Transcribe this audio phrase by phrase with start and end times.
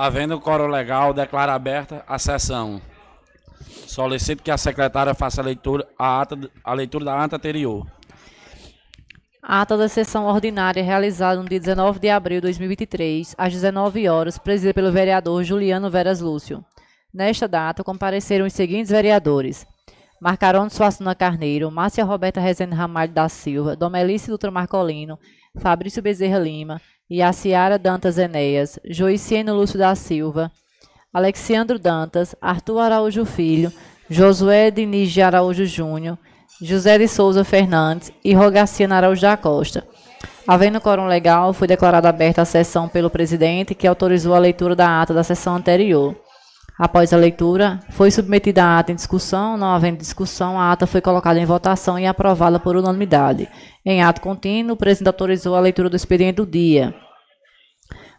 [0.00, 2.80] Havendo coro legal, declara aberta a sessão.
[3.84, 7.84] Solicito que a secretária faça a leitura, a, ata, a leitura da ata anterior.
[9.42, 14.38] Ata da sessão ordinária realizada no dia 19 de abril de 2023, às 19 horas,
[14.38, 16.64] presidida pelo vereador Juliano Veras Lúcio.
[17.12, 19.66] Nesta data, compareceram os seguintes vereadores:
[20.20, 25.18] Marcarone Suassuna Carneiro, Márcia Roberta Rezende Ramalho da Silva, Domelice Dutra Marcolino,
[25.60, 26.80] Fabrício Bezerra Lima,
[27.10, 30.52] Yaciara Dantas Enéas, Joicieno Lúcio da Silva,
[31.12, 33.72] Alexiandro Dantas, Arthur Araújo Filho,
[34.10, 36.18] Josué Diniz de Araújo Júnior,
[36.60, 39.86] José de Souza Fernandes e Rogaciano Araújo da Costa.
[40.46, 45.00] Havendo quórum legal, foi declarada aberta a sessão pelo presidente, que autorizou a leitura da
[45.00, 46.14] ata da sessão anterior.
[46.78, 49.56] Após a leitura, foi submetida a ata em discussão.
[49.56, 53.48] Não havendo discussão, a ata foi colocada em votação e aprovada por unanimidade.
[53.84, 56.94] Em ato contínuo, o presidente autorizou a leitura do expediente do dia.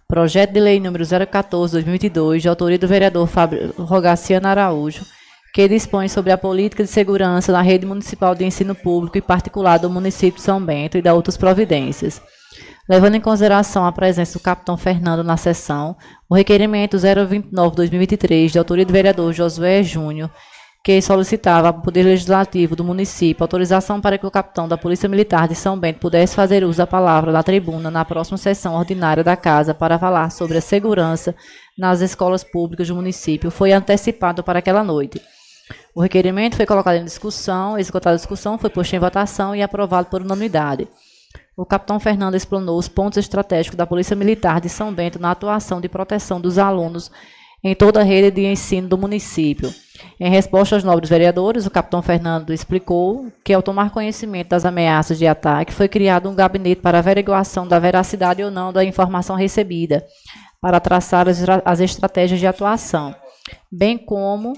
[0.06, 5.06] Projeto de Lei número 014-2022, de autoria do vereador Fábio Rogaciano Araújo,
[5.54, 9.78] que dispõe sobre a política de segurança na rede municipal de ensino público e particular
[9.78, 12.22] do município de São Bento e da outras providências.
[12.90, 15.96] Levando em consideração a presença do capitão Fernando na sessão,
[16.28, 20.32] o requerimento 029-2023, de autoria do vereador Josué Júnior,
[20.84, 25.48] que solicitava ao Poder Legislativo do município autorização para que o capitão da Polícia Militar
[25.48, 29.36] de São Bento pudesse fazer uso da palavra da tribuna na próxima sessão ordinária da
[29.36, 31.36] Casa para falar sobre a segurança
[31.78, 35.22] nas escolas públicas do município, foi antecipado para aquela noite.
[35.94, 40.10] O requerimento foi colocado em discussão, executada a discussão, foi posto em votação e aprovado
[40.10, 40.88] por unanimidade.
[41.60, 45.82] O capitão Fernando explanou os pontos estratégicos da Polícia Militar de São Bento na atuação
[45.82, 47.12] de proteção dos alunos
[47.62, 49.70] em toda a rede de ensino do município.
[50.18, 55.18] Em resposta aos nobres vereadores, o capitão Fernando explicou que, ao tomar conhecimento das ameaças
[55.18, 60.06] de ataque, foi criado um gabinete para averiguação da veracidade ou não da informação recebida,
[60.62, 63.14] para traçar as estratégias de atuação,
[63.70, 64.54] bem como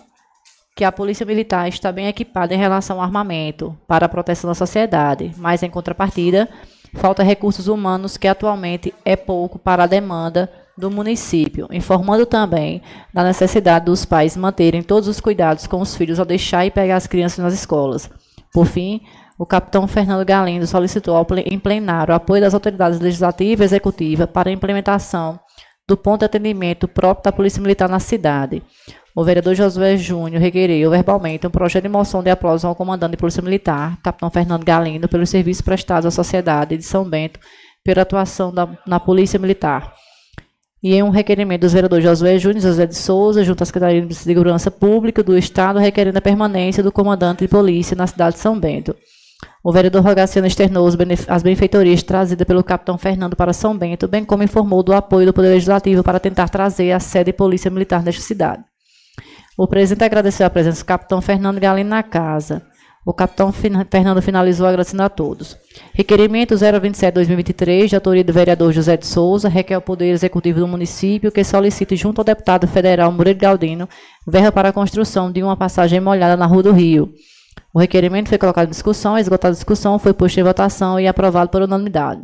[0.75, 4.53] que a Polícia Militar está bem equipada em relação ao armamento para a proteção da
[4.53, 6.47] sociedade, mas, em contrapartida,
[6.95, 12.81] falta recursos humanos que atualmente é pouco para a demanda do município, informando também
[13.13, 16.95] da necessidade dos pais manterem todos os cuidados com os filhos ao deixar e pegar
[16.95, 18.09] as crianças nas escolas.
[18.53, 19.01] Por fim,
[19.37, 24.49] o capitão Fernando Galindo solicitou em plenário o apoio das autoridades legislativa e executiva para
[24.49, 25.39] a implementação
[25.87, 28.61] do ponto de atendimento próprio da Polícia Militar na cidade.
[29.13, 33.17] O vereador Josué Júnior requeriu verbalmente um projeto de moção de aplauso ao comandante de
[33.17, 37.39] Polícia Militar, capitão Fernando Galindo, pelos serviços prestados à sociedade de São Bento
[37.83, 39.93] pela atuação da, na Polícia Militar.
[40.83, 44.15] E em um requerimento dos vereadores Josué Júnior José de Souza, junto à Secretaria de
[44.15, 48.57] Segurança Pública do Estado, requerendo a permanência do comandante de polícia na cidade de São
[48.59, 48.95] Bento.
[49.63, 50.87] O vereador Rogaciano externou
[51.27, 55.33] as benfeitorias trazidas pelo capitão Fernando para São Bento, bem como informou do apoio do
[55.33, 58.70] Poder Legislativo para tentar trazer a sede de polícia militar nesta cidade.
[59.61, 62.63] O presidente agradeceu a presença do capitão Fernando Galino na casa.
[63.05, 65.55] O capitão Fernando finalizou agradecendo a todos.
[65.93, 71.31] Requerimento 027-2023, de autoria do vereador José de Souza, requer ao Poder Executivo do município
[71.31, 73.87] que solicite junto ao deputado federal Murilo Galdino
[74.27, 77.13] verba para a construção de uma passagem molhada na Rua do Rio.
[77.71, 81.51] O requerimento foi colocado em discussão, esgotada a discussão, foi posto em votação e aprovado
[81.51, 82.23] por unanimidade.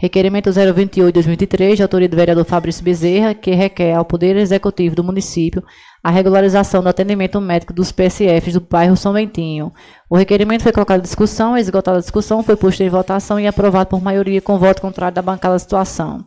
[0.00, 5.60] Requerimento 028-2023, de autoria do vereador Fabrício Bezerra, que requer ao Poder Executivo do município
[6.02, 9.72] a regularização do atendimento médico dos PSFs do bairro São Bentinho.
[10.08, 13.90] O requerimento foi colocado em discussão, esgotada a discussão, foi posto em votação e aprovado
[13.90, 16.24] por maioria com voto contrário da bancada da situação.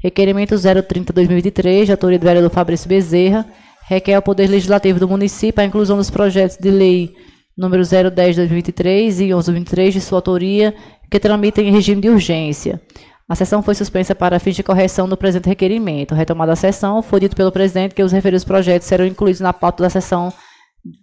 [0.00, 3.44] Requerimento 030-2023, de autoria do vereador Fabrício Bezerra,
[3.88, 7.14] requer ao Poder Legislativo do município a inclusão dos projetos de lei
[7.56, 10.72] número 010-2023 e 11-23 de sua autoria,
[11.10, 12.80] que tramitem em regime de urgência.
[13.28, 16.14] A sessão foi suspensa para fins de correção do presente requerimento.
[16.14, 19.82] Retomada a sessão, foi dito pelo presidente que os referidos projetos serão incluídos na pauta
[19.82, 20.32] da sessão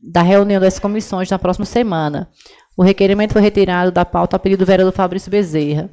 [0.02, 2.28] da reunião das comissões na próxima semana.
[2.76, 5.90] O requerimento foi retirado da pauta a pedido do vereador Fabrício Bezerra.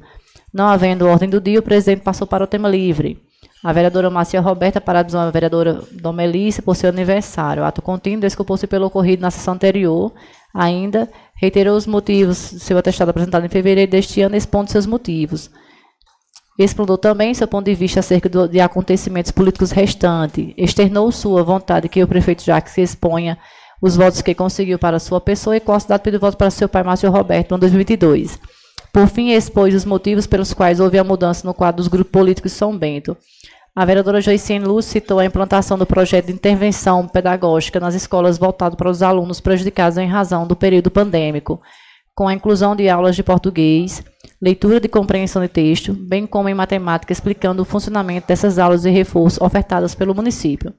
[0.51, 3.21] Não havendo ordem do dia, o presidente passou para o tema livre.
[3.63, 7.61] A vereadora Márcia Roberta parabenizou a vereadora Domelice por seu aniversário.
[7.61, 10.11] O ato contínuo desculpou-se pelo ocorrido na sessão anterior.
[10.53, 15.49] Ainda reiterou os motivos do seu atestado apresentado em fevereiro deste ano, expondo seus motivos.
[16.57, 20.53] Explorou também seu ponto de vista acerca do, de acontecimentos políticos restantes.
[20.55, 23.37] Externou sua vontade que o prefeito Jacques exponha
[23.81, 26.83] os votos que conseguiu para sua pessoa e qual cidade pediu voto para seu pai,
[26.83, 28.39] Márcio Roberto, em 2022.
[28.93, 32.51] Por fim, expôs os motivos pelos quais houve a mudança no quadro dos grupos políticos
[32.51, 33.17] de São Bento.
[33.75, 38.77] A vereadora Joiciene Luz citou a implantação do projeto de intervenção pedagógica nas escolas voltado
[38.77, 41.59] para os alunos prejudicados em razão do período pandêmico
[42.15, 44.03] com a inclusão de aulas de português,
[44.41, 48.89] leitura de compreensão de texto, bem como em matemática, explicando o funcionamento dessas aulas de
[48.89, 50.73] reforço ofertadas pelo município.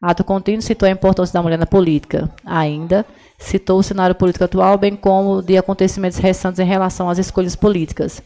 [0.00, 2.30] Ato contínuo citou a importância da mulher na política.
[2.44, 3.06] Ainda
[3.38, 8.22] citou o cenário político atual, bem como de acontecimentos recentes em relação às escolhas políticas.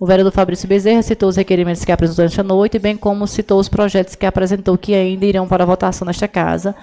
[0.00, 3.68] O vereador Fabrício Bezerra citou os requerimentos que apresentou nesta noite, bem como citou os
[3.68, 6.74] projetos que apresentou que ainda irão para votação nesta casa,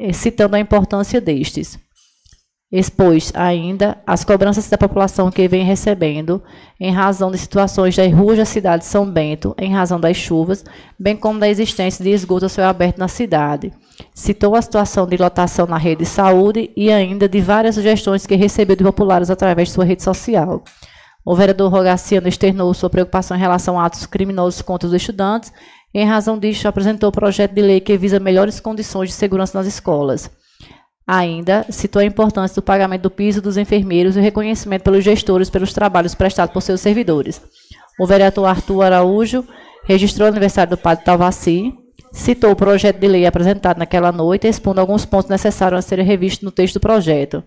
[0.00, 1.78] eh, citando a importância destes.
[2.72, 6.42] Expôs ainda as cobranças da população que vem recebendo
[6.80, 10.64] em razão de situações das ruas da cidade de São Bento, em razão das chuvas,
[10.98, 13.70] bem como da existência de esgoto a céu aberto na cidade.
[14.14, 18.36] Citou a situação de lotação na rede de saúde e ainda de várias sugestões que
[18.36, 20.64] recebeu de populares através de sua rede social.
[21.26, 25.52] O vereador Rogaciano externou sua preocupação em relação a atos criminosos contra os estudantes
[25.92, 29.58] e, em razão disso, apresentou o projeto de lei que visa melhores condições de segurança
[29.58, 30.30] nas escolas.
[31.06, 35.50] Ainda citou a importância do pagamento do piso dos enfermeiros e o reconhecimento pelos gestores
[35.50, 37.42] pelos trabalhos prestados por seus servidores.
[37.98, 39.44] O vereador Arthur Araújo
[39.84, 41.72] registrou o aniversário do padre Talvaci,
[42.12, 46.44] citou o projeto de lei apresentado naquela noite, expondo alguns pontos necessários a serem revistos
[46.44, 47.42] no texto do projeto.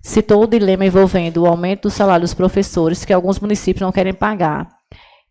[0.00, 4.14] Citou o dilema envolvendo o aumento do salário dos professores, que alguns municípios não querem
[4.14, 4.68] pagar,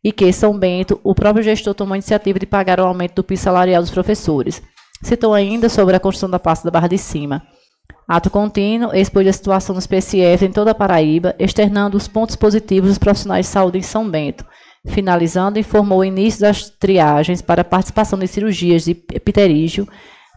[0.04, 3.24] e que, São Bento, o próprio gestor tomou a iniciativa de pagar o aumento do
[3.24, 4.62] piso salarial dos professores.
[5.04, 7.44] Citou ainda sobre a construção da pasta da Barra de Cima.
[8.08, 12.90] Ato contínuo, expôs a situação dos PSF em toda a Paraíba, externando os pontos positivos
[12.90, 14.46] dos profissionais de saúde em São Bento.
[14.88, 19.88] Finalizando, informou o início das triagens para participação de cirurgias de pterígio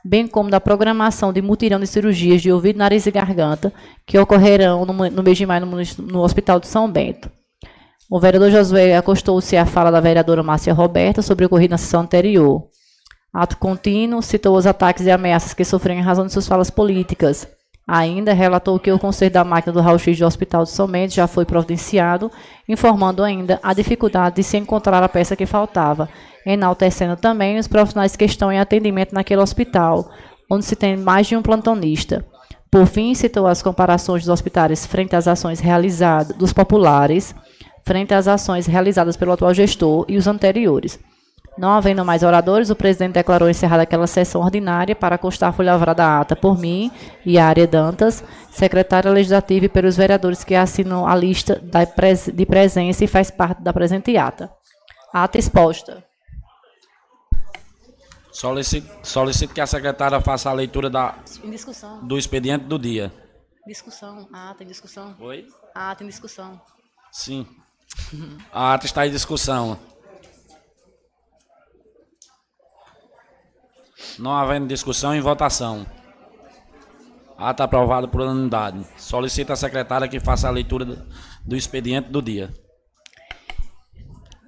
[0.05, 3.73] bem como da programação de mutirão de cirurgias de ouvido, nariz e garganta,
[4.07, 7.31] que ocorrerão no, mês de maio no, no Hospital de São Bento.
[8.11, 12.03] O vereador Josué acostou-se à fala da vereadora Márcia Roberta sobre o ocorrido na sessão
[12.03, 12.69] anterior.
[13.35, 17.49] Ato contínuo, citou os ataques e ameaças que sofreram em razão de suas falas políticas.
[17.87, 21.27] Ainda relatou que o conserto da máquina do raio-x do Hospital de São Mendes já
[21.27, 22.31] foi providenciado,
[22.69, 26.09] informando ainda a dificuldade de se encontrar a peça que faltava,
[26.47, 30.13] enaltecendo também os profissionais que estão em atendimento naquele hospital,
[30.49, 32.25] onde se tem mais de um plantonista.
[32.71, 37.35] Por fim, citou as comparações dos hospitais frente às ações realizadas dos populares,
[37.85, 41.01] frente às ações realizadas pelo atual gestor e os anteriores.
[41.57, 45.73] Não havendo mais oradores, o presidente declarou encerrada aquela sessão ordinária para constar a folha
[45.73, 46.91] lavrada ata por mim
[47.25, 51.63] e a Área Dantas, secretária legislativa e pelos vereadores que assinam a lista
[52.33, 54.51] de presença e faz parte da presente ata.
[55.13, 56.05] Ata exposta.
[58.33, 61.15] Solicito, solicito que a secretária faça a leitura da,
[61.45, 62.05] em discussão.
[62.05, 63.13] do expediente do dia.
[63.65, 64.29] Discussão.
[64.33, 65.15] A ata em discussão.
[65.21, 65.47] Oi?
[65.73, 66.61] A ata em discussão.
[67.13, 67.47] Sim.
[68.53, 69.79] A ata está em discussão.
[74.19, 75.87] Não havendo discussão em votação.
[77.37, 78.85] Ata aprovada por unanimidade.
[78.97, 81.05] Solicito a secretária que faça a leitura
[81.45, 82.51] do expediente do dia.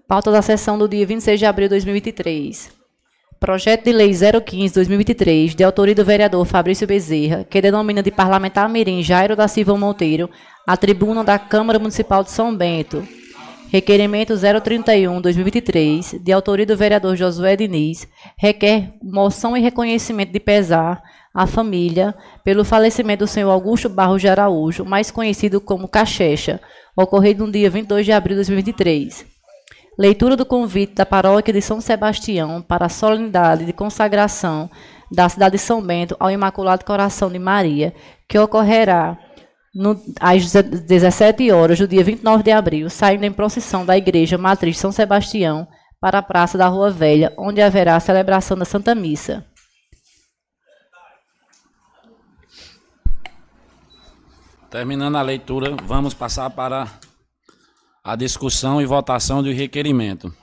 [0.07, 2.73] Pauta da sessão do dia 26 de abril de 2023.
[3.41, 9.03] Projeto de Lei 015-2023, de autoria do vereador Fabrício Bezerra, que denomina de parlamentar mirim
[9.03, 10.31] Jairo da Silva Monteiro
[10.67, 13.07] a tribuna da Câmara Municipal de São Bento.
[13.69, 18.07] Requerimento 031-2023, de autoria do vereador Josué Diniz,
[18.39, 21.03] requer moção e reconhecimento de pesar
[21.35, 22.15] à família
[22.45, 26.61] pelo falecimento do senhor Augusto Barros de Araújo, mais conhecido como Cachecha,
[26.97, 29.27] ocorrido no dia 22 de abril de 2023.
[29.99, 34.71] Leitura do convite da paróquia de São Sebastião para a solenidade de consagração
[35.11, 37.93] da cidade de São Bento ao Imaculado Coração de Maria,
[38.29, 39.19] que ocorrerá
[39.77, 44.79] no, às 17 horas do dia 29 de abril, saindo em procissão da Igreja Matriz
[44.79, 45.69] São Sebastião
[46.01, 49.45] para a Praça da Rua Velha, onde haverá a celebração da Santa Missa.
[54.71, 56.91] Terminando a leitura, vamos passar para
[58.03, 60.35] a discussão e votação do requerimento.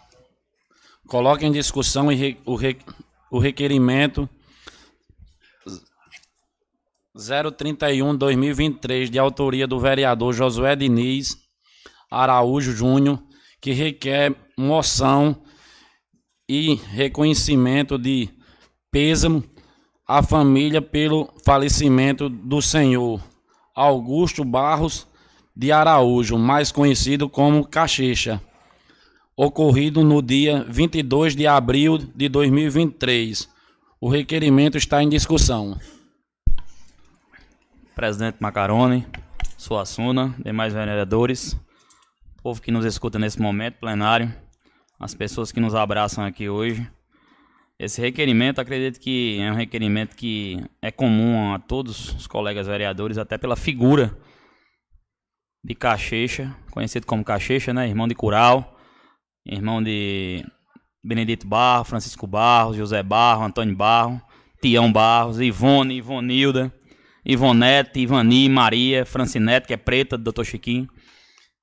[1.07, 2.07] Coloque em discussão
[3.31, 4.29] o requerimento
[7.17, 11.37] 031-2023, de autoria do vereador Josué Diniz
[12.09, 13.21] Araújo Júnior,
[13.61, 15.41] que requer moção
[16.49, 18.29] e reconhecimento de
[18.91, 19.43] pêsamo
[20.07, 23.21] à família pelo falecimento do senhor
[23.75, 25.07] Augusto Barros
[25.55, 28.41] de Araújo, mais conhecido como Cachecha,
[29.35, 33.47] ocorrido no dia 22 de abril de 2023.
[34.01, 35.77] O requerimento está em discussão.
[37.95, 39.05] Presidente Macaroni,
[39.57, 41.55] Suassuna, demais vereadores,
[42.41, 44.33] povo que nos escuta nesse momento, plenário,
[44.99, 46.89] as pessoas que nos abraçam aqui hoje.
[47.79, 53.17] Esse requerimento, acredito que é um requerimento que é comum a todos os colegas vereadores,
[53.17, 54.17] até pela figura
[55.63, 57.87] de Cachecha, conhecido como Cachecha, né?
[57.87, 58.77] Irmão de Cural,
[59.45, 60.45] irmão de
[61.03, 64.21] Benedito Barro, Francisco Barros, José Barro, Antônio Barro,
[64.61, 66.73] Tião Barros, Ivone, Ivonilda,
[67.25, 70.43] Ivonete, Ivani, Maria, Francinete, que é preta, do Dr.
[70.43, 70.87] Chiquinho.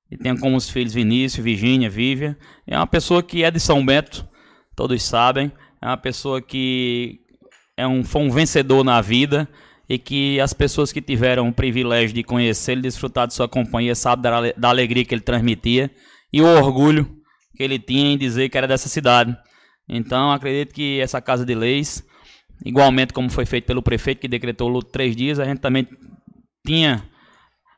[0.09, 2.37] E tem como os filhos Vinícius, Virgínia, Vívia.
[2.67, 4.27] É uma pessoa que é de São Bento,
[4.75, 5.51] todos sabem.
[5.81, 7.19] É uma pessoa que
[7.77, 9.47] é um, foi um vencedor na vida
[9.87, 13.95] e que as pessoas que tiveram o privilégio de conhecer e desfrutar de sua companhia
[13.95, 15.89] sabem da, da alegria que ele transmitia
[16.31, 17.09] e o orgulho
[17.55, 19.35] que ele tinha em dizer que era dessa cidade.
[19.87, 22.03] Então, acredito que essa Casa de Leis
[22.65, 25.87] Igualmente como foi feito pelo prefeito que decretou o luto três dias, a gente também
[26.65, 27.03] tinha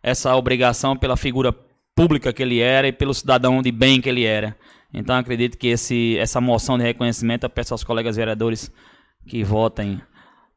[0.01, 1.55] essa obrigação pela figura
[1.95, 4.57] pública que ele era e pelo cidadão de bem que ele era.
[4.93, 8.71] Então acredito que esse, essa moção de reconhecimento, eu peço aos colegas vereadores
[9.27, 10.01] que votem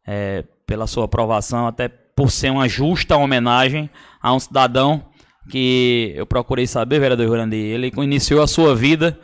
[0.06, 3.88] é, pela sua aprovação, até por ser uma justa homenagem
[4.20, 5.04] a um cidadão
[5.48, 9.18] que eu procurei saber, vereador Rurandi, ele iniciou a sua vida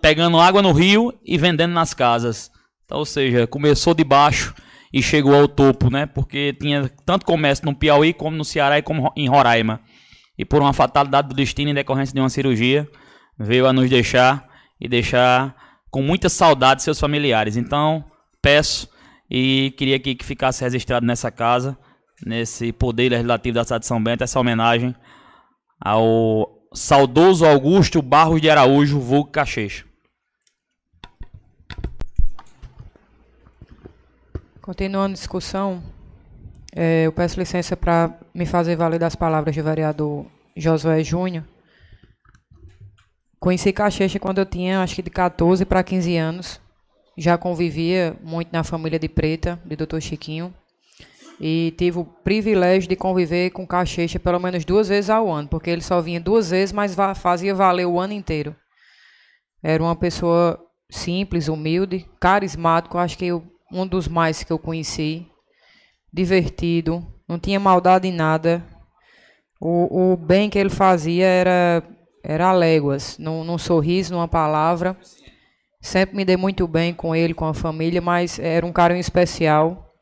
[0.00, 2.50] pegando água no rio e vendendo nas casas.
[2.90, 4.52] Então, ou seja, começou de baixo
[4.92, 6.06] e chegou ao topo, né?
[6.06, 9.80] Porque tinha tanto comércio no Piauí como no Ceará e como em Roraima.
[10.36, 12.88] E por uma fatalidade do destino em decorrência de uma cirurgia,
[13.38, 14.44] veio a nos deixar
[14.80, 15.54] e deixar
[15.88, 17.56] com muita saudade seus familiares.
[17.56, 18.04] Então,
[18.42, 18.88] peço
[19.30, 21.78] e queria que, que ficasse registrado nessa casa,
[22.26, 24.96] nesse poder legislativo da cidade de São Bento, essa homenagem
[25.80, 29.89] ao saudoso Augusto Barros de Araújo, vulgo Cachecha.
[34.70, 35.82] Continuando a discussão,
[36.72, 41.42] é, eu peço licença para me fazer valer das palavras do vereador Josué Júnior.
[43.40, 46.60] Conheci Cachecha quando eu tinha, acho que de 14 para 15 anos.
[47.18, 49.98] Já convivia muito na família de Preta, de Dr.
[49.98, 50.54] Chiquinho.
[51.40, 55.68] E tive o privilégio de conviver com Cachecha pelo menos duas vezes ao ano, porque
[55.68, 58.54] ele só vinha duas vezes, mas fazia valer o ano inteiro.
[59.60, 62.98] Era uma pessoa simples, humilde, carismático.
[62.98, 65.26] Acho que eu um dos mais que eu conheci,
[66.12, 68.64] divertido, não tinha maldade em nada.
[69.60, 71.82] O, o bem que ele fazia era,
[72.22, 74.96] era léguas, num, num sorriso, numa palavra.
[75.80, 79.94] Sempre me dei muito bem com ele, com a família, mas era um carinho especial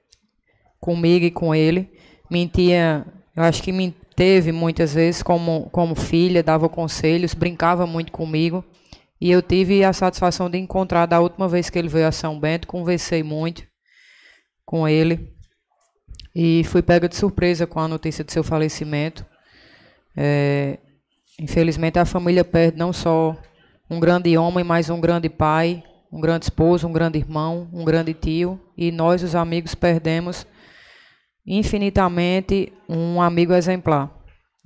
[0.81, 1.91] comigo e com ele.
[2.31, 3.07] Mentia,
[3.37, 8.65] eu acho que me teve muitas vezes como, como filha, dava conselhos, brincava muito comigo.
[9.21, 12.39] E eu tive a satisfação de encontrar da última vez que ele veio a São
[12.39, 13.65] Bento, conversei muito
[14.65, 15.35] com ele
[16.35, 19.27] e fui pega de surpresa com a notícia de seu falecimento.
[20.17, 20.79] É,
[21.39, 23.37] infelizmente a família perde não só
[23.91, 25.83] um grande homem, mas um grande pai,
[26.13, 30.47] um grande esposo, um grande irmão, um grande tio e nós os amigos perdemos
[31.47, 34.18] infinitamente um amigo exemplar.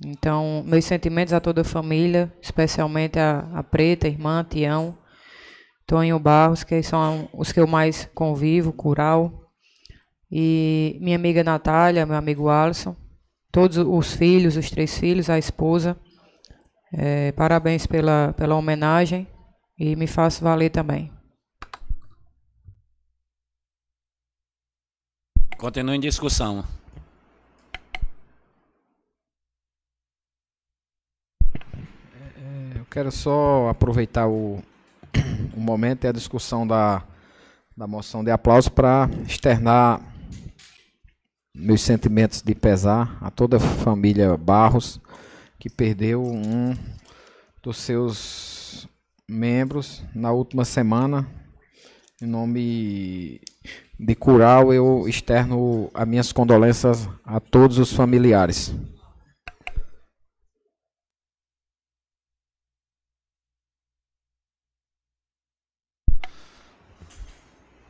[0.05, 4.97] Então, meus sentimentos a toda a família, especialmente a, a Preta, irmã, Tião,
[5.85, 9.51] Tonho Barros, que são os que eu mais convivo, Cural,
[10.31, 12.95] e minha amiga Natália, meu amigo Alisson,
[13.51, 15.97] todos os filhos, os três filhos, a esposa.
[16.91, 19.27] É, parabéns pela, pela homenagem
[19.77, 21.11] e me faço valer também.
[25.57, 26.63] Continue em discussão.
[32.93, 34.61] Quero só aproveitar o,
[35.57, 37.01] o momento e a discussão da,
[37.75, 39.99] da moção de aplauso para externar
[41.55, 45.01] meus sentimentos de pesar a toda a família Barros
[45.57, 46.77] que perdeu um
[47.63, 48.87] dos seus
[49.27, 51.27] membros na última semana.
[52.21, 53.41] Em nome
[53.99, 58.71] de Cural, eu externo as minhas condolências a todos os familiares.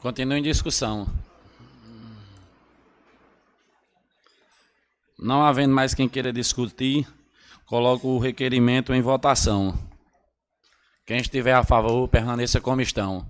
[0.03, 1.07] Continua em discussão.
[5.17, 7.07] Não havendo mais quem queira discutir,
[7.65, 9.79] coloco o requerimento em votação.
[11.05, 13.25] Quem estiver a favor, permaneça como estão.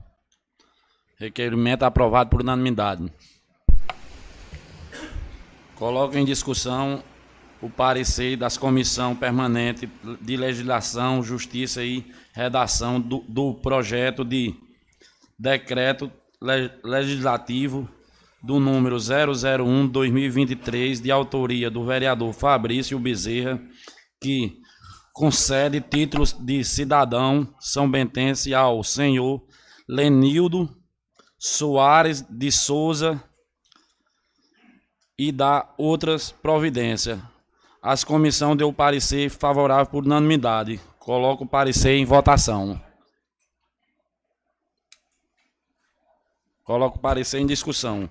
[1.19, 3.13] Requerimento aprovado por unanimidade.
[5.75, 7.03] Coloco em discussão
[7.61, 9.87] o parecer das comissões permanentes
[10.19, 12.03] de legislação, justiça e
[12.33, 14.55] redação do, do projeto de
[15.37, 16.11] decreto
[16.83, 17.89] legislativo
[18.43, 23.61] do número 001-2023, de autoria do vereador Fabrício Bezerra,
[24.19, 24.59] que
[25.13, 29.41] concede títulos de cidadão são bentense ao senhor
[29.87, 30.69] Lenildo
[31.39, 33.23] Soares de Souza
[35.17, 37.19] e dá outras providências.
[37.81, 40.79] As comissão deu parecer favorável por unanimidade.
[40.99, 42.81] Coloco o parecer em votação.
[46.63, 48.09] Coloco o parecer em discussão.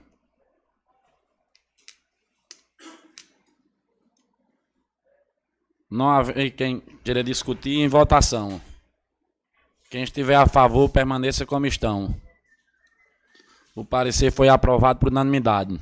[5.91, 8.61] Não haver quem queira discutir em votação.
[9.91, 12.15] Quem estiver a favor, permaneça como estão.
[13.75, 15.81] O parecer foi aprovado por unanimidade.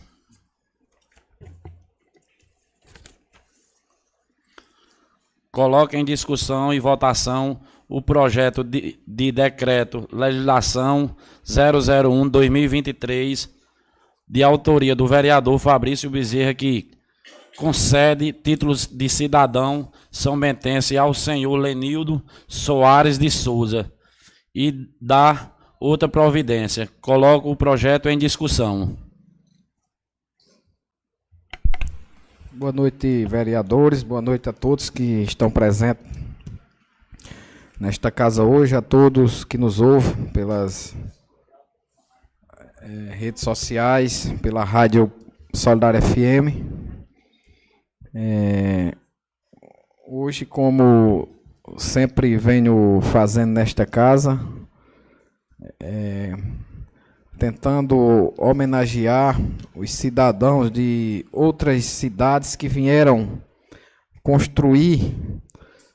[5.50, 13.50] Coloque em discussão e votação o projeto de, de decreto legislação 001-2023,
[14.28, 16.92] de autoria do vereador Fabrício Bezerra, que
[17.56, 23.92] concede títulos de cidadão são bentense ao senhor Lenildo Soares de Souza
[24.54, 26.88] e dá outra providência.
[27.00, 28.96] Coloco o projeto em discussão.
[32.52, 34.04] Boa noite, vereadores.
[34.04, 36.09] Boa noite a todos que estão presentes
[37.80, 40.94] nesta casa hoje, a todos que nos ouvem pelas
[42.82, 45.10] é, redes sociais, pela Rádio
[45.54, 46.62] Solidária FM.
[48.14, 48.92] É,
[50.06, 51.26] hoje, como
[51.78, 54.38] sempre venho fazendo nesta casa,
[55.80, 56.34] é,
[57.38, 59.40] tentando homenagear
[59.74, 63.40] os cidadãos de outras cidades que vieram
[64.22, 65.16] construir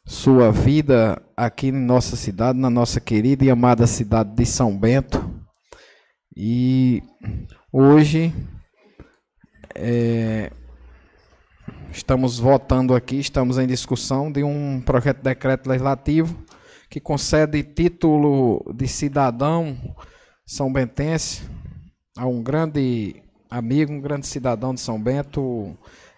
[0.05, 5.33] sua vida aqui em nossa cidade, na nossa querida e amada cidade de São Bento.
[6.38, 7.01] E
[7.71, 8.33] hoje
[9.74, 10.51] é,
[11.91, 16.38] estamos votando aqui, estamos em discussão de um projeto de decreto legislativo
[16.89, 19.75] que concede título de cidadão
[20.45, 21.41] são Bentense,
[22.15, 23.15] a um grande
[23.50, 25.75] amigo, um grande cidadão de São Bento,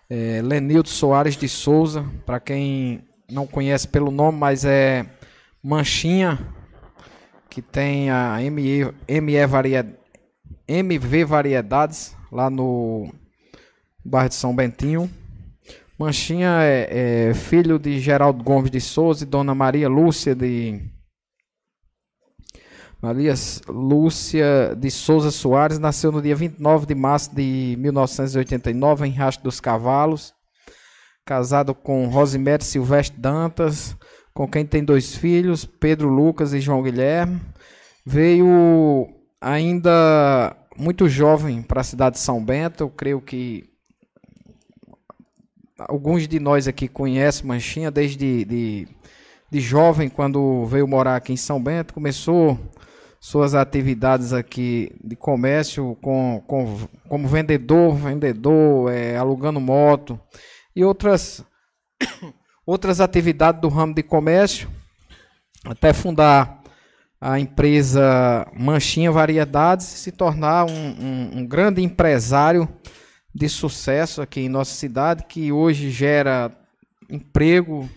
[0.10, 5.06] é, Lenildo Soares de Souza, para quem não conhece pelo nome, mas é
[5.62, 6.40] Manchinha,
[7.50, 9.38] que tem a ME, ME
[10.68, 13.12] MV Variedades, lá no
[14.04, 15.10] bairro de São Bentinho.
[15.98, 20.80] Manchinha é, é filho de Geraldo Gomes de Souza e Dona Maria Lúcia de
[23.02, 23.34] Maria
[23.68, 29.60] Lúcia de Souza Soares nasceu no dia 29 de março de 1989 em Rastro dos
[29.60, 30.34] Cavalos.
[31.28, 33.98] Casado com Rosemary Silvestre Dantas,
[34.34, 37.42] com quem tem dois filhos, Pedro Lucas e João Guilherme.
[38.06, 39.10] Veio
[39.42, 42.86] ainda muito jovem para a cidade de São Bento.
[42.86, 43.66] Eu creio que
[45.78, 48.88] alguns de nós aqui conhecem Manchinha desde de,
[49.52, 51.94] de jovem, quando veio morar aqui em São Bento.
[51.94, 52.58] Começou
[53.20, 60.18] suas atividades aqui de comércio com, com, como vendedor, vendedor, é, alugando moto
[60.78, 61.44] e outras,
[62.64, 64.70] outras atividades do ramo de comércio,
[65.66, 66.62] até fundar
[67.20, 72.70] a empresa Manchinha Variedades e se tornar um, um, um grande empresário
[73.34, 76.56] de sucesso aqui em nossa cidade, que hoje gera
[77.10, 77.90] emprego,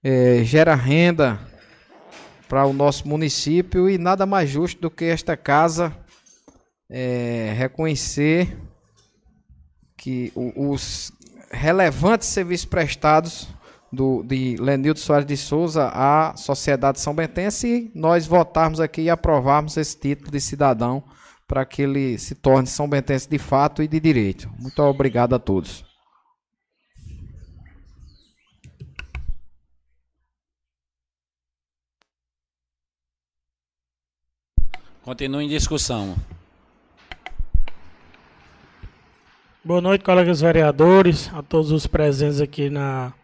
[0.00, 1.40] é, gera renda
[2.48, 5.92] para o nosso município e nada mais justo do que esta casa
[6.88, 8.56] é, reconhecer
[9.96, 11.12] que os
[11.52, 13.48] relevantes serviços prestados
[13.92, 19.10] do, de Lenildo Soares de Souza à sociedade São Bentense e nós votarmos aqui e
[19.10, 21.04] aprovarmos esse título de cidadão
[21.46, 24.50] para que ele se torne São Bentense de fato e de direito.
[24.58, 25.84] Muito obrigado a todos.
[35.02, 36.16] Continue em discussão.
[39.64, 43.14] Boa noite, colegas vereadores, a todos os presentes aqui na,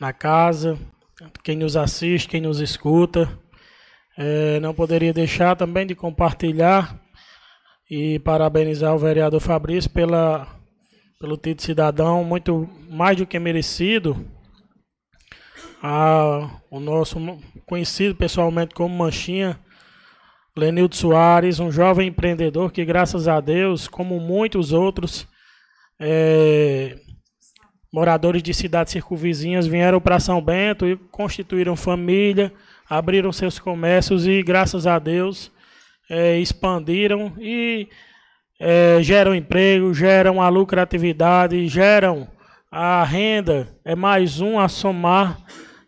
[0.00, 0.76] na casa,
[1.44, 3.30] quem nos assiste, quem nos escuta.
[4.18, 7.00] É, não poderia deixar também de compartilhar
[7.88, 10.48] e parabenizar o vereador Fabrício pela,
[11.20, 14.28] pelo título cidadão, muito mais do que merecido.
[15.80, 17.20] Ah, o nosso
[17.66, 19.60] conhecido pessoalmente como Manchinha
[20.56, 25.30] Lenildo Soares, um jovem empreendedor que, graças a Deus, como muitos outros
[26.04, 26.96] é,
[27.92, 32.52] moradores de cidades circunvizinhas, vieram para São Bento e constituíram família,
[32.90, 35.52] abriram seus comércios e, graças a Deus,
[36.10, 37.88] é, expandiram e
[38.60, 42.28] é, geram emprego, geram a lucratividade, geram
[42.70, 43.68] a renda.
[43.84, 45.38] É mais um a somar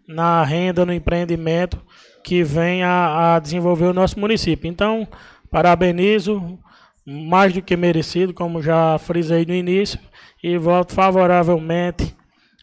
[0.06, 1.82] na renda, no empreendimento
[2.22, 4.68] que vem a, a desenvolver o nosso município.
[4.68, 5.08] Então,
[5.50, 6.58] parabenizo,
[7.06, 9.98] mais do que merecido, como já frisei no início,
[10.42, 12.14] e voto favoravelmente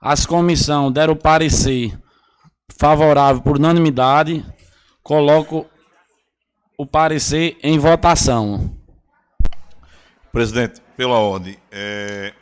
[0.00, 1.96] As comissões deram parecer
[2.78, 4.44] favorável por unanimidade.
[5.02, 5.66] Coloco
[6.76, 8.76] o parecer em votação.
[10.32, 12.32] Presidente, pela ordem, é...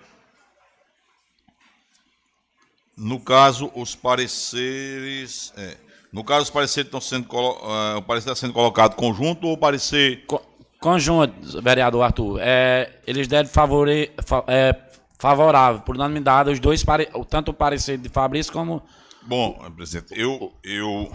[2.97, 5.53] no caso, os pareceres.
[5.57, 5.77] É...
[6.13, 7.59] No caso, os pareceres estão sendo, colo...
[7.63, 10.25] uh, o parecer está sendo colocado conjunto ou parecer.
[10.27, 10.43] Co
[10.81, 12.39] Conjunto, vereador Arthur.
[12.41, 14.77] É, eles devem favore, fa, é,
[15.19, 18.83] favorável, por unanimidade, os dois, pare, tanto o parecer de Fabrício como.
[19.29, 21.15] Bom, presidente, eu, eu,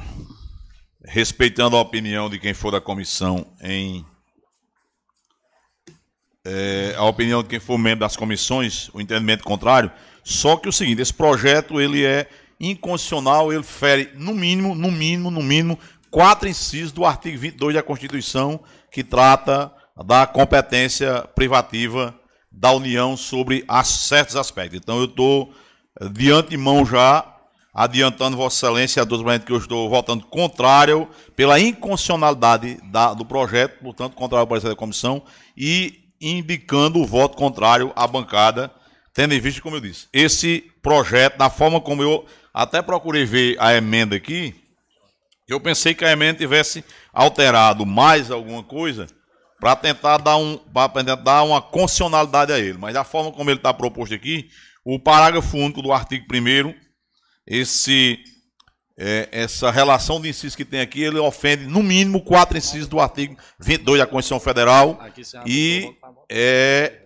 [1.03, 4.05] respeitando a opinião de quem for da comissão em.
[6.45, 9.91] É, a opinião de quem for membro das comissões, o entendimento contrário,
[10.23, 15.31] só que o seguinte, esse projeto ele é inconstitucional, ele fere no mínimo, no mínimo,
[15.31, 15.79] no mínimo,
[16.11, 19.73] quatro incisos do artigo 22 da Constituição, que trata
[20.05, 22.13] da competência privativa
[22.51, 24.79] da União sobre certos aspectos.
[24.79, 25.51] Então, eu estou
[25.99, 27.32] eh, de antemão já
[27.73, 33.79] adiantando Vossa Excelência a dos que eu estou votando contrário pela inconstitucionalidade da, do projeto,
[33.81, 35.23] portanto, contrário ao parecer da comissão,
[35.57, 38.71] e indicando o voto contrário à bancada,
[39.13, 43.57] tendo em vista, como eu disse, esse projeto, da forma como eu até procurei ver
[43.59, 44.53] a emenda aqui,
[45.47, 49.07] eu pensei que a emenda tivesse alterado mais alguma coisa
[49.59, 53.59] para tentar dar um para dar uma constitucionalidade a ele, mas da forma como ele
[53.59, 54.49] está proposto aqui,
[54.85, 56.73] o parágrafo único do artigo 1
[57.45, 58.19] esse
[58.97, 62.99] é, essa relação de incisos que tem aqui, ele ofende no mínimo quatro incisos do
[62.99, 64.99] artigo 22 da Constituição Federal
[65.45, 65.95] e
[66.29, 67.01] é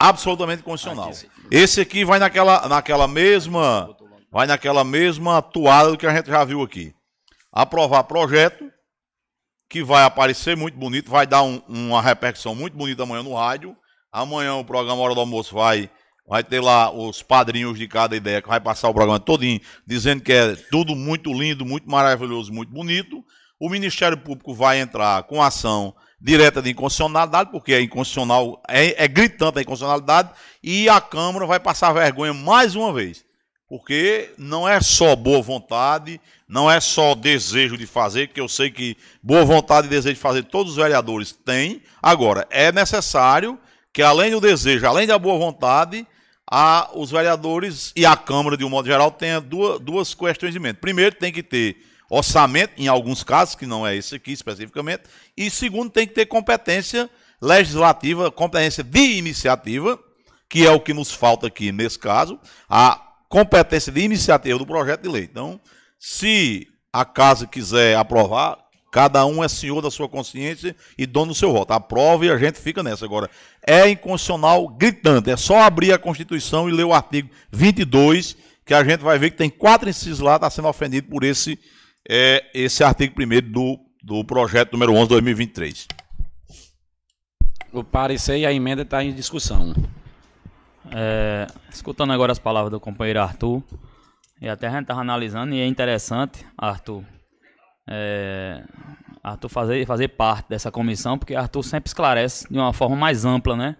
[0.00, 1.12] absolutamente constitucional.
[1.50, 3.94] Esse aqui vai naquela, naquela mesma
[4.30, 6.94] vai naquela mesma toada do que a gente já viu aqui
[7.52, 8.70] aprovar projeto
[9.68, 13.76] que vai aparecer muito bonito, vai dar um, uma repercussão muito bonita amanhã no rádio.
[14.10, 15.90] Amanhã o programa Hora do Almoço vai,
[16.28, 20.22] vai ter lá os padrinhos de cada ideia, que vai passar o programa todinho, dizendo
[20.22, 23.24] que é tudo muito lindo, muito maravilhoso, muito bonito.
[23.58, 29.08] O Ministério Público vai entrar com ação direta de inconstitucionalidade, porque é inconstitucional, é, é
[29.08, 30.30] gritante a inconstitucionalidade,
[30.62, 33.24] e a Câmara vai passar vergonha mais uma vez.
[33.66, 38.70] Porque não é só boa vontade, não é só desejo de fazer, que eu sei
[38.70, 41.82] que boa vontade e desejo de fazer todos os vereadores têm.
[42.02, 43.58] Agora, é necessário
[43.92, 46.06] que, além do desejo, além da boa vontade,
[46.50, 50.58] a, os vereadores e a Câmara, de um modo geral, tenham duas, duas questões em
[50.58, 50.76] mente.
[50.76, 51.76] Primeiro, tem que ter
[52.10, 55.02] orçamento, em alguns casos, que não é esse aqui especificamente,
[55.36, 57.08] e segundo, tem que ter competência
[57.40, 59.98] legislativa, competência de iniciativa,
[60.48, 65.02] que é o que nos falta aqui nesse caso, a competência de iniciativa do projeto
[65.02, 65.24] de lei.
[65.24, 65.60] Então,
[65.98, 68.58] se a casa quiser aprovar,
[68.90, 71.72] cada um é senhor da sua consciência e dono do seu voto.
[71.72, 73.04] Aprova e a gente fica nessa.
[73.04, 73.28] Agora,
[73.66, 75.30] é inconstitucional gritante.
[75.30, 79.30] É só abrir a Constituição e ler o artigo 22, que a gente vai ver
[79.30, 81.58] que tem quatro incisos lá, está sendo ofendido por esse,
[82.08, 85.86] é, esse artigo 1 do, do projeto número 11 de 2023.
[87.72, 89.74] O parecer e a emenda está em discussão.
[90.90, 93.62] É, escutando agora as palavras do companheiro Arthur,
[94.40, 97.04] e até a gente estava analisando, e é interessante, Arthur,
[97.88, 98.64] é,
[99.22, 103.56] Arthur fazer, fazer parte dessa comissão, porque Arthur sempre esclarece de uma forma mais ampla,
[103.56, 103.76] né?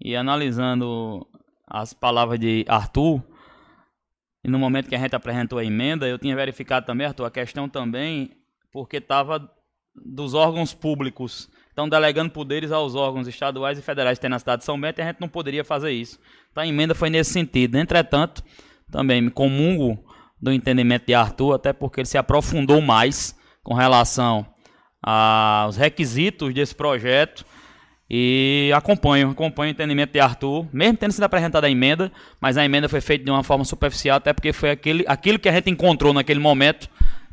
[0.00, 1.26] E analisando
[1.66, 3.22] as palavras de Arthur,
[4.44, 7.30] e no momento que a gente apresentou a emenda, eu tinha verificado também, Arthur, a
[7.30, 8.30] questão também,
[8.72, 9.50] porque estava
[9.94, 14.60] dos órgãos públicos estão delegando poderes aos órgãos estaduais e federais que tem na cidade
[14.60, 16.18] de São Bento e a gente não poderia fazer isso.
[16.50, 17.76] Então a emenda foi nesse sentido.
[17.76, 18.42] Entretanto,
[18.90, 20.04] também me comungo
[20.40, 24.46] do entendimento de Arthur, até porque ele se aprofundou mais com relação
[25.02, 27.44] aos requisitos desse projeto
[28.10, 32.64] e acompanho, acompanho o entendimento de Arthur, mesmo tendo sido apresentada a emenda, mas a
[32.64, 35.70] emenda foi feita de uma forma superficial, até porque foi aquele, aquilo que a gente
[35.70, 36.88] encontrou naquele momento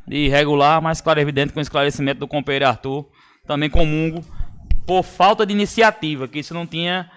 [0.06, 3.08] de irregular, mas claro, evidente com o esclarecimento do companheiro Arthur,
[3.48, 4.24] também comungo
[4.86, 7.10] por falta de iniciativa, que isso não tinha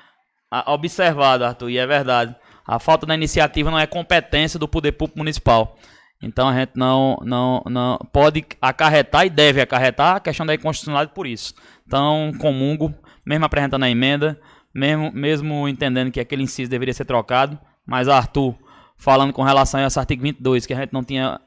[0.66, 2.35] observado, Arthur, e é verdade.
[2.68, 5.74] A falta da iniciativa não é competência do poder público municipal.
[6.20, 11.14] Então a gente não, não, não pode acarretar e deve acarretar a questão da inconstitucionalidade
[11.14, 11.54] por isso.
[11.87, 12.92] Então, comungo,
[13.24, 14.38] mesmo apresentando a emenda,
[14.74, 18.54] mesmo, mesmo entendendo que aquele inciso deveria ser trocado, mas Arthur,
[18.98, 21.40] falando com relação a esse artigo 22, que a gente não tinha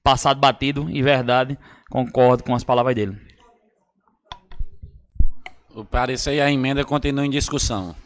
[0.00, 1.58] passado batido, e verdade,
[1.90, 3.18] concordo com as palavras dele.
[5.74, 7.96] O parecer e a emenda continuam em discussão.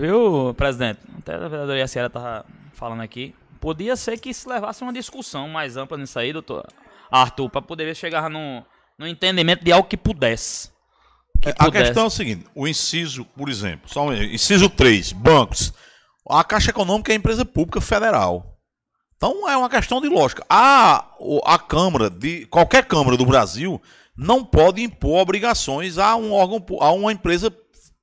[0.00, 0.98] Viu, presidente?
[1.18, 3.34] Até a vereadora Sierra estava falando aqui.
[3.60, 6.66] Podia ser que se levasse uma discussão mais ampla nisso aí, doutor
[7.10, 8.64] Arthur, para poder chegar no,
[8.98, 10.70] no entendimento de algo que pudesse.
[11.42, 15.70] Que a questão é o seguinte: o inciso, por exemplo, só um, inciso 3, bancos.
[16.26, 18.58] A Caixa Econômica é empresa pública federal.
[19.18, 20.42] Então é uma questão de lógica.
[20.48, 21.04] A,
[21.44, 23.82] a Câmara, de qualquer Câmara do Brasil,
[24.16, 27.54] não pode impor obrigações a um órgão, a uma empresa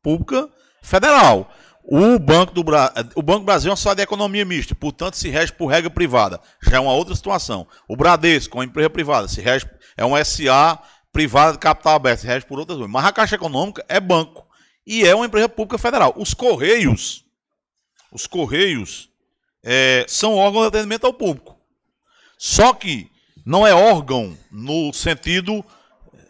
[0.04, 0.48] pública
[0.84, 1.52] federal.
[1.90, 2.94] O Banco do Bra...
[3.16, 6.42] o Banco Brasil é uma sociedade de economia mista, portanto se rege por regra privada.
[6.62, 7.66] Já é uma outra situação.
[7.88, 10.78] O Bradesco, uma empresa privada, se rege é uma SA
[11.14, 12.92] privada de capital aberto, se rege por outras coisas.
[12.92, 14.46] Mas a Caixa Econômica é banco
[14.86, 16.14] e é uma empresa pública federal.
[16.18, 17.24] Os Correios,
[18.12, 19.10] os Correios
[19.64, 21.58] é, são órgãos de atendimento ao público.
[22.38, 23.10] Só que
[23.46, 25.64] não é órgão no sentido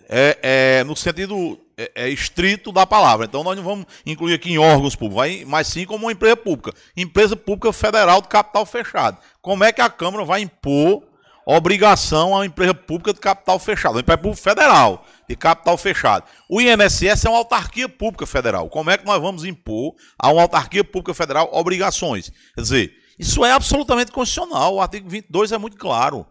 [0.07, 3.25] é, é, no sentido é, é, estrito da palavra.
[3.25, 6.73] Então nós não vamos incluir aqui em órgãos públicos, mas sim como uma empresa pública.
[6.95, 9.19] Empresa pública federal de capital fechado.
[9.41, 11.03] Como é que a Câmara vai impor
[11.45, 13.93] obrigação a uma empresa pública de capital fechado?
[13.93, 16.25] Uma empresa pública federal de capital fechado.
[16.49, 18.69] O INSS é uma autarquia pública federal.
[18.69, 22.31] Como é que nós vamos impor a uma autarquia pública federal obrigações?
[22.55, 24.75] Quer dizer, isso é absolutamente constitucional.
[24.75, 26.25] O artigo 22 é muito claro.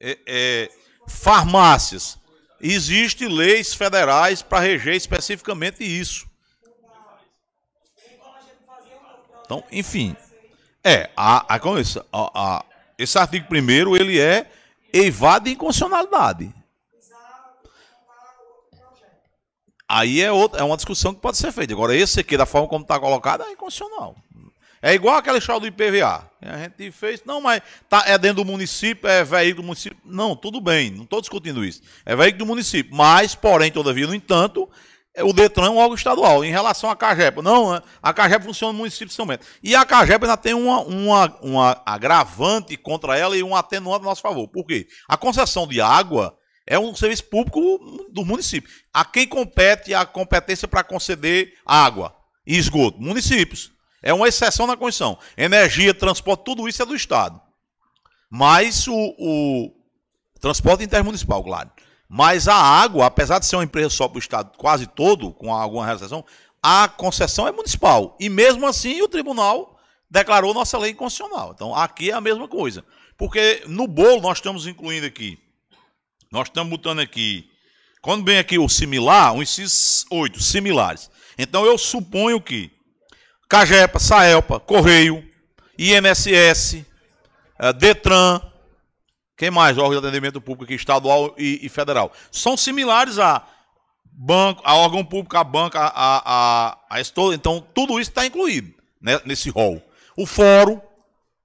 [0.00, 0.70] É, é,
[1.08, 2.18] farmácias
[2.66, 6.26] Existem leis federais para reger especificamente isso.
[9.44, 10.16] Então, enfim.
[10.82, 12.64] É, a, a, a, a
[12.96, 14.50] esse artigo primeiro ele é
[14.94, 16.54] evade inconstitucionalidade.
[19.86, 21.74] Aí é, outra, é uma discussão que pode ser feita.
[21.74, 24.16] Agora, esse aqui, da forma como está colocado, é inconstitucional.
[24.86, 26.30] É igual aquela história do IPVA.
[26.42, 29.96] A gente fez, não, mas tá, é dentro do município, é veículo do município.
[30.04, 31.80] Não, tudo bem, não estou discutindo isso.
[32.04, 32.94] É veículo do município.
[32.94, 34.68] Mas, porém, todavia, no entanto,
[35.20, 36.44] o Detran é um órgão estadual.
[36.44, 37.80] Em relação à CAGEP, não, né?
[38.02, 39.46] a CAGEP funciona no município de São Bento.
[39.62, 44.08] E a CAGEP ainda tem uma, uma, uma agravante contra ela e um atenuante a
[44.10, 44.46] nosso favor.
[44.48, 44.86] Por quê?
[45.08, 48.68] A concessão de água é um serviço público do município.
[48.92, 52.14] A quem compete a competência para conceder água
[52.46, 53.00] e esgoto?
[53.00, 53.73] Municípios.
[54.06, 55.18] É uma exceção na Constituição.
[55.34, 57.40] Energia, transporte, tudo isso é do Estado.
[58.28, 59.74] Mas o, o
[60.38, 61.70] transporte intermunicipal, claro.
[62.06, 65.54] Mas a água, apesar de ser uma empresa só para o Estado quase todo, com
[65.54, 66.22] alguma realização,
[66.62, 68.14] a concessão é municipal.
[68.20, 71.52] E mesmo assim o tribunal declarou nossa lei inconstitucional.
[71.54, 72.84] Então aqui é a mesma coisa.
[73.16, 75.38] Porque no bolo nós estamos incluindo aqui,
[76.30, 77.48] nós estamos botando aqui,
[78.02, 81.10] quando vem aqui o similar, um inciso 8, similares.
[81.38, 82.73] Então eu suponho que
[83.54, 85.22] Cagepa, Saelpa, Correio,
[85.78, 86.84] INSS,
[87.56, 88.40] eh, Detran,
[89.36, 89.78] quem mais?
[89.78, 92.10] Órgão de atendimento público estadual e, e, federal.
[92.32, 93.46] São similares a
[94.04, 97.00] banco, a órgão público, a banca, a, a, a, a
[97.32, 99.80] Então, tudo isso está incluído né, nesse rol.
[100.16, 100.80] O fórum,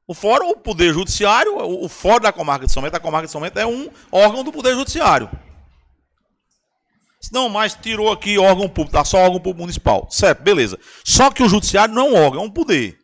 [0.07, 3.27] o fórum, o Poder Judiciário, o, o fórum da comarca de São Bento, a comarca
[3.27, 5.29] de São Bento é um órgão do Poder Judiciário.
[7.31, 10.07] Não, mas tirou aqui órgão público, tá só órgão público municipal.
[10.09, 10.79] Certo, beleza.
[11.03, 12.97] Só que o judiciário não é um órgão, é um poder.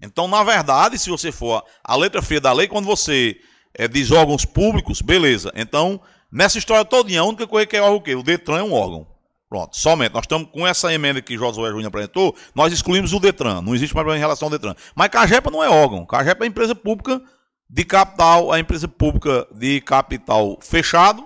[0.00, 3.36] Então, na verdade, se você for a letra fria da lei, quando você
[3.74, 5.50] é, diz órgãos públicos, beleza.
[5.54, 8.14] Então, nessa história toda, a única coisa que é órgão o quê?
[8.14, 9.06] O Detran é um órgão.
[9.48, 10.12] Pronto, somente.
[10.12, 13.62] Nós estamos com essa emenda que Josué Júnior apresentou, nós excluímos o Detran.
[13.62, 14.74] Não existe mais problema em relação ao Detran.
[14.94, 16.04] Mas Cagepa não é órgão.
[16.04, 17.22] Cagepa é empresa pública
[17.68, 21.24] de capital, a empresa pública de capital fechado.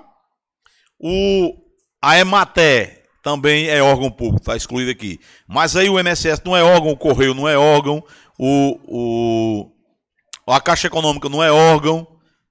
[0.99, 1.55] O,
[2.01, 5.21] a Ematé, também é órgão público, está excluído aqui.
[5.47, 8.03] Mas aí o INSS não é órgão, o Correio não é órgão,
[8.39, 12.07] o, o, a Caixa Econômica não é órgão.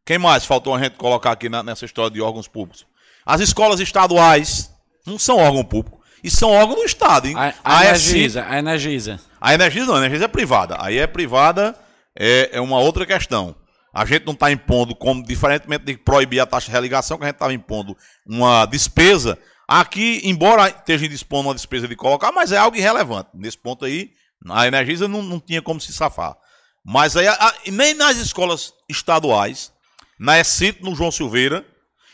[0.05, 2.85] Quem mais faltou a gente colocar aqui na, nessa história de órgãos públicos?
[3.25, 4.71] As escolas estaduais
[5.05, 5.99] não são órgão público.
[6.23, 7.27] E são órgão do Estado.
[7.27, 7.35] Hein?
[7.35, 9.19] A, a, a Energisa, a Energisa.
[9.39, 10.77] A Energisa não, a Energisa é privada.
[10.79, 11.75] Aí é privada,
[12.15, 13.55] é, é uma outra questão.
[13.93, 17.27] A gente não está impondo, como diferentemente de proibir a taxa de religação, que a
[17.27, 19.37] gente estava impondo uma despesa.
[19.67, 23.29] Aqui, embora esteja dispondo uma despesa de colocar, mas é algo irrelevante.
[23.33, 24.11] Nesse ponto aí,
[24.47, 26.37] a Energisa não, não tinha como se safar.
[26.83, 29.71] Mas aí, a, nem nas escolas estaduais,
[30.19, 31.65] na ECIT, no João Silveira,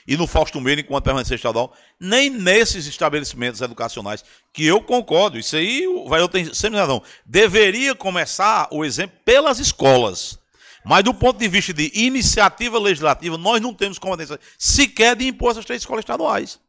[0.07, 5.55] e no Fausto Meira, enquanto permanecer estadual, nem nesses estabelecimentos educacionais, que eu concordo, isso
[5.55, 7.01] aí vai eu tenho sempre razão.
[7.25, 10.37] Deveria começar o exemplo pelas escolas.
[10.85, 15.51] Mas do ponto de vista de iniciativa legislativa, nós não temos competência sequer de impor
[15.51, 16.59] essas três escolas estaduais.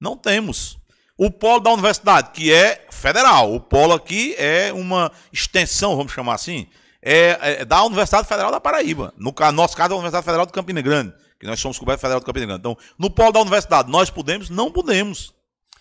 [0.00, 0.78] Não temos.
[1.16, 6.34] O polo da universidade, que é federal, o polo aqui é uma extensão, vamos chamar
[6.34, 6.66] assim,
[7.00, 9.14] é, é da Universidade Federal da Paraíba.
[9.16, 12.20] No nosso caso, é a Universidade Federal de Campina Grande que nós somos cobertos federal
[12.20, 12.60] do Campina Grande.
[12.60, 14.48] Então, no polo da universidade, nós podemos?
[14.48, 15.34] Não podemos.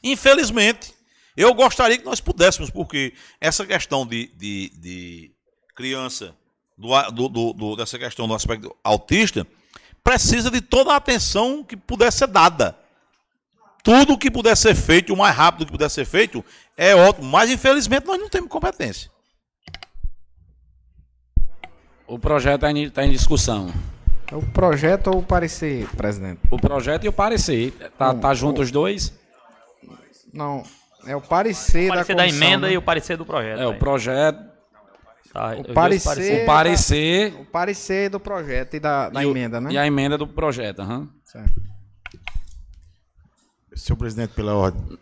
[0.03, 0.93] Infelizmente,
[1.37, 5.31] eu gostaria que nós pudéssemos, porque essa questão de, de, de
[5.73, 6.35] criança,
[6.77, 9.45] do, do, do, dessa questão do aspecto autista,
[10.03, 12.77] precisa de toda a atenção que puder ser dada.
[13.83, 16.43] Tudo que puder ser feito, o mais rápido que puder ser feito,
[16.77, 17.29] é ótimo.
[17.29, 19.11] Mas, infelizmente, nós não temos competência.
[22.07, 23.73] O projeto está em discussão.
[24.31, 26.39] É o projeto ou o parecer, presidente?
[26.49, 27.71] O projeto e o parecer.
[27.97, 28.63] Tá, tá junto o...
[28.63, 29.13] os dois?
[30.33, 30.63] Não,
[31.05, 32.73] é o parecer, o parecer da, comissão, da emenda né?
[32.73, 33.59] e o parecer do projeto.
[33.59, 33.67] É, aí.
[33.67, 34.52] o projeto.
[35.33, 37.33] Tá, o, parecer, o parecer.
[37.41, 39.71] O parecer do projeto e da, da e emenda, né?
[39.71, 41.09] E a emenda do projeto, uhum.
[41.25, 41.59] Certo.
[43.75, 44.99] Senhor presidente, pela ordem,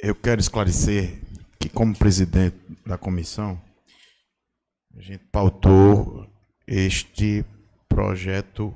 [0.00, 1.20] eu quero esclarecer
[1.60, 3.60] que, como presidente da comissão,
[4.96, 6.26] a gente pautou
[6.66, 7.44] este
[7.86, 8.74] projeto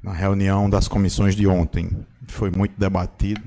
[0.00, 1.90] na reunião das comissões de ontem.
[2.28, 3.42] Foi muito debatido.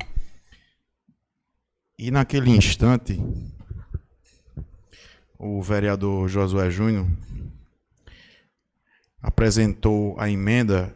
[1.98, 3.18] E naquele instante,
[5.44, 7.08] o vereador Josué Júnior
[9.20, 10.96] apresentou a emenda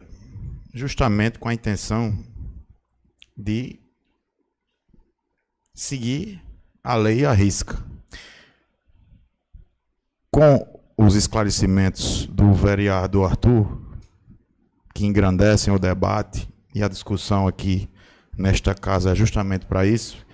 [0.72, 2.16] justamente com a intenção
[3.36, 3.80] de
[5.74, 6.40] seguir
[6.82, 7.76] a lei à risca.
[10.30, 13.82] Com os esclarecimentos do vereador Arthur,
[14.94, 17.88] que engrandecem o debate e a discussão aqui
[18.38, 20.24] nesta casa é justamente para isso,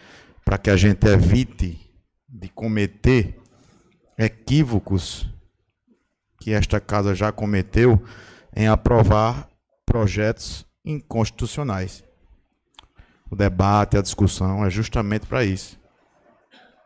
[0.44, 1.80] para que a gente evite
[2.28, 3.41] de cometer
[4.22, 5.28] equívocos
[6.40, 8.02] que esta casa já cometeu
[8.54, 9.48] em aprovar
[9.86, 12.04] projetos inconstitucionais.
[13.30, 15.78] O debate, a discussão é justamente para isso.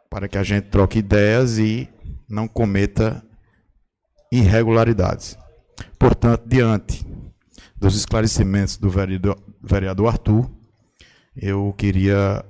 [0.08, 1.88] Para que a gente troque ideias e
[2.28, 3.24] não cometa
[4.30, 5.36] irregularidades.
[5.98, 7.04] Portanto, diante
[7.76, 10.50] dos esclarecimentos do vereador, Arthur,
[11.36, 12.44] eu queria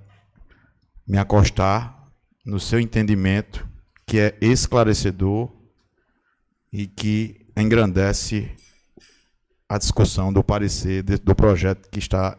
[1.06, 2.08] me acostar
[2.44, 3.66] no seu entendimento,
[4.06, 5.50] que é esclarecedor
[6.72, 8.54] e que engrandece
[9.68, 12.38] a discussão do parecer do projeto que está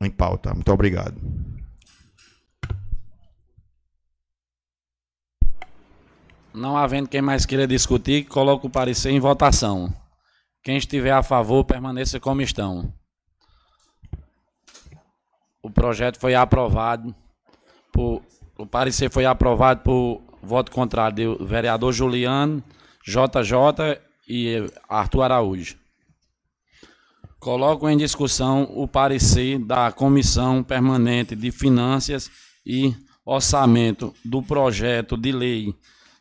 [0.00, 0.54] em pauta.
[0.54, 1.20] Muito obrigado.
[6.54, 9.92] Não havendo quem mais queira discutir, coloco o parecer em votação.
[10.62, 12.92] Quem estiver a favor, permaneça como estão.
[15.62, 17.14] O projeto foi aprovado
[17.90, 18.22] por.
[18.58, 22.62] O parecer foi aprovado por voto contrário do vereador Juliano,
[23.06, 25.76] JJ e Arthur Araújo.
[27.38, 32.30] Coloco em discussão o parecer da Comissão Permanente de Finanças
[32.64, 35.74] e Orçamento do projeto de lei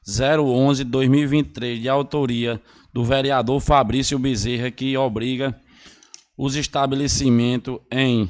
[0.07, 2.61] 011-2023, de autoria
[2.93, 5.55] do vereador Fabrício Bezerra, que obriga
[6.37, 8.29] os estabelecimentos em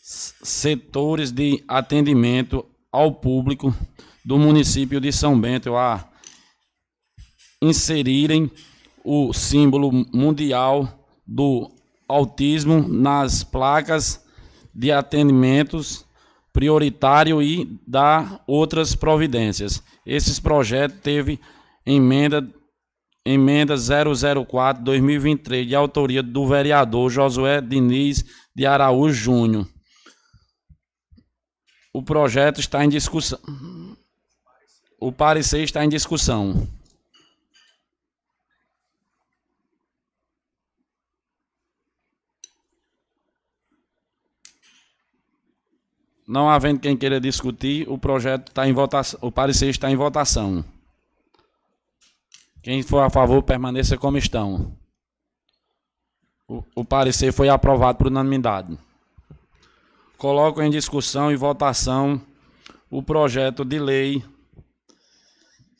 [0.00, 3.74] setores de atendimento ao público
[4.28, 6.06] do município de São Bento a
[7.62, 8.50] inserirem
[9.02, 10.86] o símbolo mundial
[11.26, 11.70] do
[12.06, 14.22] autismo nas placas
[14.74, 16.04] de atendimentos
[16.52, 19.82] prioritário e dar outras providências.
[20.04, 21.40] Esses projetos teve
[21.86, 22.46] emenda
[23.24, 29.66] emenda 004 2023 de autoria do vereador Josué Diniz de Araújo Júnior.
[31.94, 33.38] O projeto está em discussão.
[35.00, 36.66] O parecer está em discussão.
[46.26, 50.64] Não havendo quem queira discutir, o projeto está em votação, o parecer está em votação.
[52.60, 54.76] Quem for a favor, permaneça como estão.
[56.46, 58.76] O, o parecer foi aprovado por unanimidade.
[60.18, 62.20] Coloco em discussão e votação
[62.90, 64.22] o projeto de lei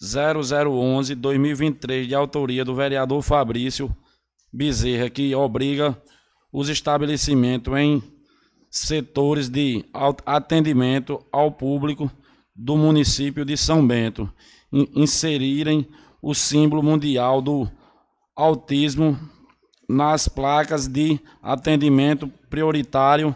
[0.02, 3.94] 0011-2023, de autoria do vereador Fabrício
[4.52, 6.00] Bezerra, que obriga
[6.52, 8.02] os estabelecimentos em
[8.70, 9.84] setores de
[10.24, 12.10] atendimento ao público
[12.54, 14.30] do município de São Bento
[14.72, 15.88] inserirem
[16.20, 17.70] o símbolo mundial do
[18.36, 19.18] autismo
[19.88, 23.34] nas placas de atendimento prioritário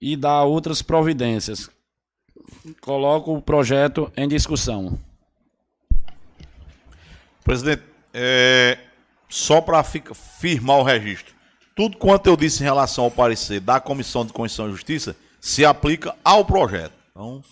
[0.00, 1.70] e dar outras providências.
[2.80, 4.98] Coloco o projeto em discussão.
[7.48, 7.82] Presidente,
[8.12, 8.76] é,
[9.26, 11.34] só para firmar o registro,
[11.74, 15.64] tudo quanto eu disse em relação ao parecer da Comissão de Constituição e Justiça se
[15.64, 16.92] aplica ao projeto.
[17.10, 17.42] Então,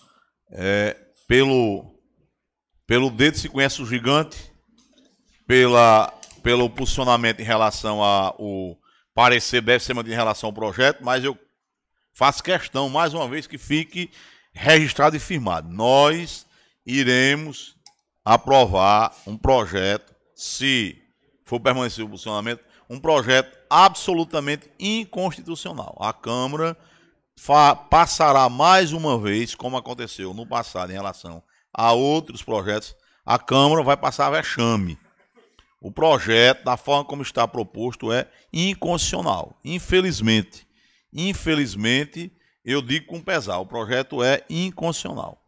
[0.51, 0.95] é,
[1.27, 1.99] pelo,
[2.87, 4.53] pelo dedo se conhece o gigante,
[5.47, 8.79] pela, pelo posicionamento em relação ao
[9.15, 11.39] parecer deve ser mantido em relação ao projeto, mas eu
[12.13, 14.11] faço questão, mais uma vez, que fique
[14.53, 15.73] registrado e firmado.
[15.73, 16.45] Nós
[16.85, 17.76] iremos
[18.27, 21.01] aprovar um projeto, se
[21.45, 25.97] for permanecer o funcionamento, um projeto absolutamente inconstitucional.
[26.01, 26.77] A Câmara
[27.89, 31.41] passará mais uma vez, como aconteceu no passado em relação
[31.72, 34.99] a outros projetos, a Câmara vai passar vexame.
[35.81, 39.57] O projeto, da forma como está proposto, é inconstitucional.
[39.64, 40.66] Infelizmente,
[41.12, 42.33] infelizmente,
[42.64, 45.46] eu digo com pesar, o projeto é inconstitucional.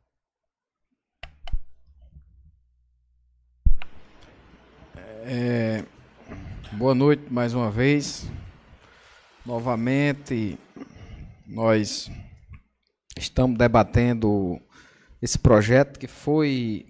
[5.30, 5.84] É,
[6.72, 8.26] boa noite mais uma vez.
[9.44, 10.58] Novamente,
[11.46, 12.10] nós
[13.14, 14.58] estamos debatendo
[15.20, 16.86] esse projeto que foi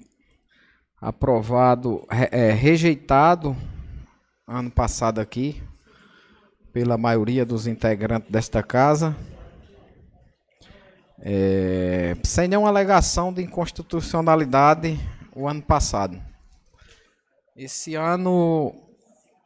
[1.01, 3.57] aprovado, é, rejeitado
[4.47, 5.61] ano passado aqui
[6.73, 9.17] pela maioria dos integrantes desta casa,
[11.21, 14.97] é, sem nenhuma alegação de inconstitucionalidade
[15.35, 16.29] o ano passado.
[17.59, 18.73] Esse ano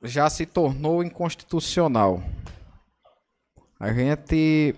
[0.03, 2.23] já se tornou inconstitucional.
[3.81, 4.75] A gente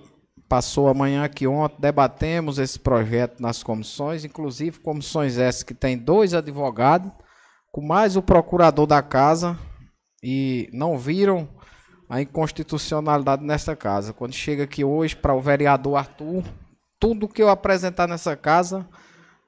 [0.49, 6.33] passou amanhã aqui ontem, debatemos esse projeto nas comissões, inclusive comissões essas que tem dois
[6.33, 7.11] advogados,
[7.73, 9.59] com mais o procurador da casa,
[10.23, 11.49] e não viram
[12.09, 14.13] a inconstitucionalidade nessa casa.
[14.13, 16.45] Quando chega aqui hoje para o vereador Arthur,
[17.01, 18.89] tudo que eu apresentar nessa casa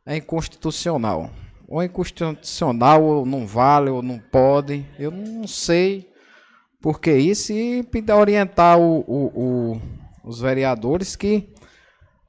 [0.04, 1.30] é inconstitucional
[1.68, 4.86] ou inconstitucional, ou não vale, ou não pode.
[4.98, 6.08] Eu não sei
[6.80, 9.82] porque isso e orientar o, o, o,
[10.24, 11.52] os vereadores que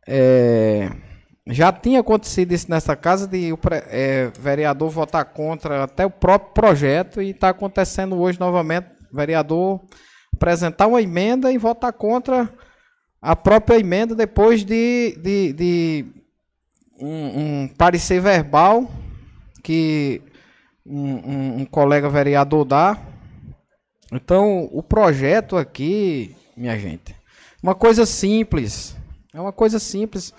[0.07, 0.89] é,
[1.45, 3.59] já tinha acontecido isso nessa casa de o
[3.89, 9.81] é, vereador votar contra até o próprio projeto e está acontecendo hoje novamente vereador
[10.33, 12.49] apresentar uma emenda e votar contra
[13.21, 16.05] a própria emenda depois de, de, de
[16.99, 18.89] um, um parecer verbal
[19.67, 20.21] que
[20.85, 22.97] um, um, um colega vereador dá.
[24.13, 27.13] Então, o projeto aqui, minha gente,
[27.61, 28.95] uma coisa simples.
[29.33, 30.33] É uma coisa simples.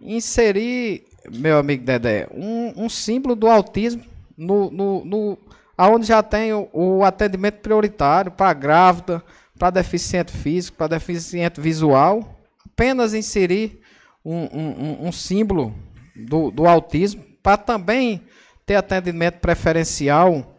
[0.00, 4.04] Inserir, meu amigo Dedé, um, um símbolo do autismo
[4.36, 5.38] no, no, no
[5.76, 9.20] aonde já tem o, o atendimento prioritário para grávida,
[9.58, 12.38] para deficiente físico, para deficiente visual.
[12.64, 13.80] Apenas inserir
[14.24, 15.74] um, um, um símbolo
[16.14, 18.22] do, do autismo para também
[18.68, 20.54] ter atendimento preferencial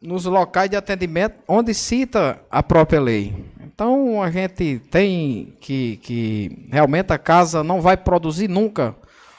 [0.00, 3.34] nos locais de atendimento onde cita a própria lei.
[3.60, 8.94] Então a gente tem que, que realmente a casa não vai produzir nunca,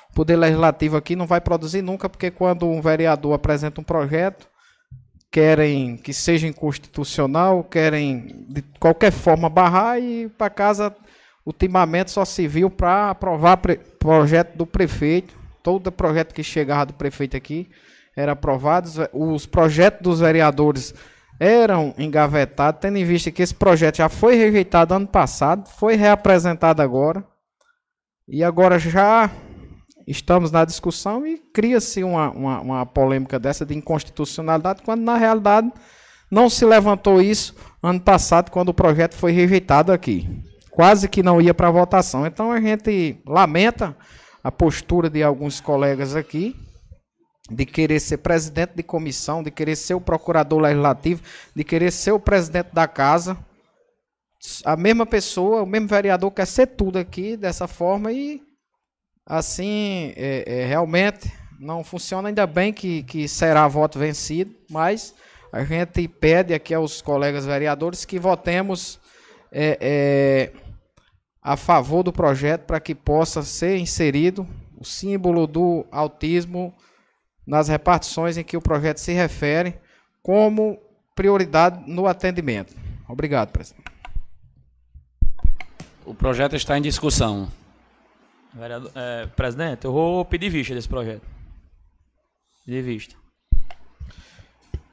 [0.10, 4.46] o Poder Legislativo aqui não vai produzir nunca, porque quando um vereador apresenta um projeto,
[5.32, 10.94] querem que seja inconstitucional, querem de qualquer forma barrar e para casa
[11.46, 13.58] ultimamente só se viu para aprovar
[13.98, 17.70] projeto do prefeito todo projeto que chegava do prefeito aqui
[18.16, 18.89] era aprovado.
[19.14, 20.93] Os projetos dos vereadores
[21.39, 26.82] eram engavetados, tendo em vista que esse projeto já foi rejeitado ano passado, foi reapresentado
[26.82, 27.26] agora.
[28.28, 29.30] E agora já
[30.07, 35.72] estamos na discussão e cria-se uma, uma, uma, polêmica dessa de inconstitucionalidade, quando na realidade
[36.30, 40.30] não se levantou isso ano passado, quando o projeto foi rejeitado aqui.
[40.70, 42.26] Quase que não ia para votação.
[42.26, 43.95] Então a gente lamenta
[44.44, 46.56] a postura de alguns colegas aqui
[47.50, 51.22] de querer ser presidente de comissão, de querer ser o procurador legislativo,
[51.54, 53.38] de querer ser o presidente da casa
[54.66, 58.42] a mesma pessoa, o mesmo vereador quer ser tudo aqui dessa forma e
[59.26, 62.30] assim é, é, realmente não funciona.
[62.30, 65.14] Ainda bem que, que será voto vencido, mas
[65.54, 69.00] a gente pede aqui aos colegas vereadores que votemos
[69.52, 70.61] é, é
[71.42, 76.74] a favor do projeto para que possa ser inserido o símbolo do autismo
[77.46, 79.76] nas repartições em que o projeto se refere
[80.22, 80.80] como
[81.16, 82.76] prioridade no atendimento.
[83.08, 83.92] Obrigado, presidente.
[86.06, 87.52] O projeto está em discussão.
[88.54, 91.26] Vereador, é, presidente, eu vou pedir vista desse projeto.
[92.66, 93.20] Pedir vista.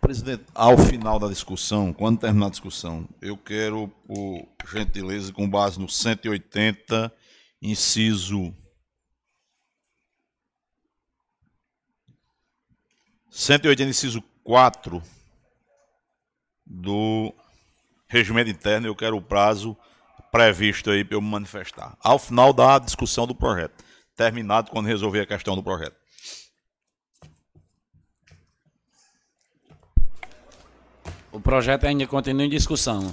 [0.08, 5.78] Presidente, ao final da discussão, quando terminar a discussão, eu quero, por gentileza, com base
[5.78, 7.12] no 180,
[7.60, 8.56] inciso
[13.28, 15.02] 180, inciso 4
[16.64, 17.34] do
[18.08, 19.76] regimento interno, eu quero o prazo
[20.32, 21.98] previsto aí para eu me manifestar.
[22.00, 23.84] Ao final da discussão do projeto.
[24.16, 26.07] Terminado quando resolver a questão do projeto.
[31.30, 33.12] O projeto ainda continua em discussão.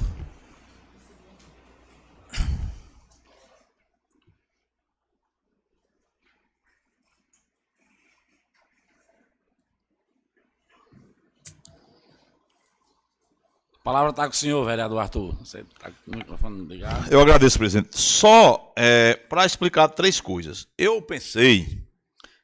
[13.74, 15.36] A palavra está com o senhor, vereador Arthur.
[15.36, 17.11] Você está com o microfone ligado.
[17.11, 17.95] Eu agradeço, presidente.
[17.95, 20.68] Só é, para explicar três coisas.
[20.76, 21.86] Eu pensei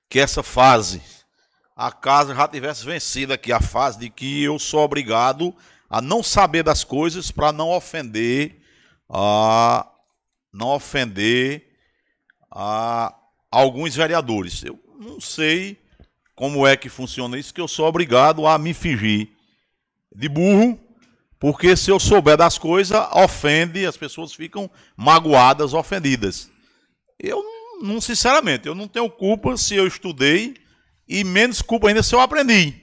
[0.08, 1.02] que essa fase,
[1.82, 5.52] a casa já tivesse vencido aqui a fase de que eu sou obrigado
[5.90, 8.62] a não saber das coisas para não ofender
[9.10, 9.88] a
[10.54, 11.66] não ofender
[12.52, 13.16] a
[13.50, 14.64] alguns vereadores.
[14.64, 15.82] Eu não sei
[16.36, 19.30] como é que funciona isso, que eu sou obrigado a me fingir
[20.16, 20.80] de burro
[21.40, 26.52] porque se eu souber das coisas, ofende, as pessoas ficam magoadas, ofendidas.
[27.20, 27.44] Eu
[27.82, 30.62] não, sinceramente, eu não tenho culpa se eu estudei
[31.12, 32.74] e menos culpa ainda se eu aprendi.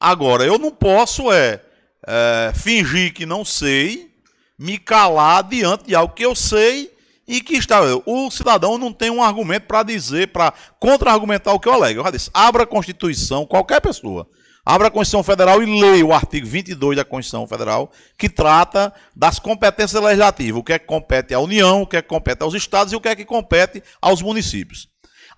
[0.00, 1.60] Agora, eu não posso é,
[2.06, 4.10] é fingir que não sei,
[4.58, 6.90] me calar diante de algo que eu sei
[7.26, 7.80] e que está.
[8.06, 12.00] O cidadão não tem um argumento para dizer, para contra-argumentar o que eu alego.
[12.00, 14.28] Eu já disse, abra a Constituição, qualquer pessoa
[14.68, 19.38] Abra a Constituição Federal e leia o artigo 22 da Constituição Federal, que trata das
[19.38, 22.52] competências legislativas, o que é que compete à União, o que é que compete aos
[22.52, 24.86] estados e o que é que compete aos municípios.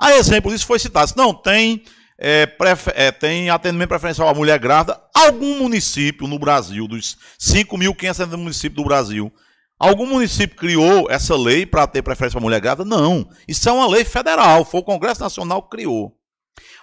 [0.00, 1.82] A exemplo disso foi citado, não, tem,
[2.18, 2.48] é,
[2.94, 8.88] é, tem atendimento preferencial à mulher grávida, algum município no Brasil, dos 5.500 municípios do
[8.88, 9.32] Brasil,
[9.80, 12.84] Algum município criou essa lei para ter preferência para mulher grávida?
[12.84, 13.26] Não.
[13.48, 14.62] Isso é uma lei federal.
[14.62, 16.14] Foi o Congresso Nacional que criou.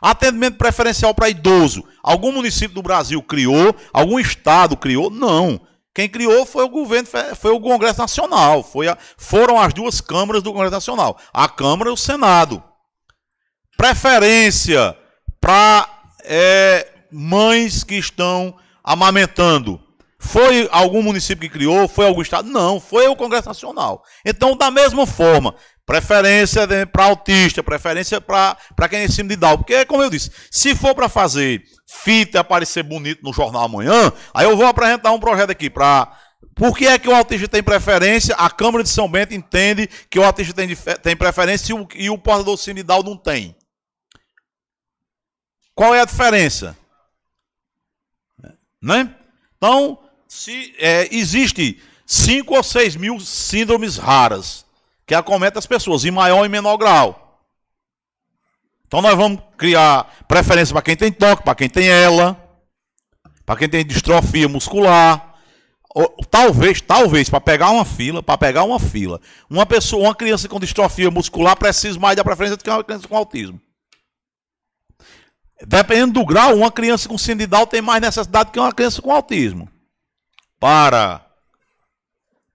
[0.02, 1.84] Atendimento preferencial para idoso.
[2.02, 3.76] Algum município do Brasil criou?
[3.94, 5.12] Algum estado criou?
[5.12, 5.62] Não.
[5.94, 8.64] Quem criou foi o governo, foi o Congresso Nacional.
[8.64, 11.20] Foi a, foram as duas câmaras do Congresso Nacional.
[11.32, 12.64] A Câmara e o Senado.
[13.78, 14.98] Preferência
[15.40, 15.88] para
[16.26, 19.80] é, mães que estão amamentando.
[20.20, 21.88] Foi algum município que criou?
[21.88, 22.50] Foi algum estado?
[22.50, 24.04] Não, foi o Congresso Nacional.
[24.26, 25.56] Então, da mesma forma,
[25.88, 28.58] Preferência para autista, preferência para
[28.90, 29.60] quem é em cima de Down.
[29.60, 34.46] Porque, como eu disse, se for para fazer fita aparecer bonito no jornal amanhã, aí
[34.46, 36.12] eu vou apresentar um projeto aqui para.
[36.54, 38.36] Por que é que o autista tem preferência?
[38.36, 42.10] A Câmara de São Bento entende que o autista tem, tem preferência e o, e
[42.10, 43.56] o portador sinidal não tem.
[45.78, 46.76] Qual é a diferença?
[48.82, 49.14] Né?
[49.58, 54.66] Então, se é, existe 5 ou 6 mil síndromes raras
[55.06, 57.44] que acomete as pessoas, em maior e menor grau.
[58.88, 62.36] Então nós vamos criar preferência para quem tem toque, para quem tem ela,
[63.46, 65.36] para quem tem distrofia muscular.
[65.94, 70.50] Ou, talvez, talvez, para pegar uma fila, para pegar uma fila, uma pessoa, uma criança
[70.50, 73.62] com distrofia muscular precisa mais da preferência do que uma criança com autismo.
[75.66, 79.02] Dependendo do grau, uma criança com síndrome de Down tem mais necessidade que uma criança
[79.02, 79.70] com autismo.
[80.60, 81.26] Para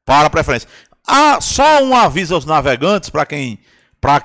[0.05, 0.69] para a preferência.
[1.07, 3.59] Ah, só um aviso aos navegantes, para quem,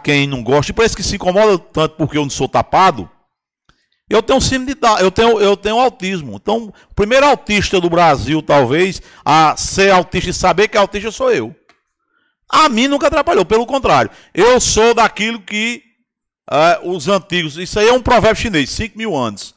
[0.03, 3.09] quem não gosta, e para esses que se incomodam tanto porque eu não sou tapado.
[4.09, 6.35] Eu tenho síndrome de eu tenho, eu tenho autismo.
[6.35, 11.11] Então, o primeiro autista do Brasil, talvez, a ser autista e saber que é autista
[11.11, 11.53] sou eu.
[12.49, 14.09] A mim nunca atrapalhou, pelo contrário.
[14.33, 15.83] Eu sou daquilo que
[16.51, 17.57] uh, os antigos.
[17.57, 19.55] Isso aí é um provérbio chinês, 5 mil anos.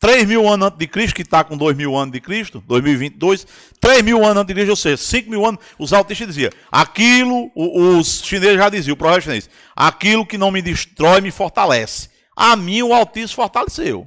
[0.00, 3.46] 3 mil anos antes de Cristo, que está com 2 mil anos de Cristo, 2022,
[3.80, 7.50] 3 mil anos antes de Cristo, ou seja, 5 mil anos, os autistas diziam, aquilo,
[7.54, 12.10] os chineses já diziam, o provérbio chinês, aquilo que não me destrói me fortalece.
[12.36, 14.04] A mim o autismo fortaleceu.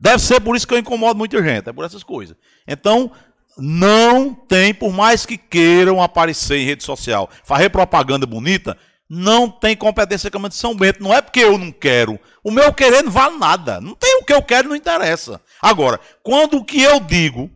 [0.00, 2.34] Deve ser por isso que eu incomodo muita gente, é por essas coisas.
[2.66, 3.12] Então,
[3.56, 8.76] não tem, por mais que queiram aparecer em rede social, fazer propaganda bonita,
[9.12, 11.02] não tem competência a Câmara de São Bento.
[11.02, 12.16] Não é porque eu não quero.
[12.44, 13.80] O meu querer não vale nada.
[13.80, 15.40] Não tem o que eu quero, não interessa.
[15.60, 17.50] Agora, quando o que eu digo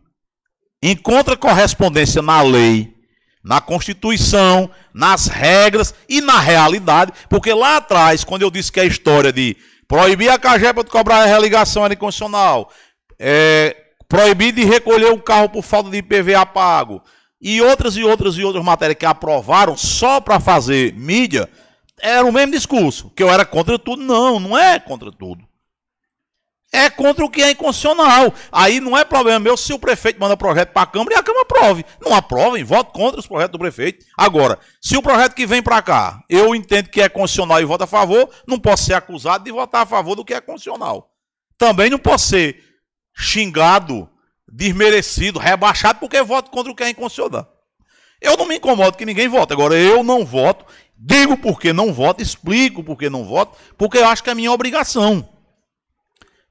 [0.83, 2.93] encontra correspondência na lei,
[3.41, 8.85] na Constituição, nas regras e na realidade, porque lá atrás, quando eu disse que a
[8.85, 9.55] história de
[9.87, 12.69] proibir a CAGEPA de cobrar a religação era inconstitucional,
[13.17, 13.77] é,
[14.09, 17.01] proibir de recolher o carro por falta de IPVA pago,
[17.41, 21.49] e outras e outras e outras matérias que aprovaram só para fazer mídia,
[22.01, 24.03] era o mesmo discurso, que eu era contra tudo.
[24.03, 25.43] Não, não é contra tudo.
[26.71, 28.33] É contra o que é inconstitucional.
[28.51, 31.23] Aí não é problema meu se o prefeito manda projeto para a Câmara e a
[31.23, 31.85] Câmara aprove.
[32.01, 34.05] Não aprovem, voto contra os projetos do prefeito.
[34.17, 37.85] Agora, se o projeto que vem para cá, eu entendo que é constitucional e voto
[37.85, 41.11] a favor, não posso ser acusado de votar a favor do que é constitucional.
[41.57, 42.61] Também não posso ser
[43.15, 44.09] xingado,
[44.55, 47.51] desmerecido, rebaixado, porque voto contra o que é inconstitucional.
[48.21, 49.51] Eu não me incomodo que ninguém vote.
[49.51, 50.65] Agora, eu não voto,
[50.97, 54.33] digo por que não voto, explico por que não voto, porque eu acho que é
[54.33, 55.27] minha obrigação.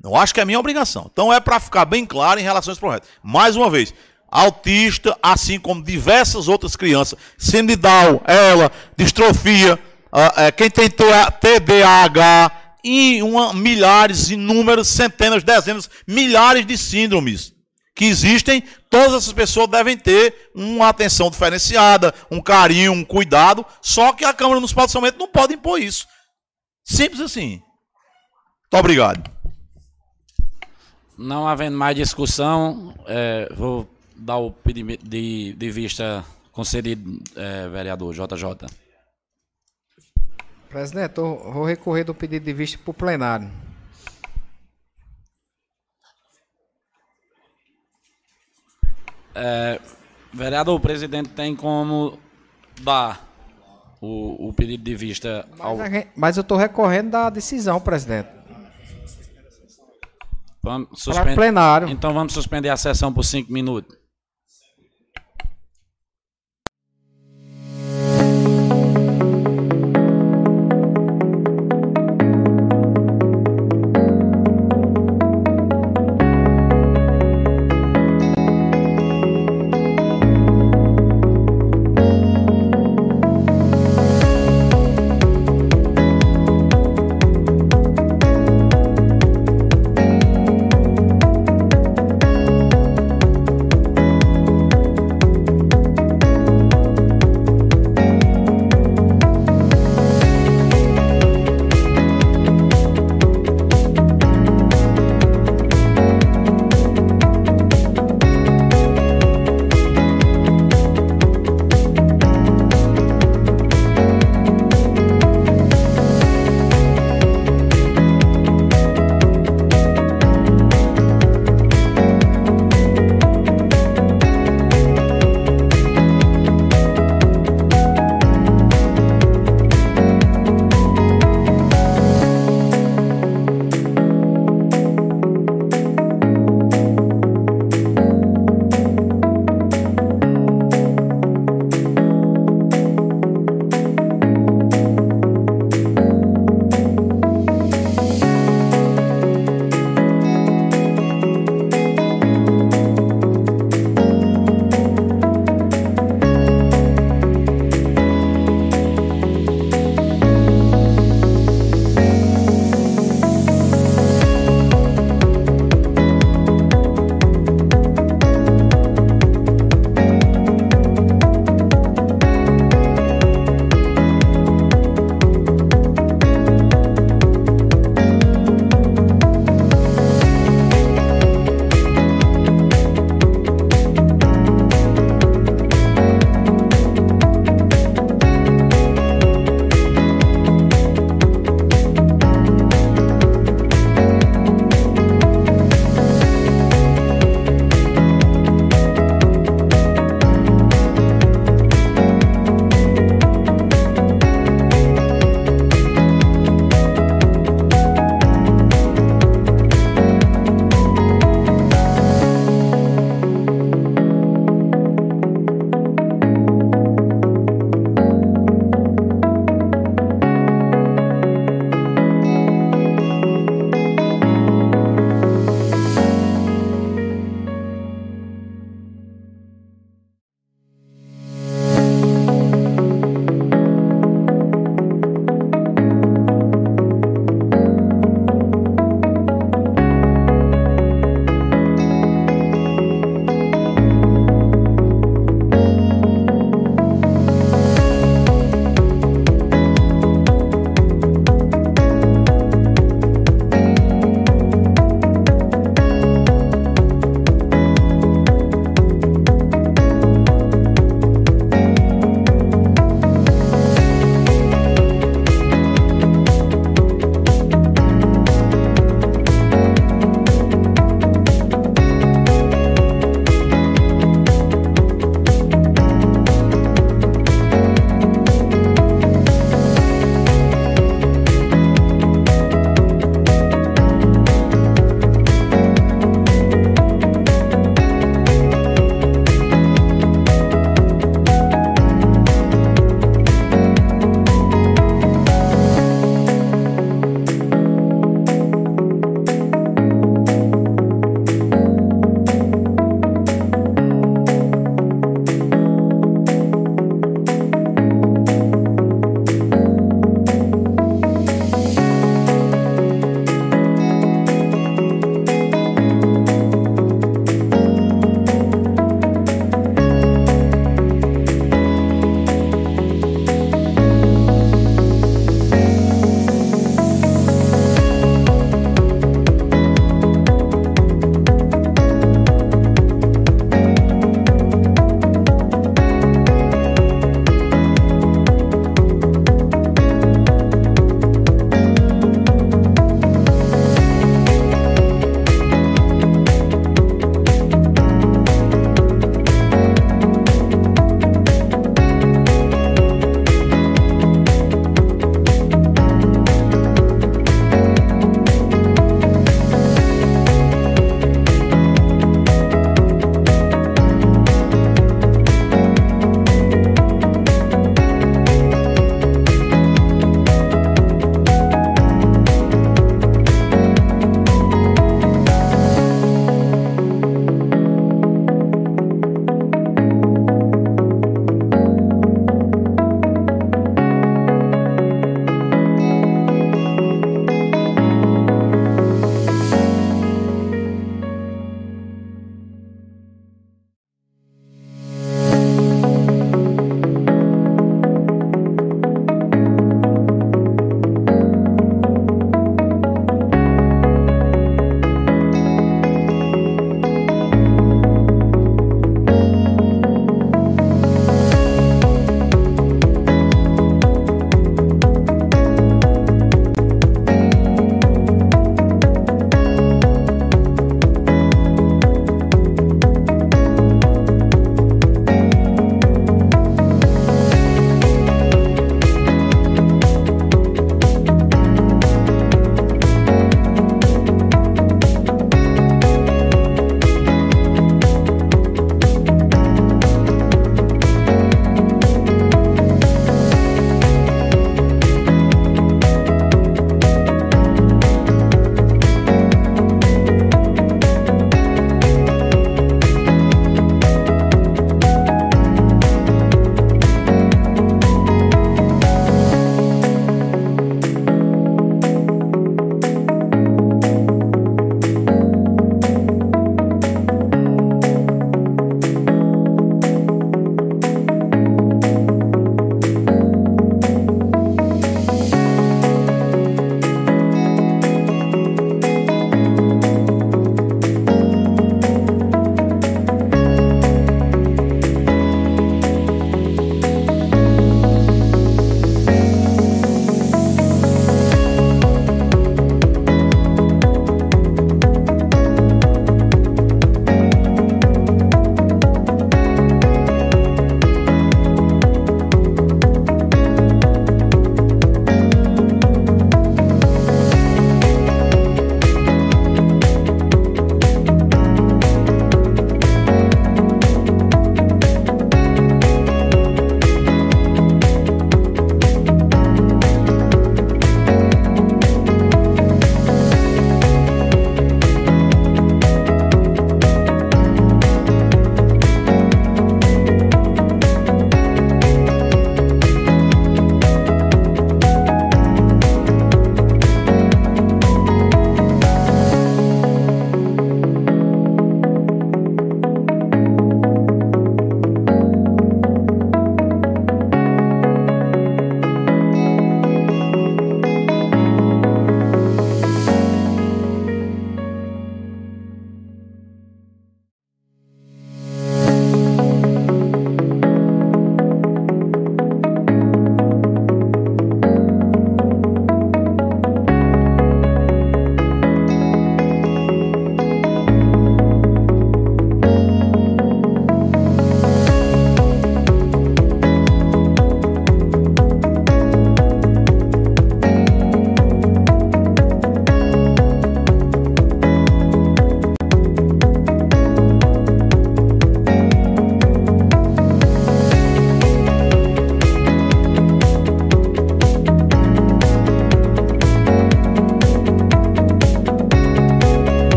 [0.00, 1.08] Não acho que é minha obrigação.
[1.10, 3.08] Então é para ficar bem claro em relação a esse projeto.
[3.22, 3.94] Mais uma vez,
[4.30, 7.18] autista, assim como diversas outras crianças,
[7.80, 9.74] Down, ela, distrofia,
[10.12, 12.52] uh, uh, quem tem TDAH,
[12.84, 17.55] e uma, milhares, inúmeras, centenas, dezenas, milhares de síndromes
[17.96, 24.12] que existem, todas essas pessoas devem ter uma atenção diferenciada, um carinho, um cuidado, só
[24.12, 26.06] que a Câmara Municipal de São Bento não pode impor isso.
[26.84, 27.62] Simples assim.
[28.62, 29.30] Muito obrigado.
[31.16, 36.22] Não havendo mais discussão, é, vou dar o pedido de, de vista
[36.52, 38.68] concedido, é, vereador JJ.
[40.68, 43.50] Presidente, eu vou recorrer do pedido de vista para o plenário.
[49.36, 49.80] É,
[50.32, 52.18] vereador, o presidente tem como
[52.80, 53.26] dar
[54.00, 55.76] o, o pedido de vista ao...
[55.76, 58.28] Mas, mas eu estou recorrendo da decisão, presidente.
[60.62, 61.34] Vamos suspender.
[61.36, 61.88] plenário.
[61.88, 63.96] Então vamos suspender a sessão por cinco minutos.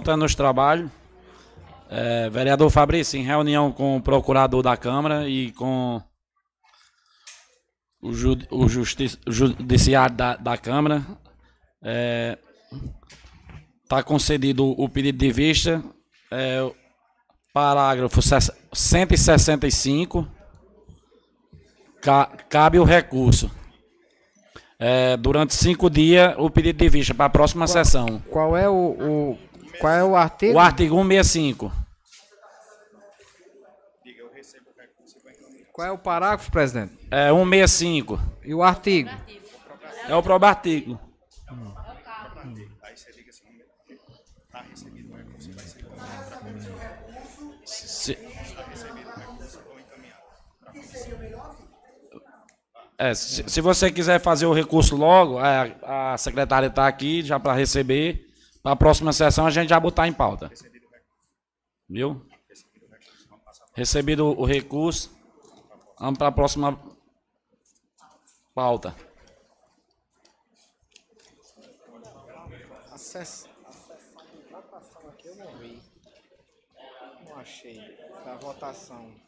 [0.00, 0.90] Voltando nos trabalhos.
[1.90, 6.00] É, vereador Fabrício, em reunião com o procurador da Câmara e com
[8.00, 11.04] o, ju, o, justi, judiciário da, da Câmara,
[13.82, 15.82] está é, concedido o pedido de vista,
[16.30, 16.70] é,
[17.52, 18.22] parágrafo
[18.72, 20.26] 165,
[22.00, 23.50] ca, cabe o recurso.
[24.78, 28.22] É, durante cinco dias, o pedido de vista para a próxima qual, sessão.
[28.30, 29.38] Qual é o, o,
[29.80, 30.54] qual é o artigo?
[30.54, 31.72] O artigo 165.
[35.72, 36.92] Qual é o parágrafo, presidente?
[37.10, 38.20] É 165.
[38.44, 39.08] E o artigo?
[40.06, 41.00] É o próprio artigo.
[47.64, 48.18] Se,
[52.98, 57.40] é, se, se, você quiser fazer o recurso logo, a, a secretária está aqui já
[57.40, 58.29] para receber.
[58.62, 60.50] Para a próxima sessão a gente já botar em pauta.
[61.88, 62.26] Viu?
[63.74, 65.10] Recebido o recurso.
[65.98, 66.78] Vamos para a próxima
[68.54, 68.94] pauta.
[72.92, 75.82] A votação aqui eu não vi.
[77.26, 77.96] Não achei.
[78.24, 79.19] Da votação.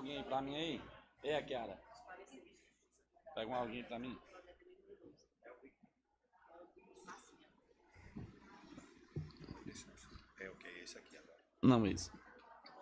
[0.00, 0.82] Alguém para mim aí.
[1.22, 1.78] Ei, Kiara.
[3.34, 4.18] Pega alguém para mim.
[11.62, 12.10] Não, esse.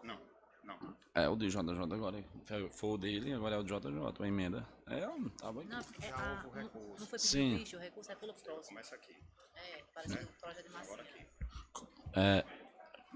[0.04, 0.16] Não,
[0.62, 0.96] não.
[1.12, 1.58] É o de JJ
[1.92, 2.24] agora.
[2.70, 4.64] Foi o dele, agora é o JJ, a emenda.
[4.86, 5.00] É,
[5.40, 5.64] tá bom.
[5.64, 7.56] Não, é, a, não, não foi Sim.
[7.56, 8.68] Visto, o recurso é pelo próximo.
[8.68, 9.16] Começa aqui.
[9.56, 11.26] É, parece que o projeto de Agora aqui.
[12.14, 12.44] É,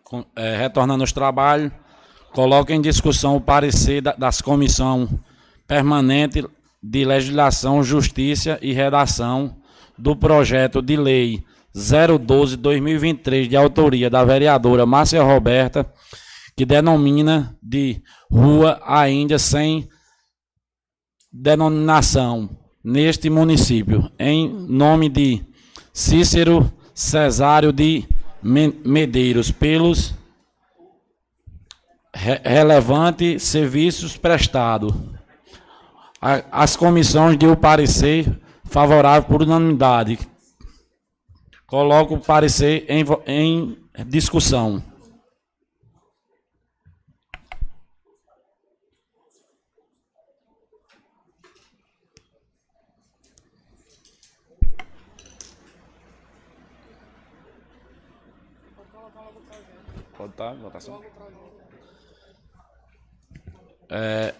[0.02, 1.72] com, é, retornando aos trabalhos,
[2.32, 5.08] coloca em discussão o parecer da, das comissões
[5.66, 6.44] permanente
[6.82, 9.56] de legislação, justiça e redação
[9.96, 15.90] do projeto de lei 012-2023, de autoria da vereadora Márcia Roberta,
[16.56, 19.88] que denomina de Rua ainda sem
[21.32, 22.50] denominação
[22.84, 25.42] neste município, em nome de
[25.92, 28.04] Cícero Cesário de
[28.42, 30.14] Medeiros, pelos
[32.14, 34.92] re relevantes serviços prestados.
[36.50, 40.18] As comissões deu parecer favorável por unanimidade,
[41.72, 44.84] Coloco o parecer em, em discussão.
[60.14, 61.11] Pode estar, votação.
[63.94, 64.32] É,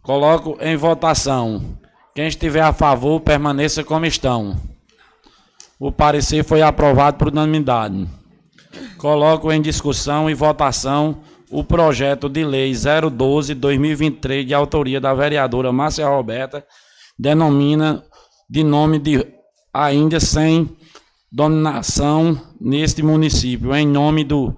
[0.00, 1.76] coloco em votação.
[2.14, 4.56] Quem estiver a favor, permaneça como estão.
[5.76, 8.06] O parecer foi aprovado por unanimidade.
[8.98, 16.08] Coloco em discussão e votação o projeto de lei 012-2023, de autoria da vereadora Márcia
[16.08, 16.64] Roberta,
[17.18, 18.04] denomina
[18.48, 19.26] de nome de
[19.74, 20.70] ainda sem
[21.30, 24.54] dominação neste município, em nome do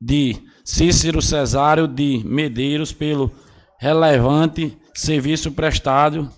[0.00, 3.30] de Cícero Cesário de Medeiros, pelo
[3.78, 6.30] relevante serviço prestado.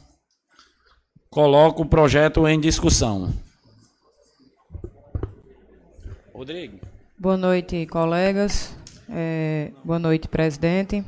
[1.30, 3.32] Coloco o projeto em discussão.
[6.34, 6.78] Rodrigo.
[7.18, 8.74] Boa noite, colegas.
[9.10, 11.04] É, boa noite, presidente.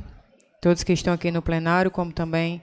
[0.61, 2.61] Todos que estão aqui no plenário, como também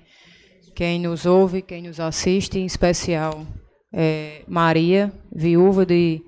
[0.74, 3.44] quem nos ouve, quem nos assiste, em especial
[3.92, 6.22] é, Maria, viúva de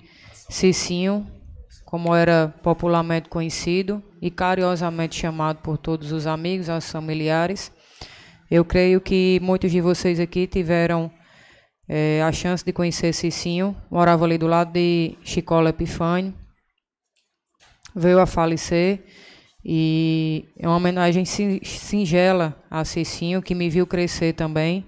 [0.49, 1.27] Cicinho,
[1.91, 7.73] como era popularmente conhecido e carinhosamente chamado por todos os amigos, os familiares.
[8.49, 11.11] Eu creio que muitos de vocês aqui tiveram
[11.89, 16.33] é, a chance de conhecer Cicinho, morava ali do lado de Chicola Epifânio,
[17.93, 19.05] veio a falecer
[19.65, 24.87] e é uma homenagem singela a Cicinho, que me viu crescer também,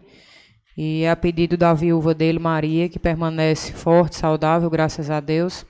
[0.78, 5.66] e é a pedido da viúva dele, Maria, que permanece forte, saudável, graças a Deus,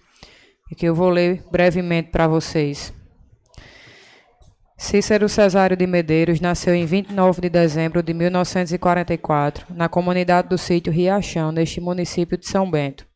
[0.73, 2.95] e que eu vou ler brevemente para vocês.
[4.79, 10.91] Cícero Cesário de Medeiros nasceu em 29 de dezembro de 1944, na comunidade do sítio
[10.91, 13.07] Riachão, neste município de São Bento.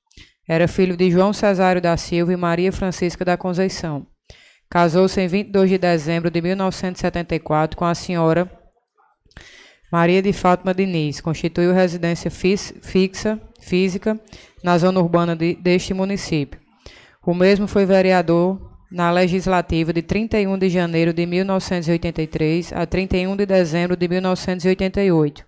[0.47, 4.07] Era filho de João Cesário da Silva e Maria Francisca da Conceição.
[4.69, 8.51] Casou-se em 22 de dezembro de 1974 com a senhora
[9.91, 11.23] Maria de Fátima Diniz.
[11.23, 14.21] Constituiu residência fixa, física,
[14.63, 16.66] na zona urbana de, deste município.
[17.27, 23.45] O mesmo foi vereador na legislativa de 31 de janeiro de 1983 a 31 de
[23.45, 25.45] dezembro de 1988.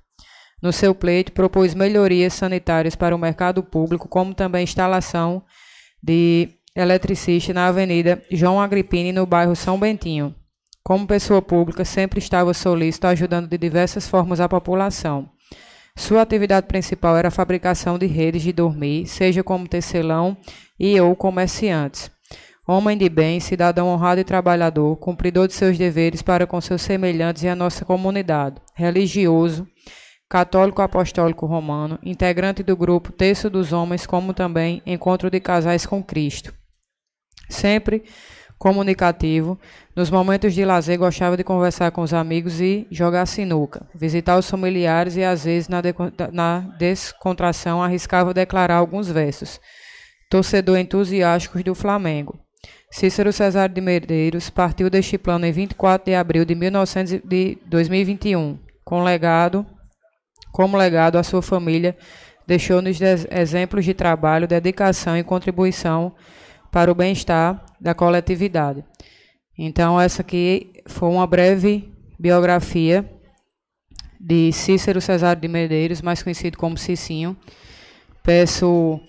[0.61, 5.45] No seu pleito, propôs melhorias sanitárias para o mercado público, como também instalação
[6.03, 10.35] de eletricista na Avenida João Agripine, no bairro São Bentinho.
[10.83, 15.31] Como pessoa pública, sempre estava solícito, ajudando de diversas formas a população.
[15.99, 20.37] Sua atividade principal era a fabricação de redes de dormir, seja como tecelão
[20.79, 22.09] e ou comerciantes.
[22.67, 27.43] Homem de bem, cidadão honrado e trabalhador, cumpridor de seus deveres para com seus semelhantes
[27.43, 28.61] e a nossa comunidade.
[28.77, 29.67] Religioso,
[30.29, 36.01] católico apostólico romano, integrante do grupo Terço dos Homens, como também Encontro de Casais com
[36.01, 36.55] Cristo.
[37.49, 38.05] Sempre
[38.59, 39.59] comunicativo,
[39.95, 44.51] nos momentos de lazer gostava de conversar com os amigos e jogar sinuca, visitar os
[44.51, 45.81] familiares e às vezes na,
[46.33, 49.61] na descontração arriscava declarar alguns versos.
[50.29, 52.39] Torcedor entusiástico do Flamengo.
[52.91, 58.59] Cícero Cesário de Medeiros partiu deste plano em 24 de abril de, 1900, de 2021,
[58.85, 59.65] com legado,
[60.51, 61.97] como legado à sua família,
[62.47, 62.99] deixou-nos
[63.31, 66.15] exemplos de trabalho, dedicação e contribuição
[66.73, 68.85] para o bem-estar da coletividade.
[69.57, 73.09] Então, essa aqui foi uma breve biografia
[74.21, 77.37] de Cícero Cesário de Medeiros, mais conhecido como Cicinho.
[78.23, 79.01] Peço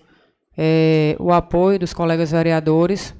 [0.58, 3.16] é, o apoio dos colegas vereadores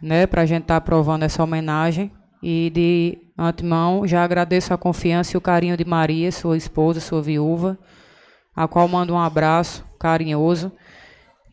[0.00, 2.12] né, para a gente estar tá aprovando essa homenagem.
[2.42, 7.20] E de antemão já agradeço a confiança e o carinho de Maria, sua esposa, sua
[7.20, 7.78] viúva,
[8.54, 10.70] a qual mando um abraço carinhoso.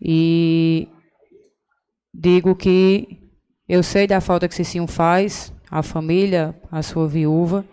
[0.02, 0.88] E
[2.14, 3.23] digo que
[3.74, 7.66] eu sei da falta que Cicinho faz, à família, à sua viúva,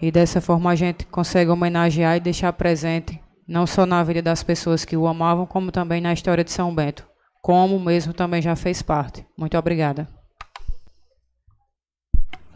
[0.00, 4.42] e dessa forma a gente consegue homenagear e deixar presente, não só na vida das
[4.42, 7.06] pessoas que o amavam, como também na história de São Bento,
[7.42, 9.26] como mesmo também já fez parte.
[9.36, 10.08] Muito obrigada.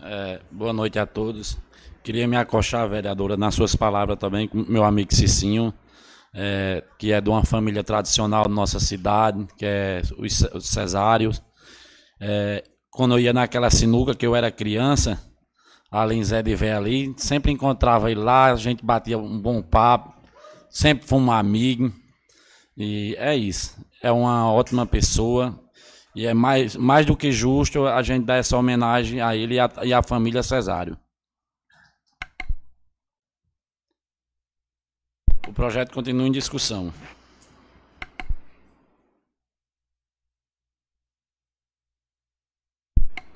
[0.02, 1.58] É, boa noite a todos.
[2.02, 5.74] Queria me acochar, vereadora, nas suas palavras também, com meu amigo Cicinho,
[6.34, 11.42] é, que é de uma família tradicional da nossa cidade, que é os Cesários.
[12.18, 15.20] É, quando eu ia naquela sinuca que eu era criança,
[15.90, 19.62] ali em Zé de Vé ali, sempre encontrava ele lá, a gente batia um bom
[19.62, 20.14] papo,
[20.68, 21.92] sempre foi um amigo.
[22.76, 23.76] E é isso.
[24.02, 25.58] É uma ótima pessoa.
[26.14, 29.86] E é mais, mais do que justo a gente dar essa homenagem a ele e
[29.86, 30.98] e a família Cesário.
[35.46, 36.92] O projeto continua em discussão.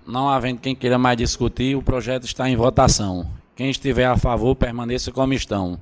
[0.06, 3.30] Não havendo quem queira mais discutir, o projeto está em votação.
[3.56, 5.80] Quem estiver a favor, permaneça como estão.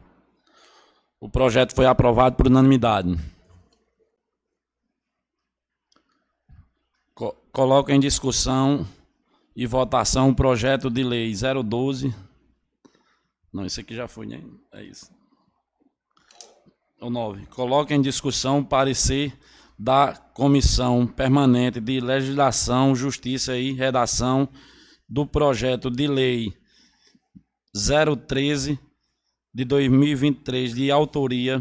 [1.20, 3.16] O projeto foi aprovado por unanimidade.
[7.14, 8.86] Co coloco em discussão
[9.56, 12.14] e votação o projeto de lei 012.
[13.52, 14.42] Não, esse aqui já foi, né?
[14.72, 15.10] É isso.
[17.00, 17.46] O 9.
[17.46, 19.36] Coloca em discussão o parecer
[19.82, 24.48] da Comissão Permanente de Legislação, Justiça e Redação
[25.08, 26.54] do projeto de lei
[27.74, 28.78] 013
[29.52, 31.60] de 2023, de autoria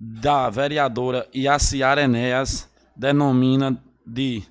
[0.00, 2.66] da vereadora Iaciara Enéas,
[2.96, 4.42] denomina de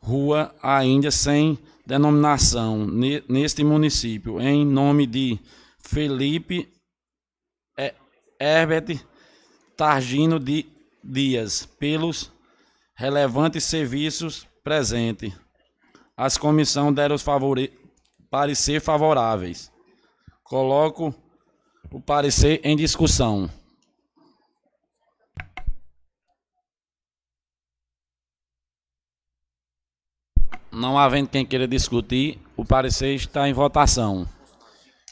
[0.00, 2.86] rua ainda sem denominação
[3.28, 5.40] neste município, em nome de
[5.80, 6.72] Felipe
[8.38, 9.00] Herbert
[9.76, 10.71] Targino de
[11.02, 12.32] dias pelos
[12.94, 15.32] relevantes serviços presentes.
[16.16, 17.72] As comissões deram os favore...
[18.30, 19.72] parecer favoráveis.
[20.44, 21.14] Coloco
[21.90, 23.50] o parecer em discussão.
[30.70, 34.26] Não havendo quem queira discutir, o parecer está em votação.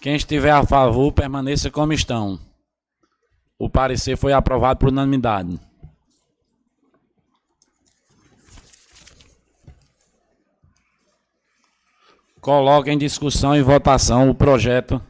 [0.01, 2.41] Quem estiver a favor, permaneça como estão.
[3.59, 5.61] O parecer foi aprovado por unanimidade.
[12.41, 15.01] Coloca em discussão e votação o projeto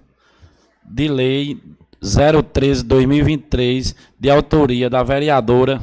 [0.85, 1.59] de lei
[2.03, 5.81] 013-2023, de autoria da vereadora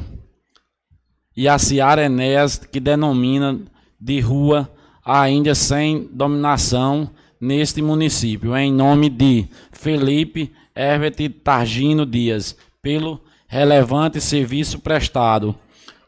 [1.36, 3.60] Yaciara Enéas, que denomina
[4.00, 4.70] de rua
[5.04, 14.80] ainda sem dominação neste município, em nome de Felipe Herbert Targino Dias, pelo relevante serviço
[14.80, 15.54] prestado.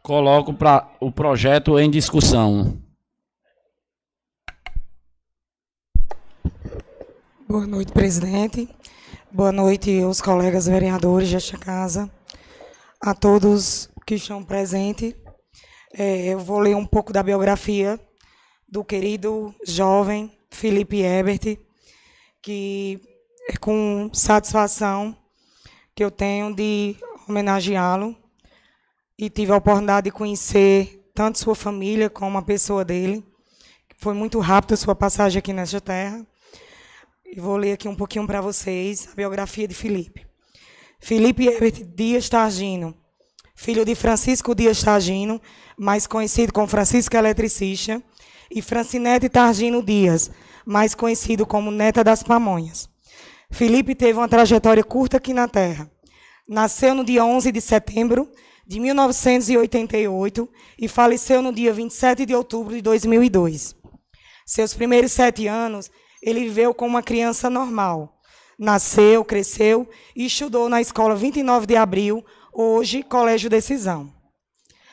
[0.03, 2.79] Coloco pra, o projeto em discussão.
[7.51, 8.69] Boa noite, presidente.
[9.29, 12.09] Boa noite aos colegas vereadores desta casa,
[13.01, 15.17] a todos que estão presentes.
[15.93, 17.99] É, eu vou ler um pouco da biografia
[18.69, 21.59] do querido jovem Felipe Ebert,
[22.41, 23.01] que
[23.49, 25.17] é com satisfação
[25.93, 26.95] que eu tenho de
[27.29, 28.17] homenageá-lo
[29.19, 33.27] e tive a oportunidade de conhecer tanto sua família como a pessoa dele.
[33.97, 36.25] Foi muito rápido a sua passagem aqui nesta terra.
[37.33, 40.27] E vou ler aqui um pouquinho para vocês a biografia de Felipe.
[40.99, 42.93] Felipe Herbert Dias Targino,
[43.55, 45.41] filho de Francisco Dias Targino,
[45.79, 48.03] mais conhecido como Francisco Eletricista,
[48.51, 50.29] e Francinete Targino Dias,
[50.67, 52.91] mais conhecido como Neta das Pamonhas.
[53.49, 55.89] Felipe teve uma trajetória curta aqui na Terra.
[56.49, 58.29] Nasceu no dia 11 de setembro
[58.67, 63.77] de 1988 e faleceu no dia 27 de outubro de 2002.
[64.45, 65.89] Seus primeiros sete anos,
[66.23, 68.21] ele viveu como uma criança normal.
[68.59, 74.13] Nasceu, cresceu e estudou na escola 29 de abril, hoje Colégio Decisão.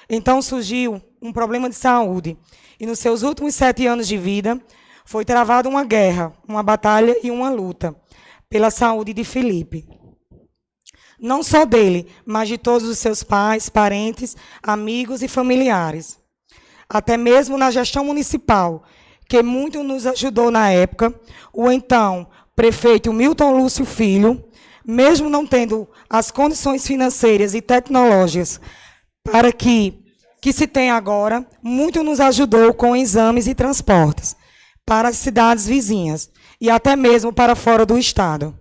[0.09, 2.37] Então surgiu um problema de saúde
[2.79, 4.61] e nos seus últimos sete anos de vida
[5.05, 7.95] foi travada uma guerra, uma batalha e uma luta
[8.49, 9.87] pela saúde de Felipe.
[11.19, 16.19] Não só dele, mas de todos os seus pais, parentes, amigos e familiares.
[16.87, 18.83] Até mesmo na gestão municipal,
[19.27, 21.13] que muito nos ajudou na época,
[21.53, 24.43] o então prefeito Milton Lúcio Filho,
[24.85, 28.59] mesmo não tendo as condições financeiras e tecnológicas
[29.23, 30.03] para que
[30.39, 34.35] que se tem agora, muito nos ajudou com exames e transportes
[34.85, 36.29] para as cidades vizinhas
[36.61, 38.57] e até mesmo para fora do estado.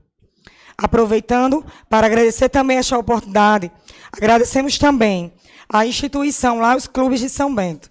[0.76, 3.70] Aproveitando para agradecer também esta oportunidade,
[4.12, 5.32] agradecemos também
[5.68, 7.90] à instituição lá, os clubes de São Bento,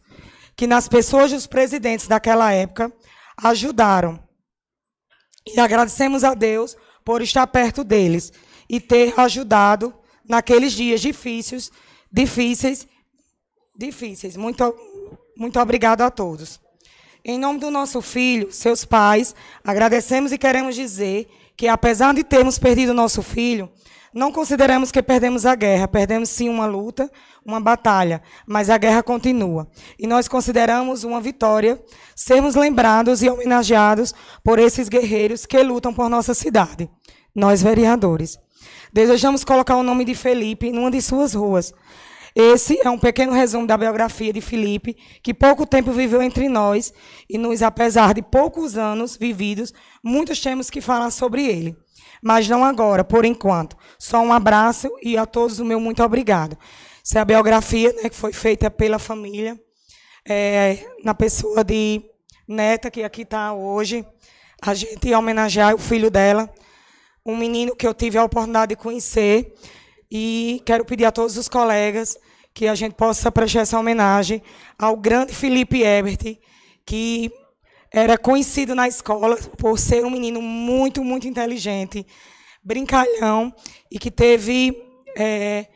[0.55, 2.91] que nas pessoas dos presidentes daquela época
[3.37, 4.19] ajudaram.
[5.45, 8.31] E agradecemos a Deus por estar perto deles
[8.67, 9.93] e ter ajudado
[10.27, 11.71] naqueles dias difíceis,
[12.11, 12.87] difíceis
[13.77, 14.37] difíceis.
[14.37, 14.75] Muito,
[15.37, 16.59] muito obrigado a todos.
[17.23, 21.27] Em nome do nosso filho, seus pais, agradecemos e queremos dizer
[21.57, 23.69] que, apesar de termos perdido nosso filho,
[24.15, 27.11] não consideramos que perdemos a guerra, perdemos sim uma luta,
[27.45, 29.67] uma batalha, mas a guerra continua.
[29.99, 31.77] E nós consideramos uma vitória
[32.15, 36.89] sermos lembrados e homenageados por esses guerreiros que lutam por nossa cidade,
[37.35, 38.39] nós vereadores.
[38.93, 41.73] Desejamos colocar o nome de Felipe numa de suas ruas,
[42.35, 46.93] esse é um pequeno resumo da biografia de Felipe, que pouco tempo viveu entre nós
[47.29, 49.73] e nos, apesar de poucos anos vividos,
[50.03, 51.77] muitos temos que falar sobre ele.
[52.21, 53.77] Mas não agora, por enquanto.
[53.97, 56.57] Só um abraço e a todos o meu muito obrigado.
[57.05, 59.59] Essa é a biografia né, que foi feita pela família,
[60.27, 62.01] é, na pessoa de
[62.47, 64.05] Neta, que aqui está hoje.
[64.61, 66.49] A gente ia homenagear o filho dela,
[67.25, 69.53] um menino que eu tive a oportunidade de conhecer.
[70.09, 72.17] E quero pedir a todos os colegas
[72.53, 74.41] que a gente possa prestar essa homenagem
[74.79, 76.37] ao grande Felipe Ebert,
[76.85, 77.31] que
[77.91, 82.05] era conhecido na escola por ser um menino muito, muito inteligente,
[82.63, 83.53] brincalhão,
[83.91, 84.75] e que teve
[85.17, 85.67] é,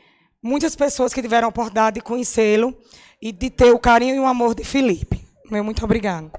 [0.42, 2.76] muitas pessoas que tiveram a oportunidade de conhecê-lo
[3.20, 5.24] e de ter o carinho e o amor de Felipe.
[5.50, 6.30] Meu muito obrigado.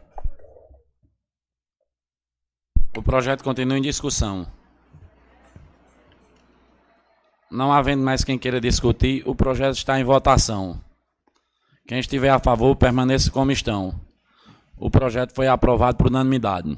[2.96, 4.46] O projeto continua em discussão.
[7.50, 10.80] Não havendo mais quem queira discutir, o projeto está em votação.
[11.88, 14.00] Quem estiver a favor, permaneça como estão.
[14.82, 16.76] O projeto foi aprovado por unanimidade.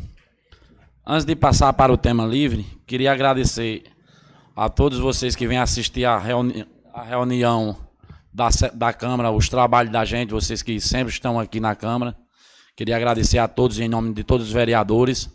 [1.07, 3.83] Antes de passar para o tema livre, queria agradecer
[4.53, 7.77] a todos vocês que vêm assistir a, reuni a reunião
[8.33, 12.13] da, da Câmara, os trabalhos da gente, vocês que sempre estão aqui na Câmara.
[12.75, 15.29] Queria agradecer a todos em nome de todos os vereadores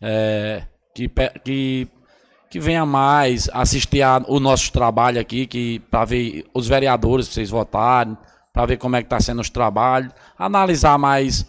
[0.00, 0.62] é,
[0.94, 1.10] que,
[1.44, 1.88] que
[2.50, 7.50] que venha mais assistir a, o nosso trabalho aqui, que para ver os vereadores, vocês
[7.50, 8.16] votarem,
[8.52, 11.44] para ver como é que está sendo os trabalhos, analisar mais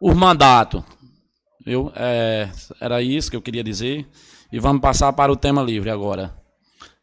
[0.00, 0.84] o mandato.
[1.64, 1.92] Viu?
[1.94, 2.48] É,
[2.80, 4.06] era isso que eu queria dizer.
[4.50, 6.34] E vamos passar para o tema livre agora.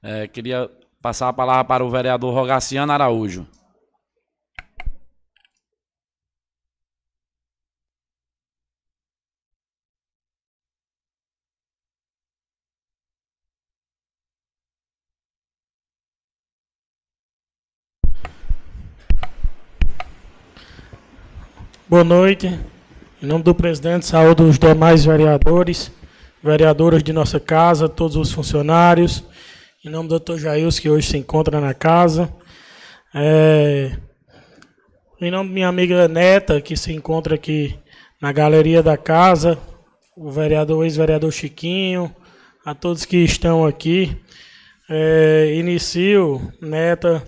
[0.01, 0.69] É, queria
[1.01, 3.47] passar a palavra para o vereador Rogaciano Araújo.
[21.87, 22.74] Boa noite.
[23.23, 25.89] Em nome do presidente, saúde os demais vereadores,
[26.43, 29.23] vereadoras de nossa casa, todos os funcionários.
[29.85, 32.29] Em nome do doutor Jails, que hoje se encontra na casa.
[33.13, 33.95] É,
[35.21, 37.79] em nome de minha amiga Neta, que se encontra aqui
[38.21, 39.57] na galeria da casa,
[40.17, 42.13] o vereador, ex-vereador Chiquinho,
[42.65, 44.13] a todos que estão aqui.
[44.89, 47.23] É, inicio, Neta,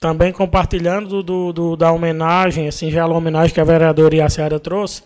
[0.00, 5.02] também compartilhando do, do, da homenagem, assim, já a homenagem que a vereadora Iaciara trouxe,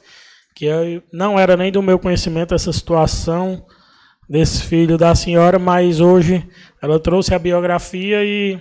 [0.54, 3.64] que eu, não era nem do meu conhecimento essa situação
[4.28, 6.46] desse filho da senhora, mas hoje
[6.80, 8.60] ela trouxe a biografia e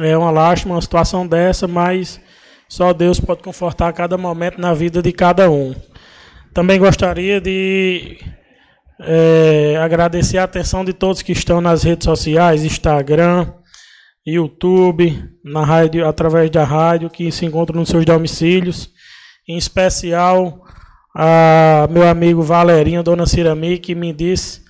[0.00, 2.20] é uma lástima uma situação dessa, mas
[2.68, 5.74] só Deus pode confortar a cada momento na vida de cada um.
[6.54, 8.18] Também gostaria de
[9.00, 13.52] é, agradecer a atenção de todos que estão nas redes sociais, Instagram,
[14.24, 18.90] YouTube, na rádio, através da rádio, que se encontram nos seus domicílios.
[19.48, 20.64] Em especial,
[21.14, 24.62] a meu amigo Valerinho, Dona Cirami, que me disse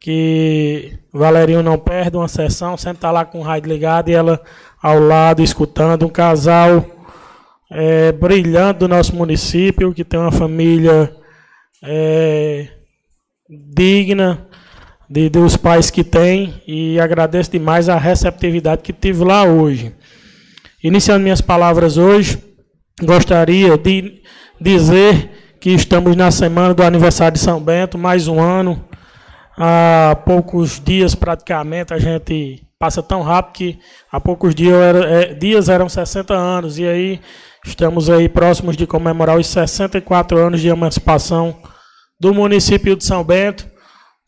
[0.00, 4.40] que Valerinho não perde uma sessão, sempre está lá com o rádio ligado e ela
[4.82, 6.06] ao lado, escutando.
[6.06, 6.84] Um casal
[7.70, 11.14] é, brilhante do nosso município, que tem uma família
[11.82, 12.68] é,
[13.48, 14.46] digna
[15.08, 19.94] de, dos pais que tem e agradeço demais a receptividade que tive lá hoje.
[20.82, 22.38] Iniciando minhas palavras hoje,
[23.02, 24.22] gostaria de
[24.60, 28.84] dizer que estamos na semana do aniversário de São Bento, mais um ano.
[29.56, 33.78] Há poucos dias, praticamente, a gente passa tão rápido que
[34.12, 36.78] há poucos dias, era, é, dias eram 60 anos.
[36.78, 37.20] E aí
[37.64, 41.56] estamos aí próximos de comemorar os 64 anos de emancipação
[42.20, 43.73] do município de São Bento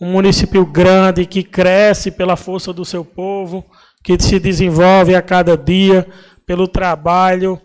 [0.01, 3.65] um município grande que cresce pela força do seu povo,
[4.03, 6.07] que se desenvolve a cada dia
[6.47, 7.61] pelo trabalho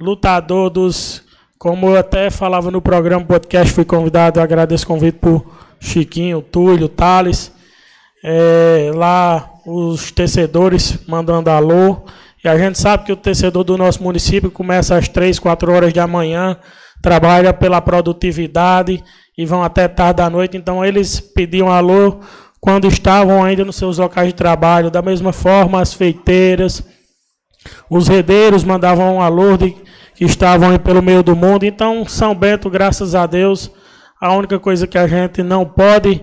[0.00, 1.22] lutador dos,
[1.58, 5.44] como eu até falava no programa podcast, fui convidado, agradeço o convite por
[5.78, 7.52] Chiquinho, Túlio, Thales,
[8.24, 12.04] é, lá os tecedores mandando alô,
[12.42, 15.92] e a gente sabe que o tecedor do nosso município começa às 3, 4 horas
[15.92, 16.56] da manhã,
[17.02, 19.02] trabalha pela produtividade,
[19.36, 20.56] e vão até tarde da noite.
[20.56, 22.20] Então eles pediam alô
[22.60, 24.90] quando estavam ainda nos seus locais de trabalho.
[24.90, 26.82] Da mesma forma, as feiteiras,
[27.88, 29.74] os redeiros mandavam um alô de,
[30.14, 31.64] que estavam pelo meio do mundo.
[31.64, 33.70] Então, São Bento, graças a Deus,
[34.20, 36.22] a única coisa que a gente não pode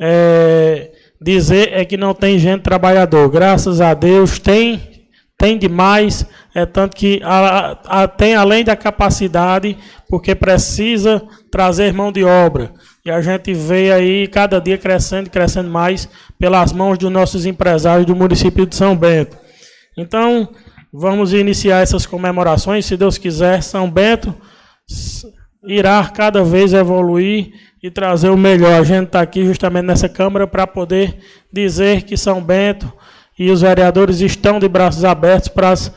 [0.00, 0.90] é,
[1.20, 3.28] dizer é que não tem gente trabalhador.
[3.28, 4.93] Graças a Deus, tem
[5.44, 9.76] tem demais, é tanto que a, a, tem além da capacidade,
[10.08, 12.72] porque precisa trazer mão de obra.
[13.04, 16.08] E a gente vê aí cada dia crescendo crescendo mais
[16.38, 19.36] pelas mãos dos nossos empresários do município de São Bento.
[19.98, 20.48] Então,
[20.90, 24.34] vamos iniciar essas comemorações, se Deus quiser, São Bento
[25.66, 27.52] irá cada vez evoluir
[27.82, 28.80] e trazer o melhor.
[28.80, 31.18] A gente está aqui justamente nessa Câmara para poder
[31.52, 32.90] dizer que São Bento
[33.38, 35.92] e os vereadores estão de braços abertos para as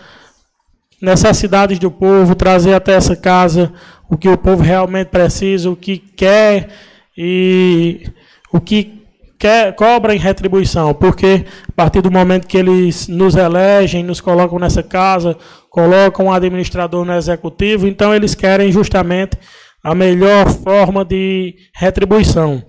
[1.02, 3.72] necessidades do povo, trazer até essa casa
[4.10, 6.70] o que o povo realmente precisa, o que quer
[7.16, 8.10] e
[8.52, 9.04] o que
[9.38, 14.58] quer, cobra em retribuição, porque a partir do momento que eles nos elegem, nos colocam
[14.58, 15.38] nessa casa,
[15.70, 19.38] colocam um administrador no executivo, então eles querem justamente
[19.84, 22.64] a melhor forma de retribuição.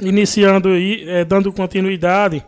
[0.00, 2.44] Iniciando e eh, dando continuidade,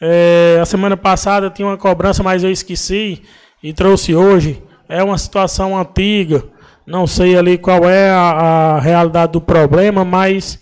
[0.00, 3.22] é, a semana passada tinha uma cobrança, mas eu esqueci
[3.62, 4.62] e trouxe hoje.
[4.88, 6.42] É uma situação antiga.
[6.86, 10.58] Não sei ali qual é a, a realidade do problema, mas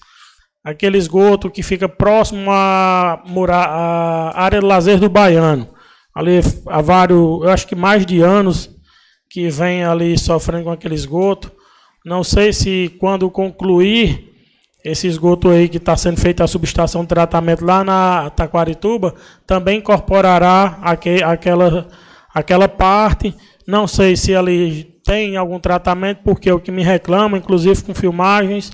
[0.64, 5.68] aquele esgoto que fica próximo à, à área de lazer do Baiano.
[6.14, 8.68] Ali há vários, eu acho que mais de anos
[9.30, 11.52] que vem ali sofrendo com aquele esgoto.
[12.04, 14.27] Não sei se quando concluir
[14.90, 19.14] esse esgoto aí que está sendo feita a subestação de tratamento lá na Taquarituba,
[19.46, 21.88] também incorporará aqu aquela,
[22.34, 23.34] aquela parte.
[23.66, 28.72] Não sei se ali tem algum tratamento, porque o que me reclama, inclusive com filmagens,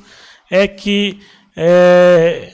[0.48, 1.18] é que
[1.56, 2.52] é,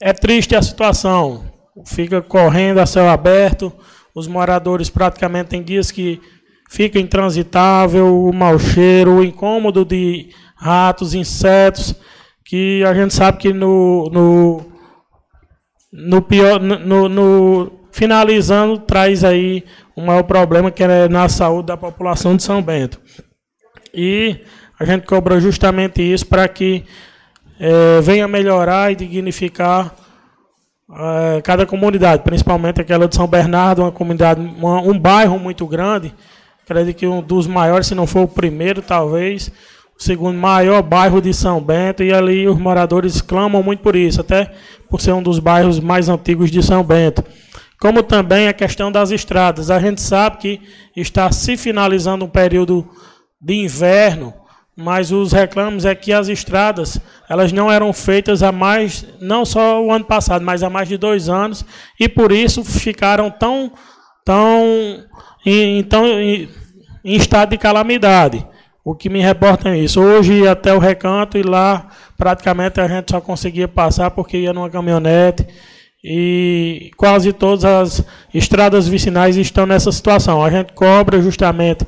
[0.00, 1.44] é triste a situação.
[1.86, 3.72] Fica correndo a céu aberto,
[4.14, 6.20] os moradores praticamente têm dias que
[6.68, 11.94] fica intransitável, o mau cheiro, o incômodo de ratos, insetos
[12.48, 14.72] que a gente sabe que no, no,
[15.92, 19.62] no pior, no, no, finalizando, traz aí
[19.94, 22.98] o maior problema que é na saúde da população de São Bento.
[23.92, 24.40] E
[24.80, 26.86] a gente cobra justamente isso para que
[27.60, 29.94] é, venha melhorar e dignificar
[30.90, 36.14] é, cada comunidade, principalmente aquela de São Bernardo, uma comunidade, uma, um bairro muito grande,
[36.62, 39.52] acredito que um dos maiores, se não for o primeiro, talvez,
[39.98, 44.20] o segundo maior bairro de São Bento, e ali os moradores clamam muito por isso,
[44.20, 44.52] até
[44.88, 47.24] por ser um dos bairros mais antigos de São Bento.
[47.80, 49.70] Como também a questão das estradas.
[49.70, 50.60] A gente sabe que
[50.96, 52.88] está se finalizando um período
[53.40, 54.34] de inverno,
[54.76, 59.84] mas os reclamos é que as estradas elas não eram feitas há mais, não só
[59.84, 61.64] o ano passado, mas há mais de dois anos,
[61.98, 63.72] e por isso ficaram tão
[64.28, 65.04] estão
[65.46, 66.48] em, então, em,
[67.02, 68.46] em estado de calamidade.
[68.88, 70.00] O que me reporta é isso.
[70.00, 74.50] Hoje ia até o recanto e lá praticamente a gente só conseguia passar porque ia
[74.50, 75.46] numa caminhonete
[76.02, 78.02] e quase todas as
[78.32, 80.42] estradas vicinais estão nessa situação.
[80.42, 81.86] A gente cobra justamente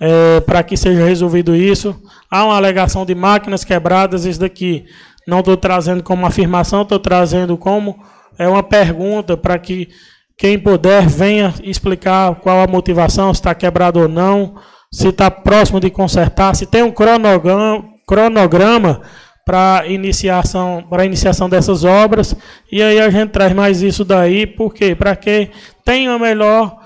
[0.00, 2.00] é, para que seja resolvido isso.
[2.30, 4.84] Há uma alegação de máquinas quebradas, isso daqui
[5.26, 7.98] não estou trazendo como afirmação, estou trazendo como
[8.38, 9.88] é uma pergunta para que
[10.36, 14.54] quem puder venha explicar qual a motivação, se está quebrado ou não
[14.90, 19.02] se está próximo de consertar, se tem um cronograma, cronograma
[19.44, 22.34] para iniciação, para iniciação dessas obras.
[22.70, 24.94] E aí a gente traz mais isso daí, por quê?
[24.94, 25.50] Para que
[25.84, 26.78] tenha melhor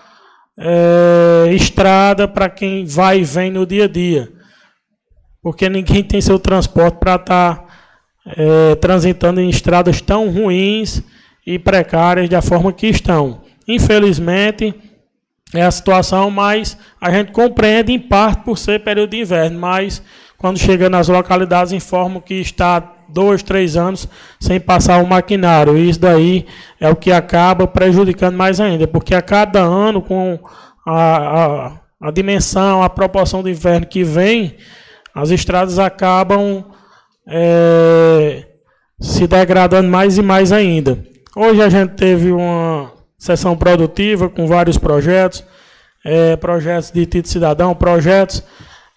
[0.58, 4.28] é, estrada para quem vai e vem no dia a dia.
[5.42, 7.64] Porque ninguém tem seu transporte para estar tá,
[8.36, 11.02] é, transitando em estradas tão ruins
[11.44, 13.42] e precárias da forma que estão.
[13.66, 14.72] Infelizmente,
[15.54, 20.02] é a situação, mas a gente compreende em parte por ser período de inverno, mas
[20.38, 24.08] quando chega nas localidades informam que está dois, três anos
[24.40, 25.76] sem passar o maquinário.
[25.76, 26.46] Isso daí
[26.80, 30.38] é o que acaba prejudicando mais ainda, porque a cada ano, com
[30.86, 34.56] a, a, a dimensão, a proporção do inverno que vem,
[35.14, 36.64] as estradas acabam
[37.28, 38.46] é,
[38.98, 40.98] se degradando mais e mais ainda.
[41.36, 42.91] Hoje a gente teve uma
[43.22, 45.44] sessão produtiva com vários projetos,
[46.04, 48.42] é, projetos de título cidadão, projetos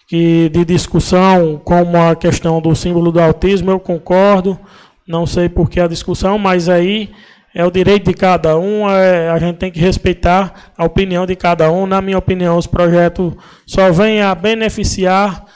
[0.08, 4.58] que, de discussão, como a questão do símbolo do autismo, eu concordo,
[5.06, 7.12] não sei por que a discussão, mas aí
[7.54, 11.36] é o direito de cada um, é, a gente tem que respeitar a opinião de
[11.36, 11.86] cada um.
[11.86, 13.32] Na minha opinião, os projetos
[13.64, 15.46] só vêm a beneficiar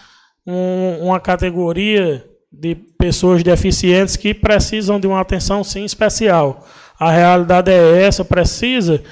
[0.47, 6.65] um, uma categoria de pessoas deficientes que precisam de uma atenção, sim, especial.
[7.01, 9.03] A realidade é essa, precisa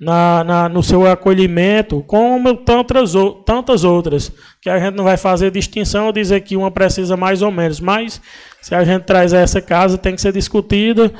[0.00, 3.12] na, na, no seu acolhimento, como tantas,
[3.44, 7.42] tantas outras, que a gente não vai fazer distinção ou dizer que uma precisa mais
[7.42, 8.20] ou menos, mas
[8.60, 11.12] se a gente traz essa casa, tem que ser discutida,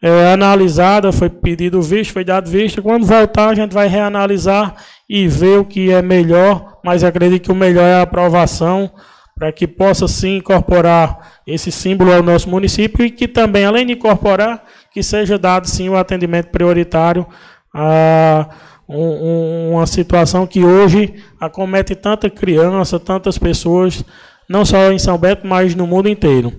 [0.00, 4.76] é, analisada, foi pedido visto, foi dado visto, quando voltar a gente vai reanalisar
[5.08, 8.90] e ver o que é melhor, mas acredito que o melhor é a aprovação,
[9.36, 13.94] para que possa sim incorporar esse símbolo ao nosso município e que também, além de
[13.94, 14.62] incorporar,
[14.94, 17.26] que seja dado sim o atendimento prioritário
[17.74, 18.48] a
[18.88, 24.04] um, uma situação que hoje acomete tanta criança, tantas pessoas,
[24.48, 26.52] não só em São Bento, mas no mundo inteiro.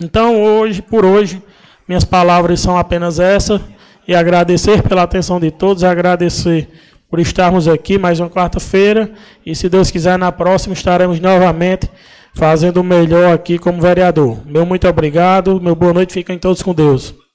[0.00, 1.42] Então, hoje, por hoje,
[1.86, 3.60] minhas palavras são apenas essa
[4.06, 6.70] e agradecer pela atenção de todos, agradecer
[7.10, 9.10] por estarmos aqui mais uma quarta-feira
[9.44, 11.90] e, se Deus quiser, na próxima estaremos novamente
[12.34, 14.38] fazendo o melhor aqui como vereador.
[14.46, 17.27] Meu muito obrigado, meu boa noite, fiquem todos com Deus.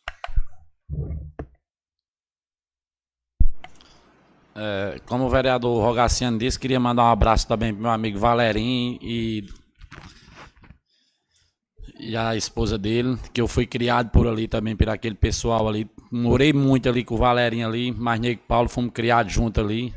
[4.55, 8.99] É, como o vereador Rogaciano disse, queria mandar um abraço também para meu amigo Valerim
[9.01, 9.43] e,
[11.99, 15.89] e a esposa dele, que eu fui criado por ali também, por aquele pessoal ali.
[16.11, 19.93] Morei muito ali com o Valerinho ali, mas Nego Paulo fomos criados junto ali.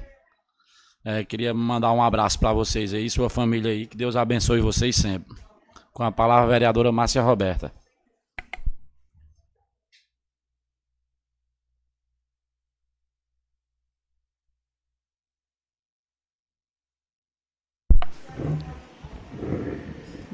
[1.04, 4.96] É, queria mandar um abraço para vocês aí, sua família aí, que Deus abençoe vocês
[4.96, 5.36] sempre.
[5.92, 7.72] Com a palavra vereadora Márcia Roberta.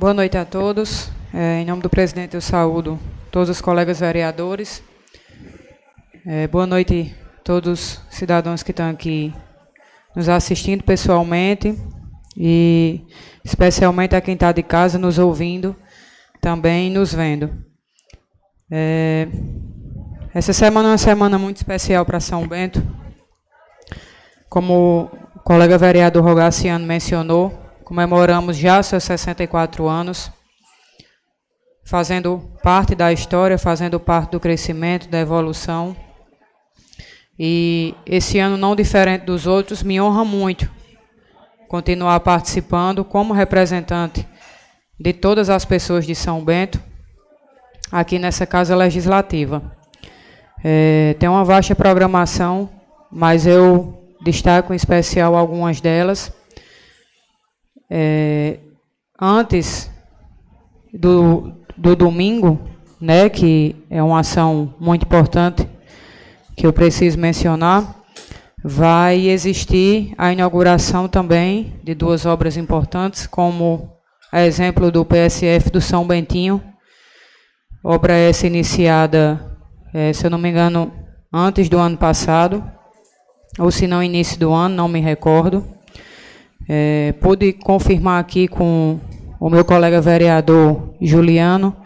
[0.03, 1.13] Boa noite a todos.
[1.33, 2.99] É, em nome do presidente, eu saúdo
[3.31, 4.83] todos os colegas vereadores.
[6.27, 9.33] É, boa noite a todos os cidadãos que estão aqui
[10.17, 11.79] nos assistindo pessoalmente
[12.37, 13.07] e
[13.45, 15.77] especialmente a quem está de casa nos ouvindo,
[16.41, 17.65] também nos vendo.
[18.69, 19.29] É,
[20.35, 22.83] essa semana é uma semana muito especial para São Bento.
[24.49, 27.62] Como o colega vereador Rogaciano mencionou,
[27.93, 30.33] comemoramos já seus 64 anos,
[31.85, 35.95] fazendo parte da história, fazendo parte do crescimento, da evolução.
[37.39, 40.71] E esse ano, não diferente dos outros, me honra muito
[41.69, 44.27] continuar participando como representante
[44.99, 46.83] de todas as pessoas de São Bento
[47.91, 49.77] aqui nessa Casa Legislativa.
[50.65, 52.71] É, tem uma vasta programação,
[53.11, 56.33] mas eu destaco em especial algumas delas.
[57.95, 58.59] É,
[59.21, 59.91] antes
[60.95, 62.59] do, do domingo,
[62.99, 65.69] né, que é uma ação muito importante
[66.57, 67.97] que eu preciso mencionar,
[68.65, 73.93] vai existir a inauguração também de duas obras importantes, como
[74.33, 76.63] a exemplo do PSF do São Bentinho,
[77.85, 79.59] obra essa iniciada,
[79.93, 80.91] é, se eu não me engano,
[81.31, 82.65] antes do ano passado,
[83.59, 85.82] ou se não início do ano, não me recordo.
[86.69, 88.99] É, pude confirmar aqui com
[89.41, 91.77] o meu colega vereador Juliano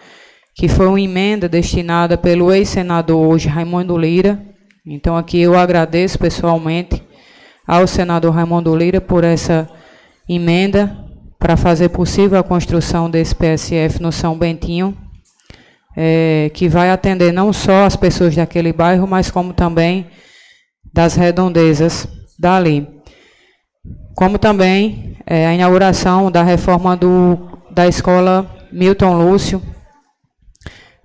[0.56, 4.42] que foi uma emenda destinada pelo ex-senador hoje Raimundo Lira.
[4.86, 7.02] Então aqui eu agradeço pessoalmente
[7.66, 9.68] ao senador Raimundo Lira por essa
[10.26, 10.96] emenda
[11.38, 14.96] para fazer possível a construção desse PSF no São Bentinho,
[15.94, 20.06] é, que vai atender não só as pessoas daquele bairro, mas como também
[20.92, 22.08] das redondezas
[22.38, 22.95] dali.
[24.16, 27.38] Como também é, a inauguração da reforma do,
[27.70, 29.60] da escola Milton Lúcio.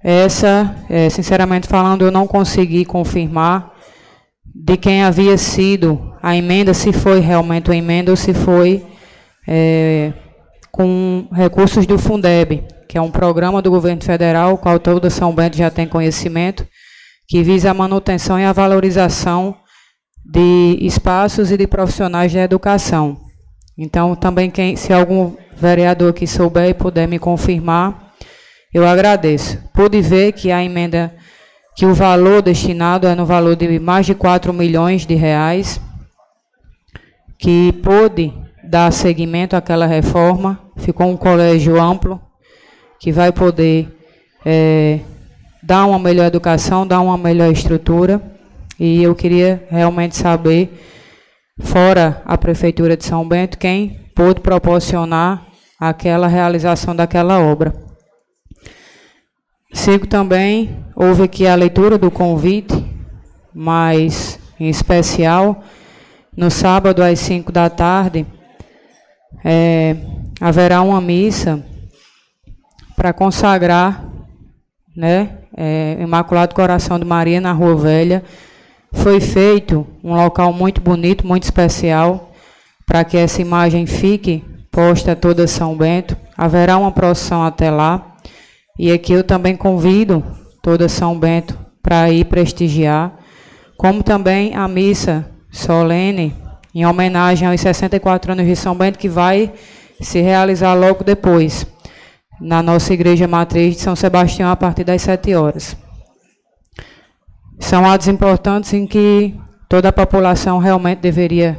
[0.02, 3.74] Essa, é, sinceramente falando, eu não consegui confirmar
[4.56, 8.86] de quem havia sido a emenda, se foi realmente uma emenda ou se foi
[9.46, 10.14] é,
[10.72, 15.58] com recursos do Fundeb, que é um programa do governo federal, qual toda São Bento
[15.58, 16.66] já tem conhecimento,
[17.28, 19.58] que visa a manutenção e a valorização
[20.26, 23.18] de espaços e de profissionais da educação.
[23.78, 28.14] Então, também quem, se algum vereador que souber e puder me confirmar,
[28.74, 29.58] eu agradeço.
[29.74, 31.14] Pude ver que a emenda,
[31.76, 35.82] que o valor destinado é no valor de mais de 4 milhões de reais,
[37.38, 38.34] que pôde
[38.64, 40.60] dar seguimento àquela reforma.
[40.78, 42.22] Ficou um colégio amplo,
[43.00, 43.90] que vai poder
[44.46, 45.00] é,
[45.62, 48.22] dar uma melhor educação, dar uma melhor estrutura.
[48.84, 50.74] E eu queria realmente saber,
[51.60, 55.46] fora a Prefeitura de São Bento, quem pôde proporcionar
[55.80, 57.76] aquela realização daquela obra.
[59.72, 62.74] Sigo também, houve aqui a leitura do convite,
[63.54, 65.64] mas em especial,
[66.36, 68.26] no sábado às 5 da tarde,
[69.46, 69.96] é,
[70.42, 71.64] haverá uma missa
[72.96, 74.10] para consagrar
[74.98, 78.24] né, é, Imaculado Coração de Maria na Rua Velha,
[78.94, 82.32] foi feito um local muito bonito, muito especial,
[82.86, 86.16] para que essa imagem fique posta toda São Bento.
[86.38, 88.16] Haverá uma procissão até lá.
[88.80, 90.24] E aqui eu também convido
[90.62, 93.14] toda São Bento para ir prestigiar,
[93.78, 96.36] como também a missa solene
[96.74, 99.52] em homenagem aos 64 anos de São Bento que vai
[100.00, 101.68] se realizar logo depois
[102.40, 105.76] na nossa igreja matriz de São Sebastião a partir das 7 horas.
[107.62, 109.34] São atos importantes em que
[109.70, 111.58] toda a população realmente deveria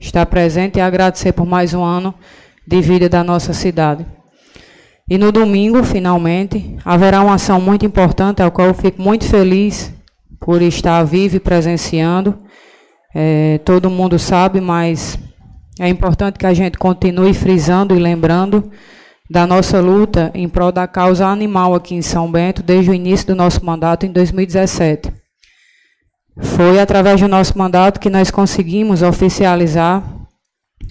[0.00, 2.12] estar presente e agradecer por mais um ano
[2.66, 4.04] de vida da nossa cidade.
[5.08, 9.92] E no domingo, finalmente, haverá uma ação muito importante, ao qual eu fico muito feliz
[10.40, 12.36] por estar vivo e presenciando.
[13.14, 15.18] É, todo mundo sabe, mas
[15.78, 18.72] é importante que a gente continue frisando e lembrando
[19.30, 23.26] da nossa luta em prol da causa animal aqui em São Bento desde o início
[23.28, 25.23] do nosso mandato em 2017.
[26.42, 30.02] Foi através do nosso mandato que nós conseguimos oficializar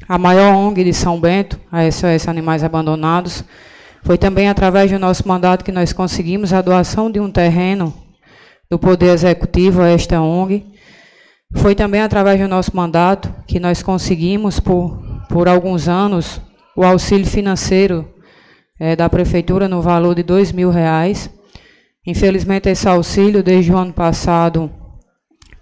[0.07, 3.43] a maior ONG de São Bento, a SOS Animais Abandonados.
[4.03, 7.93] Foi também através do nosso mandato que nós conseguimos a doação de um terreno
[8.71, 10.65] do Poder Executivo a esta ONG.
[11.55, 14.97] Foi também através do nosso mandato que nós conseguimos, por,
[15.27, 16.39] por alguns anos,
[16.73, 18.07] o auxílio financeiro
[18.79, 21.29] é, da Prefeitura no valor de dois mil reais.
[22.07, 24.71] Infelizmente, esse auxílio, desde o ano passado,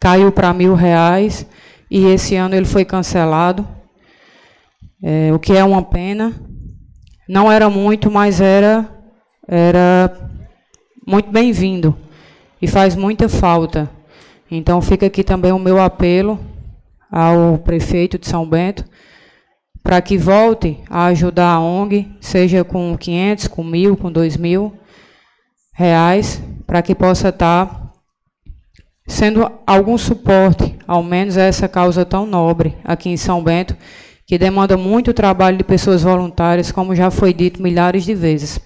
[0.02, 1.46] caiu para mil reais
[1.90, 3.68] e esse ano ele foi cancelado,
[5.02, 6.34] é, o que é uma pena.
[7.30, 8.90] Não era muito, mas era,
[9.48, 10.12] era
[11.08, 11.96] muito bem-vindo
[12.60, 13.90] e faz muita falta.
[14.50, 16.40] Então fica aqui também o meu apelo
[17.10, 18.84] ao prefeito de São Bento
[19.84, 24.74] para que volte a ajudar a ONG, seja com 500, com mil, com dois mil
[25.74, 27.81] reais, para que possa estar
[29.12, 33.76] sendo algum suporte, ao menos a essa causa tão nobre aqui em São Bento,
[34.26, 38.60] que demanda muito trabalho de pessoas voluntárias, como já foi dito milhares de vezes.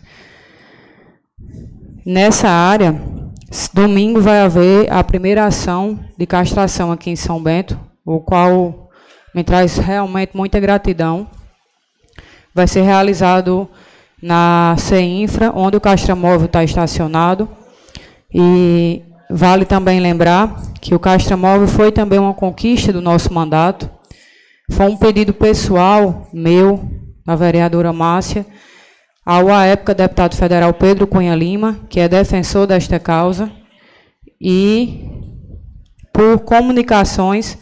[2.06, 3.02] Nessa área,
[3.74, 8.90] domingo vai haver a primeira ação de castração aqui em São Bento, o qual
[9.34, 11.28] me traz realmente muita gratidão.
[12.54, 13.68] Vai ser realizado
[14.22, 17.50] na CEINFRA, onde o castramóvel está estacionado.
[18.34, 23.90] E Vale também lembrar que o Castramóvel foi também uma conquista do nosso mandato.
[24.72, 26.88] Foi um pedido pessoal meu,
[27.26, 28.46] da vereadora Márcia,
[29.26, 33.52] ao, à época, deputado federal Pedro Cunha Lima, que é defensor desta causa,
[34.40, 35.10] e
[36.14, 37.58] por comunicações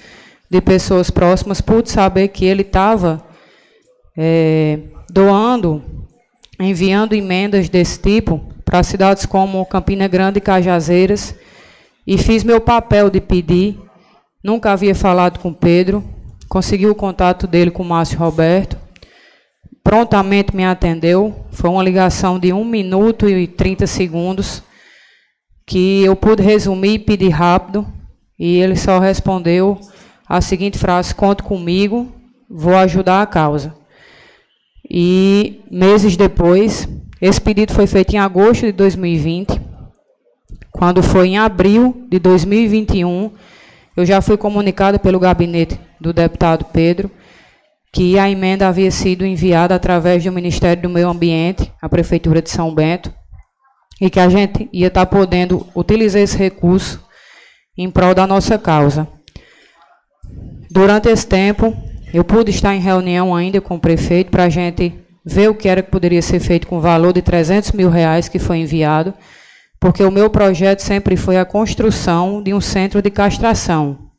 [0.51, 3.25] de pessoas próximas, pude saber que ele estava
[4.17, 4.79] é,
[5.09, 5.81] doando,
[6.59, 11.33] enviando emendas desse tipo para cidades como Campina Grande e Cajazeiras,
[12.05, 13.79] e fiz meu papel de pedir
[14.43, 16.03] Nunca havia falado com Pedro.
[16.49, 18.77] Consegui o contato dele com Márcio Roberto.
[19.81, 21.45] Prontamente me atendeu.
[21.51, 24.61] Foi uma ligação de 1 minuto e 30 segundos
[25.65, 27.87] que eu pude resumir e pedir rápido.
[28.37, 29.79] E ele só respondeu
[30.27, 32.11] a seguinte frase: Conte comigo,
[32.49, 33.73] vou ajudar a causa.
[34.91, 36.85] E meses depois,
[37.21, 39.72] esse pedido foi feito em agosto de 2020.
[40.73, 43.31] Quando foi em abril de 2021,
[43.95, 47.09] eu já fui comunicada pelo gabinete do deputado Pedro
[47.93, 52.49] que a emenda havia sido enviada através do Ministério do Meio Ambiente, à Prefeitura de
[52.49, 53.13] São Bento,
[54.01, 57.05] e que a gente ia estar podendo utilizar esse recurso
[57.77, 59.07] em prol da nossa causa.
[60.71, 61.71] Durante esse tempo,
[62.11, 64.91] eu pude estar em reunião ainda com o prefeito para a gente
[65.23, 68.27] ver o que era que poderia ser feito com o valor de 300 mil reais
[68.27, 69.13] que foi enviado,
[69.83, 74.11] porque o meu projeto sempre foi a construção de um centro de castração.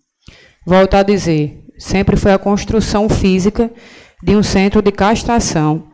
[0.66, 3.70] Volto a dizer, sempre foi a construção física
[4.22, 5.84] de um centro de castração.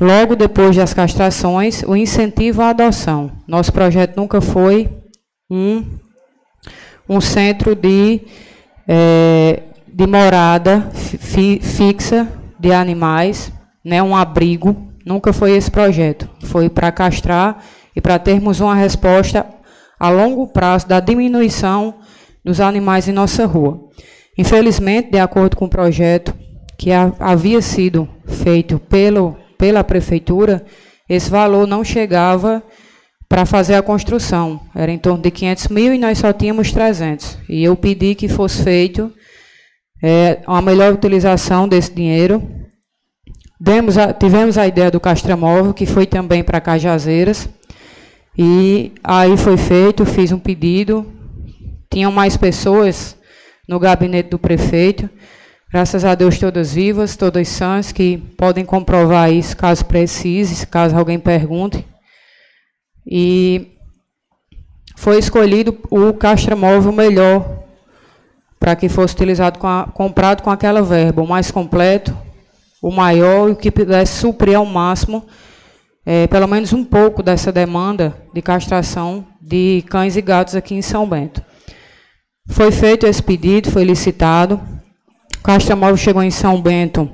[0.00, 3.30] Logo depois das castrações, o incentivo à adoção.
[3.46, 4.92] Nosso projeto nunca foi
[5.48, 5.84] um,
[7.08, 8.20] um centro de,
[8.88, 12.26] é, de morada fi, fixa
[12.58, 13.52] de animais,
[13.84, 14.76] né, um abrigo.
[15.06, 16.28] Nunca foi esse projeto.
[16.42, 17.62] Foi para castrar
[17.94, 19.46] e para termos uma resposta
[19.98, 21.94] a longo prazo da diminuição
[22.44, 23.80] dos animais em nossa rua.
[24.36, 26.34] Infelizmente, de acordo com o projeto
[26.76, 30.64] que havia sido feito pelo, pela prefeitura,
[31.08, 32.62] esse valor não chegava
[33.28, 34.60] para fazer a construção.
[34.74, 37.38] Era em torno de 500 mil e nós só tínhamos 300.
[37.48, 39.12] E eu pedi que fosse feito
[40.02, 42.42] é, uma melhor utilização desse dinheiro.
[43.60, 47.48] Demos a, tivemos a ideia do castramóvel, que foi também para Cajazeiras.
[48.36, 51.06] E aí foi feito, fiz um pedido.
[51.90, 53.16] Tinham mais pessoas
[53.68, 55.08] no gabinete do prefeito.
[55.70, 61.18] Graças a Deus, todas vivas, todas sãs, que podem comprovar isso caso precise, caso alguém
[61.18, 61.84] pergunte.
[63.06, 63.72] E
[64.96, 67.64] foi escolhido o castramóvel melhor
[68.58, 72.16] para que fosse utilizado, com a, comprado com aquela verba, o mais completo,
[72.80, 75.26] o maior e o que pudesse suprir ao máximo,
[76.06, 80.82] é, pelo menos um pouco dessa demanda de castração de cães e gatos aqui em
[80.82, 81.42] São Bento.
[82.48, 84.60] Foi feito esse pedido, foi licitado.
[85.38, 87.10] O Castramóvel chegou em São Bento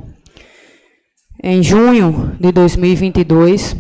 [1.43, 3.77] em junho de 2022.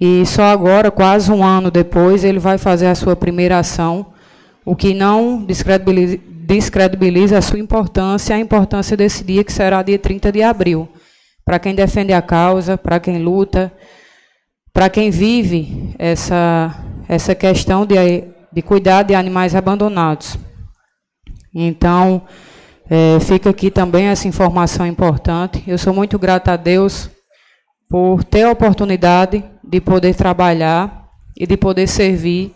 [0.00, 4.12] E só agora, quase um ano depois, ele vai fazer a sua primeira ação,
[4.64, 9.98] o que não descredibiliza, descredibiliza a sua importância, a importância desse dia, que será dia
[9.98, 10.88] 30 de abril.
[11.44, 13.72] Para quem defende a causa, para quem luta,
[14.74, 17.96] para quem vive essa, essa questão de
[18.54, 20.38] de cuidar de animais abandonados.
[21.52, 22.22] Então,
[22.88, 25.64] é, fica aqui também essa informação importante.
[25.66, 27.10] Eu sou muito grata a Deus
[27.90, 32.54] por ter a oportunidade de poder trabalhar e de poder servir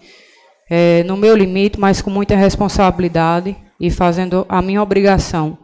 [0.70, 5.59] é, no meu limite, mas com muita responsabilidade e fazendo a minha obrigação,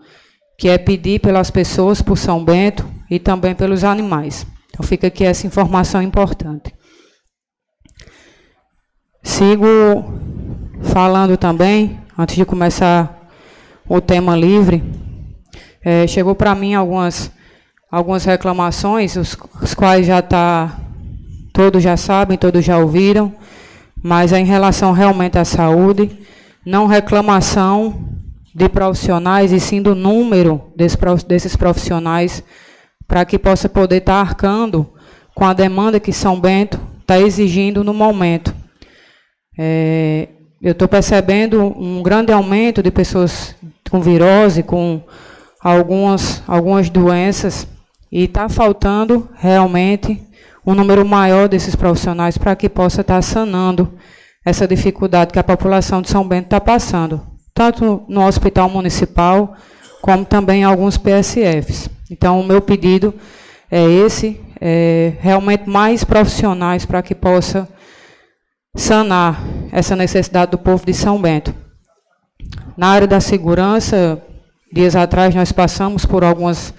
[0.59, 4.45] que é pedir pelas pessoas, por São Bento e também pelos animais.
[4.75, 6.75] Então fica aqui essa informação importante.
[9.23, 9.65] Sigo
[10.83, 13.31] falando também, antes de começar
[13.89, 14.83] o tema livre,
[15.81, 17.31] é, chegou para mim algumas,
[17.89, 20.77] algumas reclamações, os, os quais já está,
[21.53, 23.33] todos já sabem, todos já ouviram,
[24.03, 26.19] mas é em relação realmente à saúde,
[26.67, 28.09] não reclamação
[28.53, 30.99] de profissionais, e sim do número desse,
[31.29, 32.43] desses profissionais,
[33.07, 34.93] para que possa poder estar tá arcando
[35.35, 38.55] com a demanda que São Bento está exigindo no momento.
[39.59, 40.29] É,
[40.61, 43.55] eu estou percebendo um grande aumento de pessoas
[43.91, 45.03] com virose, com
[45.61, 47.67] algumas, algumas doenças,
[48.11, 50.21] e está faltando realmente
[50.67, 53.93] um número maior desses profissionais para que possa estar tá sanando
[54.45, 57.21] essa dificuldade que a população de São Bento está passando,
[57.53, 59.55] tanto no hospital municipal,
[60.01, 61.89] como também em alguns PSFs.
[62.11, 63.15] Então, o meu pedido
[63.71, 67.69] é esse, é realmente mais profissionais para que possa
[68.77, 71.55] sanar essa necessidade do povo de São Bento.
[72.77, 74.23] Na área da segurança,
[74.73, 76.75] dias atrás nós passamos por algumas,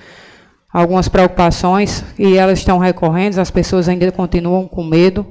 [0.72, 5.26] algumas preocupações e elas estão recorrentes, as pessoas ainda continuam com medo,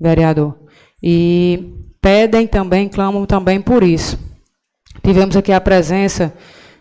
[0.00, 0.56] vereador,
[1.02, 4.18] e pedem também, clamam também por isso.
[5.02, 6.32] Tivemos aqui a presença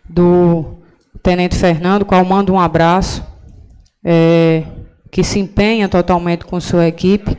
[0.08, 0.81] do
[1.24, 3.24] Tenente Fernando, qual mando um abraço,
[4.04, 4.64] é,
[5.12, 7.38] que se empenha totalmente com sua equipe,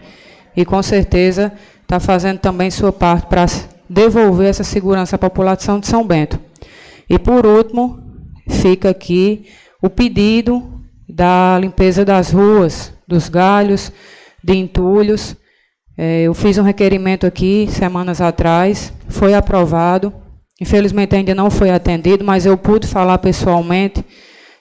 [0.57, 1.53] e com certeza
[1.83, 3.47] está fazendo também sua parte para
[3.89, 6.39] devolver essa segurança à população de São Bento.
[7.09, 7.99] E por último,
[8.49, 9.47] fica aqui
[9.83, 13.93] o pedido da limpeza das ruas, dos galhos,
[14.43, 15.37] de entulhos.
[15.97, 20.13] É, eu fiz um requerimento aqui semanas atrás, foi aprovado.
[20.61, 24.05] Infelizmente ainda não foi atendido, mas eu pude falar pessoalmente,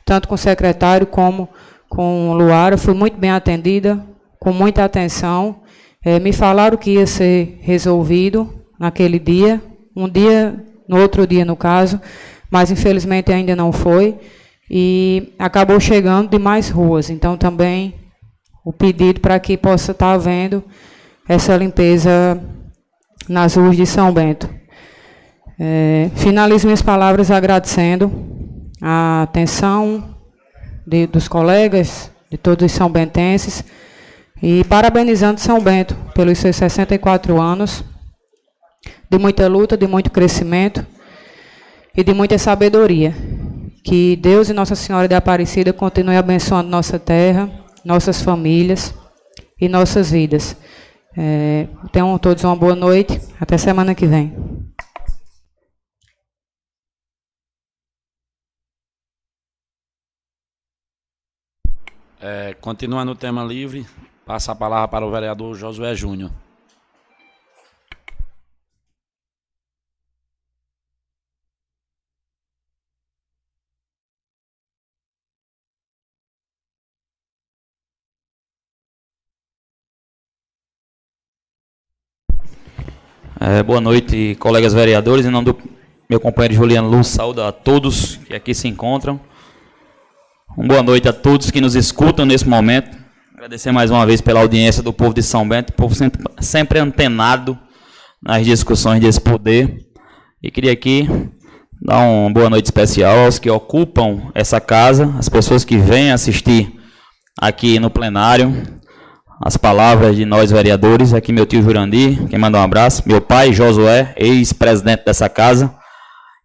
[0.05, 1.47] tanto com o secretário como
[1.89, 2.77] com o Luara.
[2.77, 4.03] Fui muito bem atendida,
[4.39, 5.61] com muita atenção.
[6.03, 8.49] É, me falaram que ia ser resolvido
[8.79, 9.61] naquele dia,
[9.95, 12.01] um dia, no outro dia, no caso,
[12.49, 14.17] mas infelizmente ainda não foi.
[14.69, 17.09] E acabou chegando de mais ruas.
[17.09, 17.93] Então também
[18.65, 20.63] o pedido para que possa estar havendo
[21.27, 22.41] essa limpeza
[23.27, 24.49] nas ruas de São Bento.
[25.63, 28.11] É, finalizo minhas palavras agradecendo
[28.81, 30.17] a atenção
[30.87, 33.63] de, dos colegas, de todos os são bentenses,
[34.41, 37.83] e parabenizando São Bento pelos seus 64 anos
[39.07, 40.83] de muita luta, de muito crescimento
[41.95, 43.13] e de muita sabedoria.
[43.83, 47.47] Que Deus e Nossa Senhora de Aparecida continuem abençoando nossa terra,
[47.85, 48.95] nossas famílias
[49.59, 50.57] e nossas vidas.
[51.15, 53.21] É, tenham todos uma boa noite.
[53.39, 54.33] Até semana que vem.
[62.23, 63.83] É, continuando o tema livre,
[64.23, 66.29] passa a palavra para o vereador Josué Júnior.
[83.39, 85.25] É, boa noite, colegas vereadores.
[85.25, 85.57] Em nome do
[86.07, 89.19] meu companheiro Juliano Luz, saúde a todos que aqui se encontram.
[90.57, 92.97] Uma boa noite a todos que nos escutam nesse momento.
[93.33, 97.57] Agradecer mais uma vez pela audiência do povo de São Bento, povo sempre, sempre antenado
[98.21, 99.77] nas discussões desse poder.
[100.43, 101.07] E queria aqui
[101.81, 106.73] dar uma boa noite especial aos que ocupam essa casa, as pessoas que vêm assistir
[107.39, 108.53] aqui no plenário,
[109.41, 113.53] as palavras de nós vereadores, aqui meu tio Jurandir, quem manda um abraço, meu pai
[113.53, 115.73] Josué, ex-presidente dessa casa,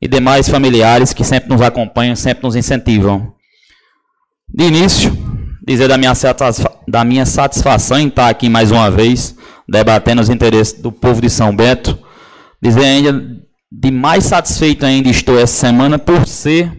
[0.00, 3.35] e demais familiares que sempre nos acompanham, sempre nos incentivam.
[4.48, 5.12] De início,
[5.66, 6.12] dizer da minha,
[6.86, 9.34] da minha satisfação em estar aqui mais uma vez,
[9.68, 11.98] debatendo os interesses do povo de São Bento.
[12.62, 16.72] Dizer ainda de mais satisfeito ainda estou essa semana por ser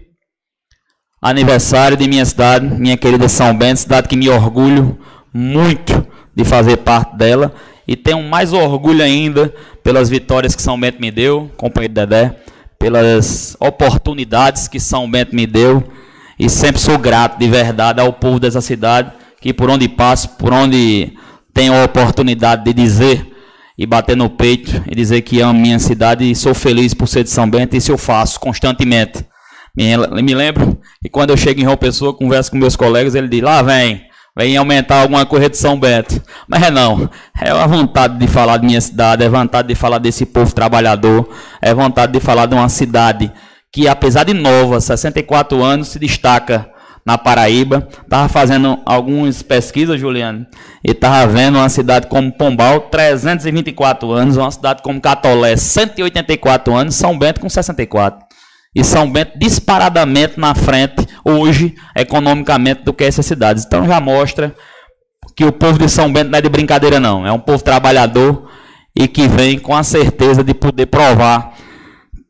[1.21, 4.97] aniversário de minha cidade, minha querida São Bento, cidade que me orgulho
[5.33, 7.53] muito de fazer parte dela
[7.85, 9.53] e tenho mais orgulho ainda
[9.83, 12.39] pelas vitórias que São Bento me deu, companheiro Dedé,
[12.79, 15.83] pelas oportunidades que São Bento me deu
[16.39, 19.11] e sempre sou grato de verdade ao povo dessa cidade,
[19.41, 21.13] que por onde passo, por onde
[21.53, 23.25] tenho a oportunidade de dizer
[23.77, 27.23] e bater no peito e dizer que amo minha cidade e sou feliz por ser
[27.23, 29.25] de São Bento, e isso eu faço constantemente.
[29.75, 33.27] Me, me lembro que quando eu chego em João Pessoa, converso com meus colegas, ele
[33.27, 34.01] diz: lá vem,
[34.35, 36.19] vem aumentar alguma coisa de São Bento.
[36.47, 37.07] Mas é não,
[37.39, 41.29] é a vontade de falar de minha cidade, é vontade de falar desse povo trabalhador,
[41.61, 43.31] é vontade de falar de uma cidade
[43.71, 46.69] que apesar de nova, 64 anos, se destaca
[47.07, 47.87] na Paraíba.
[48.03, 50.45] Estava fazendo algumas pesquisas, Juliano,
[50.85, 56.95] e estava vendo uma cidade como Pombal, 324 anos, uma cidade como Catolé, 184 anos,
[56.95, 58.27] São Bento com 64.
[58.75, 63.63] E São Bento disparadamente na frente, hoje, economicamente, do que essas cidades.
[63.65, 64.53] Então já mostra
[65.33, 67.25] que o povo de São Bento não é de brincadeira, não.
[67.25, 68.49] É um povo trabalhador
[68.93, 71.53] e que vem com a certeza de poder provar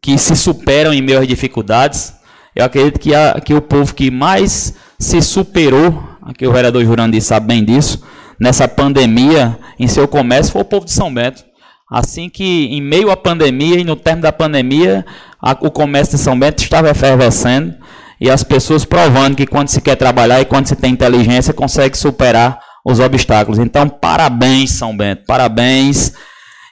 [0.02, 2.14] que se superam em meio às dificuldades.
[2.56, 7.22] Eu acredito que, a, que o povo que mais se superou, aqui o vereador Jurandir
[7.22, 8.04] sabe bem disso,
[8.40, 11.44] nessa pandemia, em seu comércio, foi o povo de São Bento.
[11.90, 15.06] Assim que, em meio à pandemia e no término da pandemia,
[15.42, 17.76] a, o comércio de São Bento estava efervescendo
[18.20, 21.98] e as pessoas provando que quando se quer trabalhar e quando se tem inteligência, consegue
[21.98, 23.60] superar os obstáculos.
[23.60, 26.14] Então, parabéns, São Bento, parabéns.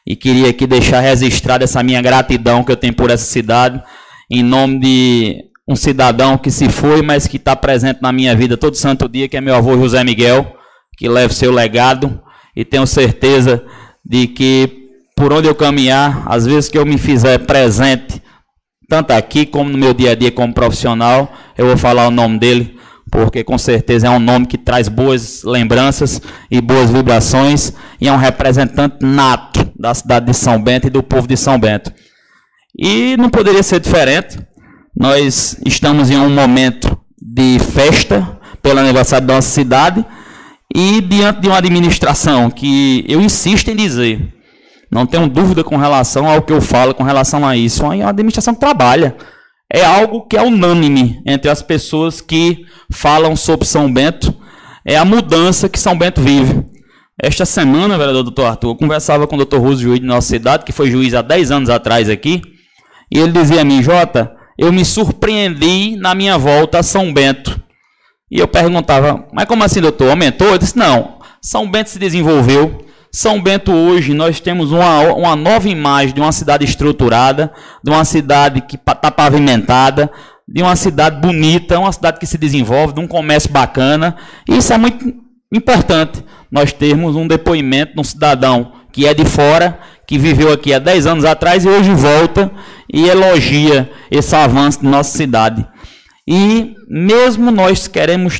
[0.07, 3.81] E queria aqui deixar registrada essa minha gratidão que eu tenho por essa cidade,
[4.29, 8.55] em nome de um cidadão que se foi, mas que está presente na minha vida
[8.55, 10.55] todo santo dia, que é meu avô José Miguel,
[10.95, 12.21] que leva seu legado.
[12.55, 13.63] E tenho certeza
[14.05, 18.21] de que por onde eu caminhar, às vezes que eu me fizer presente,
[18.87, 22.37] tanto aqui como no meu dia a dia como profissional, eu vou falar o nome
[22.37, 22.75] dele
[23.11, 26.21] porque com certeza é um nome que traz boas lembranças
[26.51, 27.71] e boas vibrações
[28.01, 31.59] e é um representante nato da cidade de São Bento e do povo de São
[31.59, 31.91] Bento.
[32.77, 34.39] E não poderia ser diferente.
[34.97, 40.05] Nós estamos em um momento de festa pelo aniversário da nossa cidade
[40.73, 44.33] e diante de uma administração que eu insisto em dizer
[44.91, 47.83] Não tenho dúvida com relação ao que eu falo com relação a isso.
[47.85, 49.15] É uma administração que trabalha.
[49.71, 54.33] É algo que é unânime entre as pessoas que falam sobre São Bento.
[54.85, 56.63] É a mudança que São Bento vive.
[57.21, 60.65] Esta semana, vereador doutor Arthur, eu conversava com o doutor Russo, juiz de nossa cidade,
[60.65, 62.41] que foi juiz há 10 anos atrás aqui,
[63.11, 67.59] e ele dizia a mim, Jota, eu me surpreendi na minha volta a São Bento.
[68.29, 70.09] E eu perguntava, mas como assim, doutor?
[70.09, 70.47] Aumentou?
[70.49, 72.85] Eu disse, não, São Bento se desenvolveu,
[73.15, 77.49] são Bento hoje nós temos uma, uma nova imagem de uma cidade estruturada,
[77.81, 80.11] de uma cidade que está pavimentada,
[80.45, 84.17] de uma cidade bonita, uma cidade que se desenvolve, de um comércio bacana.
[84.45, 85.15] Isso é muito
[85.49, 86.25] importante,
[86.55, 89.77] nós termos um depoimento de um cidadão que é de fora,
[90.07, 92.49] que viveu aqui há 10 anos atrás e hoje volta
[92.91, 95.67] e elogia esse avanço de nossa cidade.
[96.25, 98.39] E mesmo nós queremos,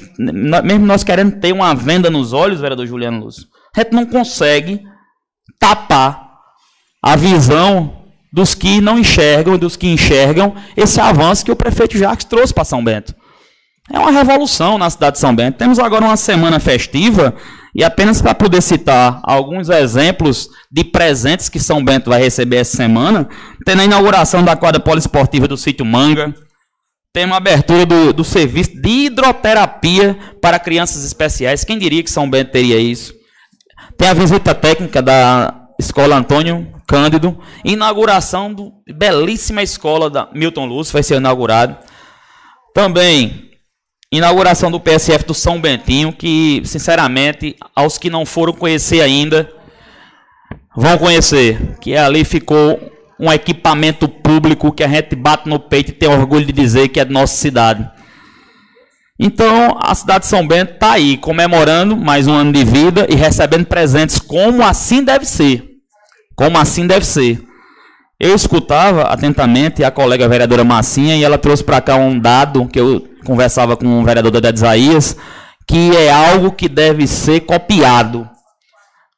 [0.64, 4.82] mesmo nós querendo ter uma venda nos olhos, vereador Juliano Lúcio, a gente não consegue
[5.60, 6.38] tapar
[7.04, 12.24] a visão dos que não enxergam, dos que enxergam esse avanço que o prefeito Jacques
[12.24, 13.14] trouxe para São Bento.
[13.91, 15.57] É uma revolução na cidade de São Bento.
[15.57, 17.36] Temos agora uma semana festiva
[17.74, 22.78] e apenas para poder citar alguns exemplos de presentes que São Bento vai receber essa
[22.78, 23.28] semana,
[23.66, 26.34] tem a inauguração da quadra poliesportiva do sítio Manga,
[27.12, 31.64] tem uma abertura do, do serviço de hidroterapia para crianças especiais.
[31.64, 33.14] Quem diria que São Bento teria isso?
[33.98, 38.64] Tem a visita técnica da Escola Antônio Cândido, inauguração da
[38.94, 41.76] belíssima escola da Milton Lúcio, vai ser inaugurado.
[42.74, 43.52] Também
[44.18, 49.50] inauguração do PSF do São Bentinho, que sinceramente, aos que não foram conhecer ainda,
[50.76, 52.80] vão conhecer, que ali ficou
[53.20, 57.00] um equipamento público que a gente bate no peito e tem orgulho de dizer que
[57.00, 57.90] é de nossa cidade.
[59.18, 63.16] Então, a cidade de São Bento está aí, comemorando mais um ano de vida e
[63.16, 65.64] recebendo presentes como assim deve ser.
[66.36, 67.42] Como assim deve ser.
[68.20, 72.80] Eu escutava atentamente a colega vereadora Massinha e ela trouxe para cá um dado que
[72.80, 75.18] eu conversava com o vereador da Isaías,
[75.68, 78.30] que é algo que deve ser copiado.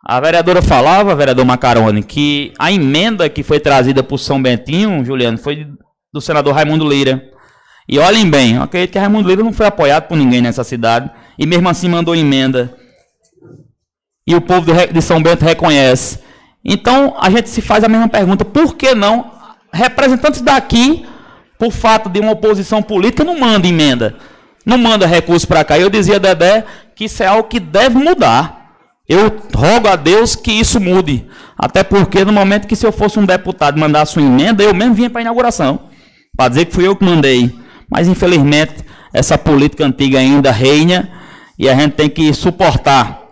[0.03, 5.37] A vereadora falava, vereador Macaroni, que a emenda que foi trazida por São Bentinho, Juliano,
[5.37, 5.67] foi
[6.13, 7.21] do senador Raimundo Lira.
[7.89, 11.11] E olhem bem, eu acredito que Raimundo Lira não foi apoiado por ninguém nessa cidade.
[11.37, 12.73] E mesmo assim mandou emenda.
[14.25, 16.19] E o povo de São Bento reconhece.
[16.63, 19.31] Então a gente se faz a mesma pergunta: por que não
[19.71, 21.05] representantes daqui,
[21.57, 24.15] por fato de uma oposição política, não mandam emenda?
[24.65, 25.79] Não manda recurso para cá.
[25.79, 26.65] Eu dizia, Dedé,
[26.95, 28.57] que isso é algo que deve mudar.
[29.07, 31.25] Eu rogo a Deus que isso mude.
[31.57, 34.73] Até porque no momento que se eu fosse um deputado e mandasse uma emenda, eu
[34.73, 35.87] mesmo vinha para a inauguração.
[36.35, 37.55] Para dizer que fui eu que mandei.
[37.89, 41.09] Mas infelizmente essa política antiga ainda reina
[41.57, 43.23] e a gente tem que suportar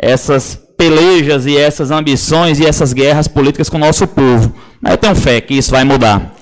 [0.00, 4.54] essas pelejas e essas ambições e essas guerras políticas com o nosso povo.
[4.84, 6.34] Eu tenho fé que isso vai mudar.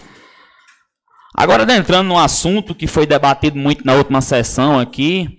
[1.35, 5.39] Agora, entrando num assunto que foi debatido muito na última sessão aqui,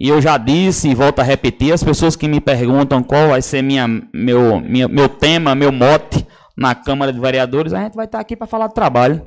[0.00, 3.42] e eu já disse e volto a repetir, as pessoas que me perguntam qual vai
[3.42, 6.26] ser minha, meu, minha, meu tema, meu mote
[6.56, 9.26] na Câmara de Vereadores, a gente vai estar aqui para falar de trabalho.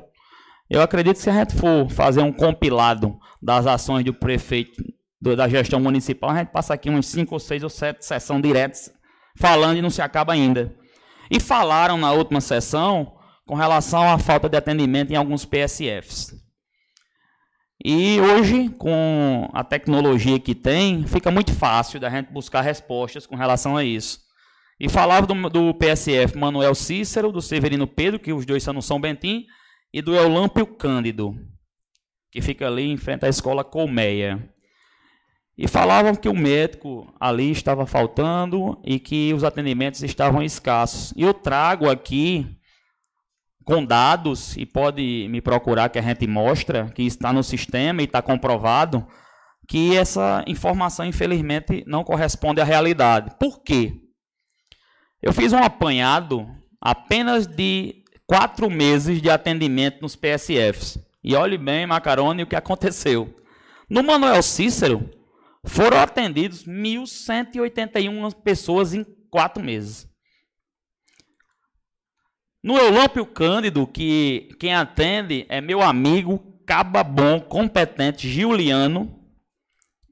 [0.68, 4.82] Eu acredito que se a gente for fazer um compilado das ações do prefeito,
[5.20, 8.42] do, da gestão municipal, a gente passa aqui uns 5 ou 6 ou 7 sessões
[8.42, 8.92] diretas
[9.38, 10.74] falando e não se acaba ainda.
[11.30, 13.17] E falaram na última sessão
[13.48, 16.36] com relação à falta de atendimento em alguns PSFs.
[17.82, 23.36] E hoje, com a tecnologia que tem, fica muito fácil da gente buscar respostas com
[23.36, 24.20] relação a isso.
[24.78, 28.82] E falava do, do PSF Manuel Cícero, do Severino Pedro, que os dois são no
[28.82, 29.46] São Bentim,
[29.94, 31.34] e do Eulâmpio Cândido,
[32.30, 34.46] que fica ali em frente à escola Colmeia.
[35.56, 41.14] E falavam que o médico ali estava faltando e que os atendimentos estavam escassos.
[41.16, 42.57] E eu trago aqui
[43.68, 48.06] com dados, e pode me procurar que a gente mostra, que está no sistema e
[48.06, 49.06] está comprovado,
[49.68, 53.36] que essa informação, infelizmente, não corresponde à realidade.
[53.38, 53.92] Por quê?
[55.20, 56.48] Eu fiz um apanhado
[56.80, 60.98] apenas de quatro meses de atendimento nos PSFs.
[61.22, 63.36] E olhe bem, Macarone, o que aconteceu.
[63.86, 65.10] No Manuel Cícero,
[65.62, 70.07] foram atendidos 1.181 pessoas em quatro meses.
[72.62, 79.18] No Eulâmpio Cândido, que quem atende é meu amigo, caba bom, competente, Giuliano,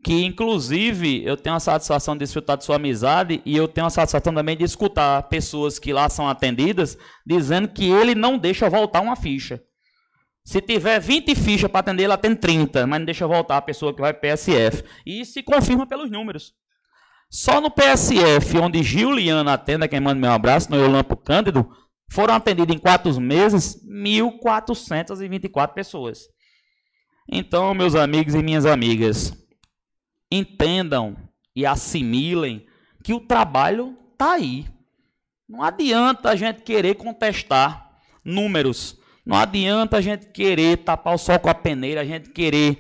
[0.04, 3.90] que inclusive eu tenho a satisfação de desfrutar de sua amizade e eu tenho a
[3.90, 6.96] satisfação também de escutar pessoas que lá são atendidas
[7.26, 9.60] dizendo que ele não deixa voltar uma ficha.
[10.44, 13.92] Se tiver 20 fichas para atender, ela tem 30, mas não deixa voltar a pessoa
[13.92, 14.84] que vai PSF.
[15.04, 16.54] E se confirma pelos números.
[17.28, 21.68] Só no PSF, onde Juliana atenda, quem manda meu abraço, no Eulampo Cândido,
[22.08, 26.28] foram atendidas em quatro meses 1.424 pessoas.
[27.28, 29.32] Então, meus amigos e minhas amigas,
[30.30, 31.16] entendam
[31.54, 32.66] e assimilem
[33.02, 34.66] que o trabalho está aí.
[35.48, 37.90] Não adianta a gente querer contestar
[38.24, 38.98] números.
[39.24, 42.78] Não adianta a gente querer tapar o sol com a peneira, a gente querer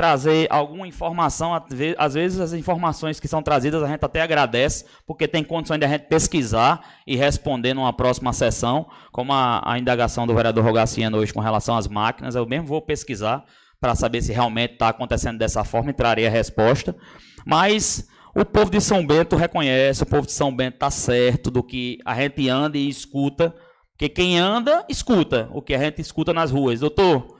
[0.00, 1.52] trazer alguma informação,
[1.98, 5.84] às vezes as informações que são trazidas a gente até agradece, porque tem condições de
[5.84, 11.18] a gente pesquisar e responder numa próxima sessão, como a, a indagação do vereador Rogaciano
[11.18, 13.44] hoje com relação às máquinas, eu mesmo vou pesquisar
[13.78, 16.96] para saber se realmente está acontecendo dessa forma e trarei a resposta.
[17.44, 21.62] Mas o povo de São Bento reconhece, o povo de São Bento está certo do
[21.62, 23.54] que a gente anda e escuta,
[23.92, 26.80] porque quem anda, escuta o que a gente escuta nas ruas.
[26.80, 27.36] Doutor,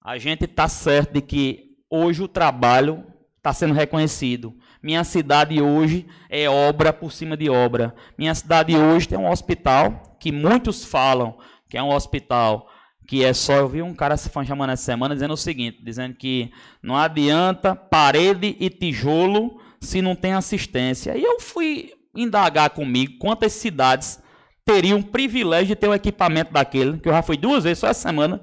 [0.00, 3.04] a gente está certo de que hoje o trabalho
[3.36, 4.54] está sendo reconhecido.
[4.82, 7.94] Minha cidade hoje é obra por cima de obra.
[8.16, 11.38] Minha cidade hoje tem um hospital que muitos falam
[11.68, 12.68] que é um hospital
[13.06, 13.54] que é só.
[13.54, 16.50] Eu vi um cara se chamando essa semana dizendo o seguinte: dizendo que
[16.82, 21.16] não adianta parede e tijolo se não tem assistência.
[21.16, 24.20] E eu fui indagar comigo quantas cidades
[24.64, 27.88] teriam o privilégio de ter um equipamento daquele, que eu já fui duas vezes só
[27.88, 28.42] essa semana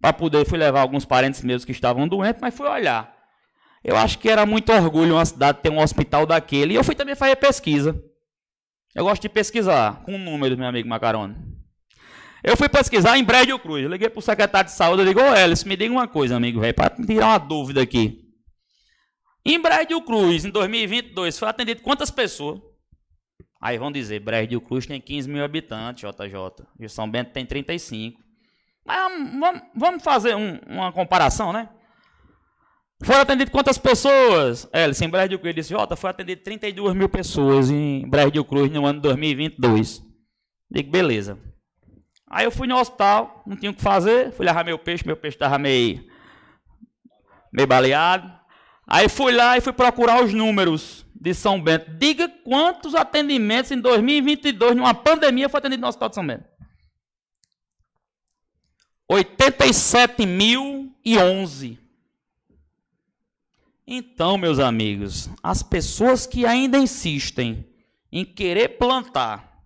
[0.00, 3.14] para poder fui levar alguns parentes meus que estavam doentes, mas fui olhar.
[3.82, 6.74] Eu acho que era muito orgulho uma cidade ter um hospital daquele.
[6.74, 8.02] E eu fui também fazer pesquisa.
[8.94, 11.36] Eu gosto de pesquisar com números, meu amigo Macarone.
[12.42, 13.84] Eu fui pesquisar em Brejo Cruz.
[13.84, 16.60] Eu liguei para o secretário de saúde e digo, ô me diga uma coisa, amigo,
[16.74, 18.24] para tirar uma dúvida aqui.
[19.44, 22.60] Em Brejo Cruz, em 2022, foi atendido quantas pessoas?
[23.60, 26.66] Aí vão dizer, Brejo Cruz tem 15 mil habitantes, JJ.
[26.80, 28.20] E São Bento tem 35.
[28.86, 31.68] Mas vamos, vamos fazer um, uma comparação, né?
[33.04, 34.68] Foram atendidas quantas pessoas?
[34.72, 38.86] É, em Brejo Cruz, disse, Jota, foi atendido 32 mil pessoas em Brejo Cruz no
[38.86, 40.02] ano de 2022.
[40.70, 41.38] Digo, beleza.
[42.28, 45.16] Aí eu fui no hospital, não tinha o que fazer, fui levar meu peixe, meu
[45.16, 46.04] peixe estava meio,
[47.52, 48.32] meio baleado.
[48.88, 51.90] Aí fui lá e fui procurar os números de São Bento.
[51.98, 56.55] Diga quantos atendimentos em 2022, numa pandemia, foi atendido no Hospital de São Bento.
[59.10, 61.78] 87.011.
[63.86, 67.64] Então, meus amigos, as pessoas que ainda insistem
[68.10, 69.62] em querer plantar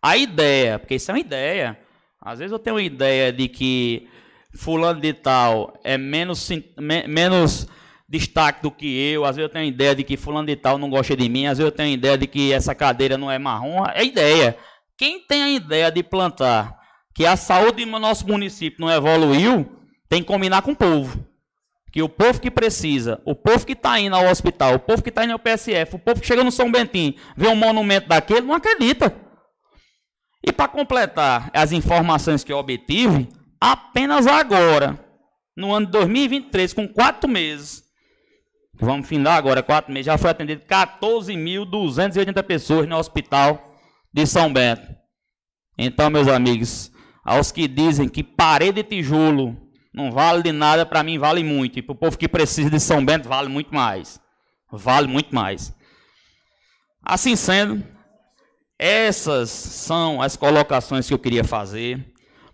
[0.00, 1.78] a ideia, porque isso é uma ideia.
[2.20, 4.08] Às vezes eu tenho uma ideia de que
[4.54, 6.48] fulano de tal é menos,
[7.06, 7.68] menos
[8.08, 10.78] destaque do que eu, às vezes eu tenho uma ideia de que fulano de tal
[10.78, 13.30] não gosta de mim, às vezes eu tenho uma ideia de que essa cadeira não
[13.30, 14.56] é marrom, é ideia.
[14.96, 16.77] Quem tem a ideia de plantar
[17.18, 19.68] que a saúde do nosso município não evoluiu,
[20.08, 21.26] tem que combinar com o povo.
[21.90, 25.08] Que o povo que precisa, o povo que está indo ao hospital, o povo que
[25.08, 28.42] está indo ao PSF, o povo que chega no São Bentinho, vê um monumento daquele,
[28.42, 29.12] não acredita.
[30.46, 33.28] E para completar as informações que eu obtive,
[33.60, 34.96] apenas agora,
[35.56, 37.82] no ano de 2023, com quatro meses,
[38.74, 43.74] vamos findar agora, quatro meses, já foi atendido 14.280 pessoas no hospital
[44.14, 44.86] de São Bento.
[45.76, 46.92] Então, meus amigos,
[47.28, 49.54] aos que dizem que parede de tijolo
[49.92, 51.78] não vale de nada, para mim vale muito.
[51.78, 54.18] E para o povo que precisa de São Bento, vale muito mais.
[54.72, 55.74] Vale muito mais.
[57.04, 57.84] Assim sendo,
[58.78, 62.02] essas são as colocações que eu queria fazer.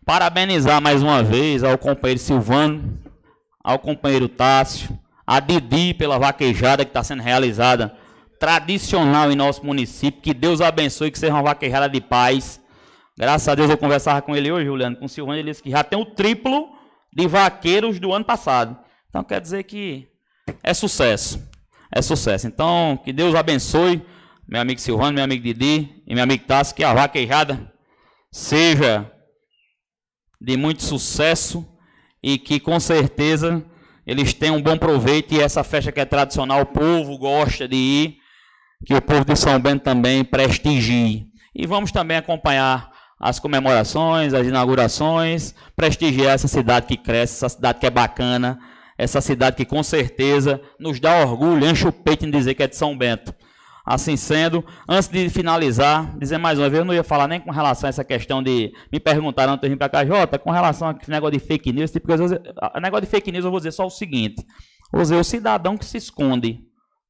[0.05, 2.99] Parabenizar mais uma vez ao companheiro Silvano,
[3.63, 7.97] ao companheiro Tássio, a Didi pela vaquejada que está sendo realizada,
[8.41, 10.21] tradicional em nosso município.
[10.21, 12.61] Que Deus abençoe, que seja uma vaquejada de paz
[13.17, 15.71] Graças a Deus eu conversava com ele hoje, Juliano, com o Silvano, ele disse que
[15.71, 16.69] já tem o triplo
[17.13, 18.77] de vaqueiros do ano passado.
[19.09, 20.09] Então quer dizer que
[20.63, 21.49] é sucesso.
[21.95, 22.47] É sucesso.
[22.47, 24.05] Então, que Deus abençoe
[24.49, 27.73] meu amigo Silvano, meu amigo Didi e meu amigo Tassi, que a vaquejada
[28.31, 29.11] seja
[30.41, 31.67] de muito sucesso
[32.23, 33.65] e que com certeza
[34.07, 37.77] eles tenham um bom proveito e essa festa que é tradicional, o povo gosta de
[37.77, 38.17] ir,
[38.85, 41.27] que o povo de São Bento também prestigie.
[41.55, 47.79] E vamos também acompanhar as comemorações, as inaugurações, prestigiar essa cidade que cresce, essa cidade
[47.79, 48.59] que é bacana,
[48.99, 52.69] essa cidade que com certeza nos dá orgulho, enche o peito em dizer que é
[52.69, 53.35] de São Bento.
[53.87, 57.51] Assim sendo, antes de finalizar, dizer mais uma vez, eu não ia falar nem com
[57.51, 58.73] relação a essa questão de.
[58.91, 61.71] Me perguntaram antes de vir para cá, Jota, com relação a esse negócio de fake
[61.71, 62.41] news, tipo, coisa,
[62.81, 64.43] negócio de fake news, eu vou dizer só o seguinte:
[64.91, 66.61] vou dizer, o cidadão que se esconde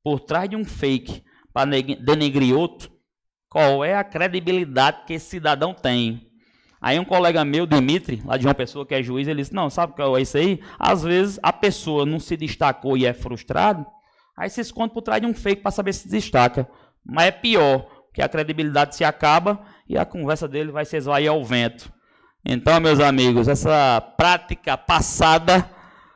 [0.03, 1.23] por trás de um fake
[1.53, 2.91] para denegrir outro,
[3.55, 6.29] qual é a credibilidade que esse cidadão tem.
[6.81, 9.71] Aí um colega meu, Dimitri, lá de uma pessoa que é juiz, ele disse, não,
[9.71, 10.61] sabe qual é isso aí?
[10.79, 13.87] Às vezes a pessoa não se destacou e é frustrado,
[14.37, 16.69] Aí se esconde por trás de um fake para saber se destaca.
[17.07, 21.31] Mas é pior, que a credibilidade se acaba e a conversa dele vai se esvair
[21.31, 21.93] ao vento.
[22.45, 25.71] Então, meus amigos, essa prática passada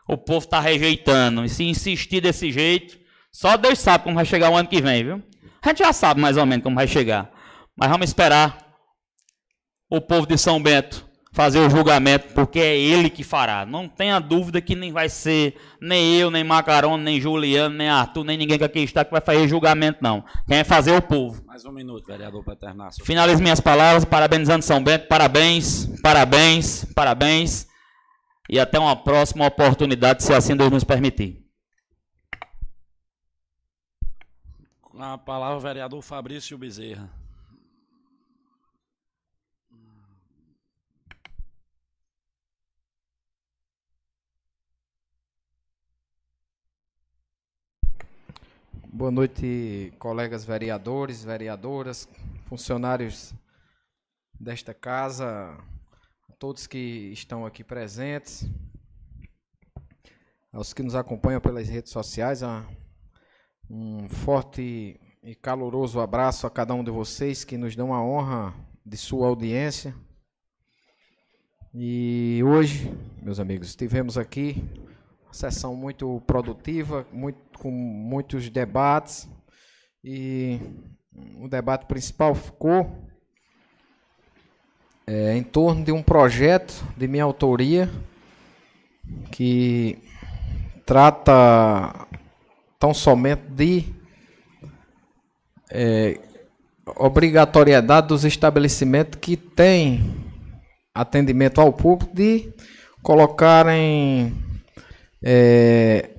[0.09, 1.45] o povo está rejeitando.
[1.45, 2.99] E se insistir desse jeito,
[3.31, 5.23] só Deus sabe como vai chegar o ano que vem, viu?
[5.69, 7.31] A gente já sabe mais ou menos como vai chegar.
[7.77, 8.57] Mas vamos esperar
[9.91, 13.67] o povo de São Bento fazer o julgamento, porque é ele que fará.
[13.67, 18.25] Não tenha dúvida que nem vai ser nem eu, nem Macarone, nem Juliano, nem Arthur,
[18.25, 20.23] nem ninguém que aqui está que vai fazer julgamento, não.
[20.47, 21.45] Quem vai fazer é o povo.
[21.47, 23.05] Mais um minuto, vereador Paternácio.
[23.05, 25.07] Finalizo minhas palavras, parabenizando São Bento.
[25.07, 27.67] Parabéns, parabéns, parabéns.
[28.49, 31.48] E até uma próxima oportunidade, se assim Deus nos permitir.
[35.01, 37.09] A palavra, vereador Fabrício Bezerra.
[48.93, 52.09] Boa noite, colegas vereadores, vereadoras,
[52.47, 53.33] funcionários
[54.41, 55.57] desta casa,
[56.29, 58.49] a todos que estão aqui presentes,
[60.53, 62.43] aos que nos acompanham pelas redes sociais,
[63.71, 68.55] um forte e caloroso abraço a cada um de vocês que nos dão a honra
[68.85, 69.95] de sua audiência.
[71.75, 72.93] E hoje,
[73.23, 74.65] meus amigos, estivemos aqui
[75.25, 79.29] uma sessão muito produtiva, muito, com muitos debates.
[80.03, 80.59] E
[81.39, 82.91] o debate principal ficou
[85.07, 87.91] é, em torno de um projeto de minha autoria
[89.31, 89.99] que
[90.87, 92.07] trata
[92.79, 93.85] tão somente de
[95.71, 96.21] é,
[96.97, 100.15] obrigatoriedade dos estabelecimentos que têm
[100.95, 102.53] atendimento ao público de
[103.03, 104.35] colocarem
[105.23, 106.11] é,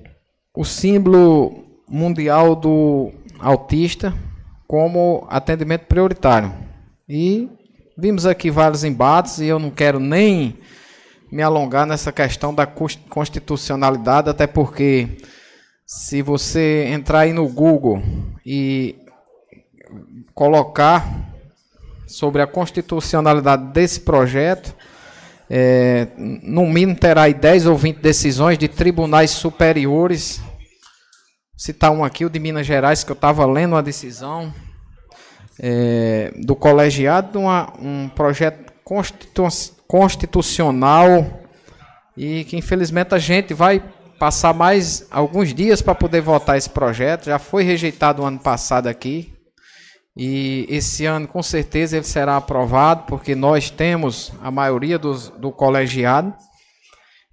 [0.54, 4.14] o símbolo mundial do autista
[4.66, 6.52] como atendimento prioritário.
[7.08, 7.48] E
[7.98, 10.58] vimos aqui vários embates e eu não quero nem
[11.30, 15.18] me alongar nessa questão da constitucionalidade, até porque
[15.92, 18.00] se você entrar aí no Google
[18.46, 18.96] e
[20.32, 21.04] colocar
[22.06, 24.72] sobre a constitucionalidade desse projeto,
[25.50, 30.40] é, no mínimo terá aí 10 ou 20 decisões de tribunais superiores.
[31.56, 34.54] Citar um aqui, o de Minas Gerais, que eu estava lendo uma decisão
[35.58, 39.48] é, do colegiado, uma, um projeto constitu
[39.88, 41.40] constitucional
[42.16, 43.82] e que infelizmente a gente vai
[44.20, 47.24] passar mais alguns dias para poder votar esse projeto.
[47.24, 49.32] Já foi rejeitado o ano passado aqui.
[50.14, 55.50] E esse ano, com certeza, ele será aprovado, porque nós temos a maioria dos, do
[55.50, 56.34] colegiado.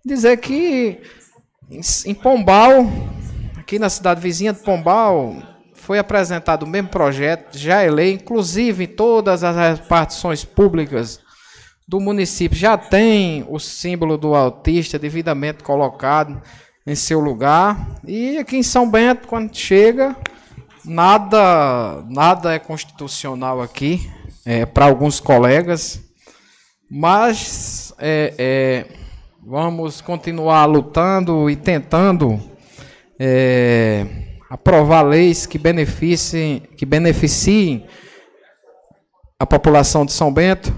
[0.06, 1.02] Dizer que
[2.06, 2.86] em Pombal,
[3.58, 5.36] aqui na cidade vizinha de Pombal,
[5.74, 11.20] foi apresentado o mesmo projeto, já é lei, inclusive todas as repartições públicas
[11.86, 16.42] do município já tem o símbolo do autista devidamente colocado
[16.88, 18.00] em seu lugar.
[18.08, 20.16] E aqui em São Bento, quando chega,
[20.90, 24.10] Nada, nada é constitucional aqui
[24.46, 26.02] é, para alguns colegas,
[26.90, 28.86] mas é, é,
[29.46, 32.42] vamos continuar lutando e tentando
[33.20, 34.06] é,
[34.50, 37.86] aprovar leis que beneficiem, que beneficiem
[39.38, 40.74] a população de São Bento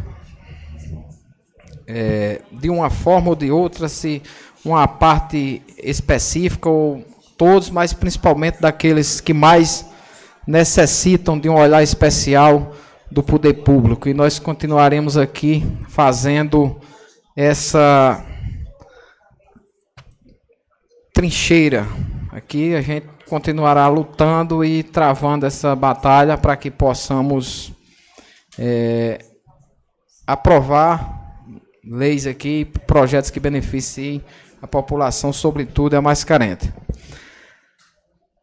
[1.86, 4.24] é, de uma forma ou de outra, se
[4.64, 7.04] uma parte específica ou
[7.38, 9.86] todos, mas principalmente daqueles que mais
[10.46, 12.76] necessitam de um olhar especial
[13.12, 14.10] do poder público.
[14.10, 16.80] E nós continuaremos aqui fazendo
[17.36, 18.24] essa
[21.14, 21.88] trincheira.
[22.32, 27.72] Aqui a gente continuará lutando e travando essa batalha para que possamos
[28.58, 29.20] é,
[30.26, 31.20] aprovar
[31.84, 34.24] leis aqui, projetos que beneficiem
[34.62, 36.72] a população, sobretudo a mais carente.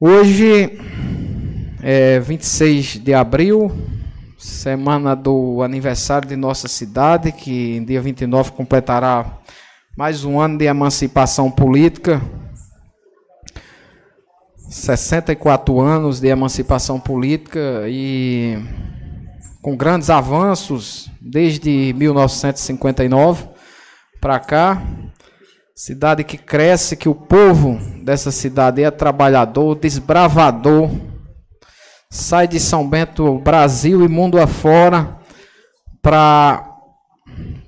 [0.00, 0.78] Hoje
[1.82, 3.72] é 26 de abril,
[4.38, 9.38] semana do aniversário de nossa cidade, que em dia 29 completará
[9.96, 12.20] mais um ano de emancipação política.
[14.68, 18.58] 64 anos de emancipação política e
[19.62, 23.48] com grandes avanços desde 1959
[24.20, 24.82] para cá.
[25.78, 30.90] Cidade que cresce, que o povo dessa cidade é trabalhador, desbravador,
[32.08, 35.18] sai de São Bento, Brasil e mundo afora,
[36.00, 36.66] para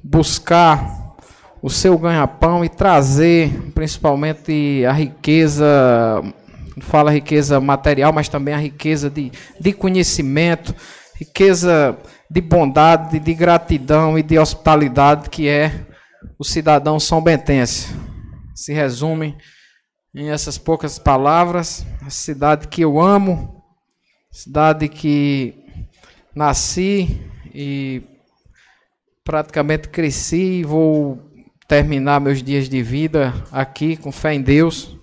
[0.02, 1.16] buscar
[1.60, 5.66] o seu ganha-pão e trazer principalmente a riqueza
[6.80, 9.30] fala riqueza material, mas também a riqueza de,
[9.60, 10.74] de conhecimento,
[11.14, 11.98] riqueza
[12.30, 15.87] de bondade, de gratidão e de hospitalidade que é
[16.38, 17.88] o cidadão são bentense.
[18.54, 19.36] Se resume
[20.14, 23.62] em essas poucas palavras, a cidade que eu amo,
[24.30, 25.54] cidade que
[26.34, 27.20] nasci
[27.52, 28.02] e
[29.24, 31.20] praticamente cresci e vou
[31.66, 34.96] terminar meus dias de vida aqui com fé em Deus.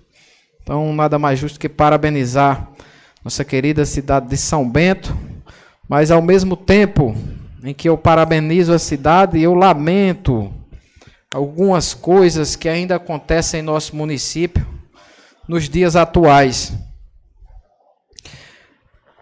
[0.61, 2.71] Então, nada mais justo que parabenizar
[3.23, 5.15] nossa querida cidade de São Bento,
[5.87, 7.15] mas ao mesmo tempo
[7.63, 10.53] em que eu parabenizo a cidade, eu lamento
[11.35, 14.65] algumas coisas que ainda acontecem em nosso município
[15.49, 16.71] nos dias atuais.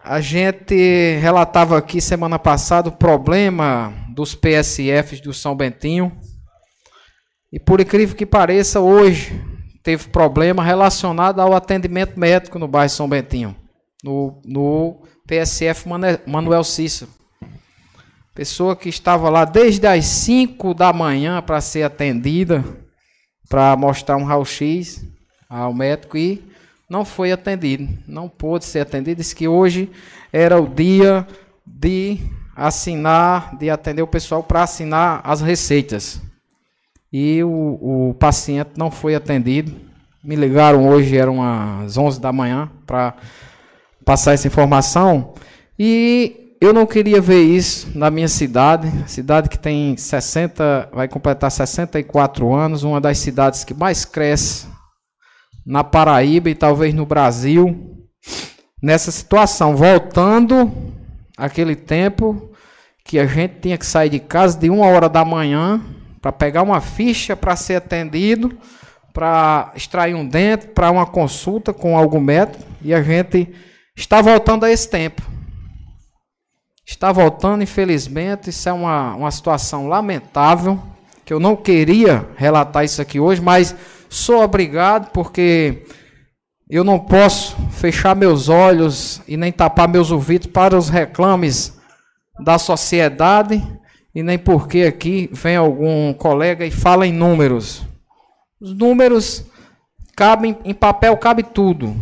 [0.00, 6.16] A gente relatava aqui semana passada o problema dos PSFs do São Bentinho.
[7.52, 9.32] E por incrível que pareça, hoje
[9.82, 13.56] teve problema relacionado ao atendimento médico no bairro São Bentinho,
[14.04, 15.88] no, no PSF
[16.28, 17.10] Manuel Cícero.
[18.34, 22.64] Pessoa que estava lá desde as 5 da manhã para ser atendida,
[23.48, 25.06] para mostrar um raio-x
[25.48, 26.42] ao médico e
[26.90, 29.20] não foi atendido, não pôde ser atendido.
[29.20, 29.88] Disse que hoje
[30.32, 31.24] era o dia
[31.64, 32.18] de
[32.56, 36.20] assinar, de atender o pessoal para assinar as receitas.
[37.12, 39.72] E o, o paciente não foi atendido.
[40.24, 43.14] Me ligaram hoje, eram as 11 da manhã, para
[44.04, 45.34] passar essa informação.
[45.78, 51.50] E eu não queria ver isso na minha cidade, cidade que tem 60, vai completar
[51.50, 54.66] 64 anos, uma das cidades que mais cresce
[55.66, 57.98] na Paraíba e talvez no Brasil,
[58.82, 60.72] nessa situação, voltando
[61.36, 62.50] aquele tempo
[63.04, 65.82] que a gente tinha que sair de casa de uma hora da manhã
[66.22, 68.56] para pegar uma ficha para ser atendido,
[69.12, 73.52] para extrair um dente, para uma consulta com algum médico, e a gente
[73.94, 75.33] está voltando a esse tempo.
[76.86, 78.50] Está voltando, infelizmente.
[78.50, 80.80] Isso é uma, uma situação lamentável.
[81.24, 83.74] Que eu não queria relatar isso aqui hoje, mas
[84.10, 85.86] sou obrigado porque
[86.68, 91.78] eu não posso fechar meus olhos e nem tapar meus ouvidos para os reclames
[92.40, 93.62] da sociedade
[94.14, 97.82] e nem porque aqui vem algum colega e fala em números.
[98.60, 99.44] Os números
[100.16, 101.96] cabem em papel cabe tudo.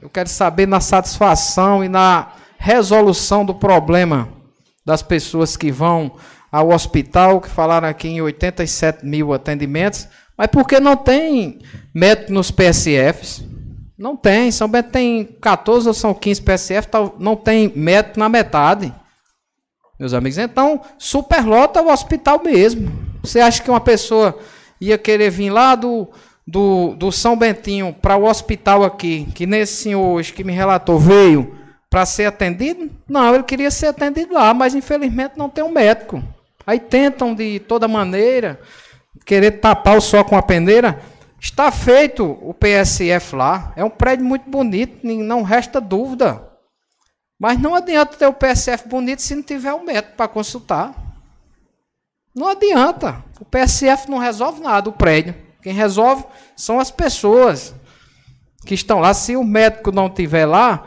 [0.00, 4.28] Eu quero saber na satisfação e na resolução do problema
[4.84, 6.12] das pessoas que vão
[6.50, 11.58] ao hospital, que falaram aqui em 87 mil atendimentos, mas porque não tem
[11.94, 13.42] médico nos PSFs?
[13.98, 14.50] Não tem.
[14.50, 16.88] São Bento tem 14 ou são 15 PSF,
[17.18, 18.94] não tem médico na metade.
[19.98, 22.92] Meus amigos, então superlota o hospital mesmo.
[23.22, 24.38] Você acha que uma pessoa
[24.78, 26.06] ia querer vir lá do,
[26.46, 30.98] do, do São Bentinho para o hospital aqui, que nesse senhor hoje que me relatou
[30.98, 31.56] veio
[31.90, 32.90] para ser atendido?
[33.08, 36.22] Não, ele queria ser atendido lá, mas infelizmente não tem um médico.
[36.66, 38.60] Aí tentam de toda maneira
[39.24, 41.00] querer tapar o sol com a peneira.
[41.40, 46.42] Está feito o PSF lá, é um prédio muito bonito, não resta dúvida.
[47.38, 50.94] Mas não adianta ter o PSF bonito se não tiver um médico para consultar.
[52.34, 53.22] Não adianta.
[53.38, 55.34] O PSF não resolve nada, o prédio.
[55.62, 56.24] Quem resolve
[56.56, 57.74] são as pessoas
[58.64, 59.12] que estão lá.
[59.12, 60.86] Se o médico não estiver lá,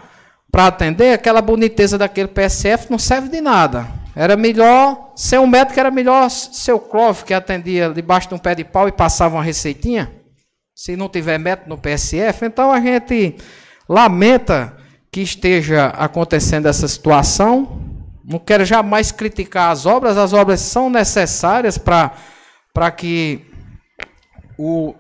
[0.51, 3.88] para atender, aquela boniteza daquele PSF não serve de nada.
[4.15, 8.39] Era melhor ser um médico, era melhor ser o Clóvis que atendia debaixo de um
[8.39, 10.11] pé de pau e passava uma receitinha.
[10.76, 13.35] Se não tiver médico no PSF, então a gente
[13.88, 14.76] lamenta
[15.11, 17.81] que esteja acontecendo essa situação.
[18.23, 23.45] Não quero jamais criticar as obras, as obras são necessárias para que
[24.57, 24.93] o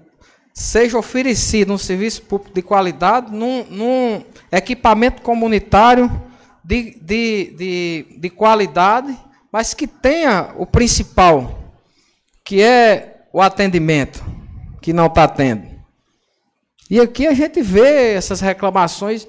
[0.53, 6.09] seja oferecido um serviço público de qualidade num, num equipamento comunitário
[6.63, 9.17] de, de, de, de qualidade,
[9.51, 11.59] mas que tenha o principal,
[12.43, 14.23] que é o atendimento,
[14.81, 15.67] que não está tendo.
[16.89, 19.27] E aqui a gente vê essas reclamações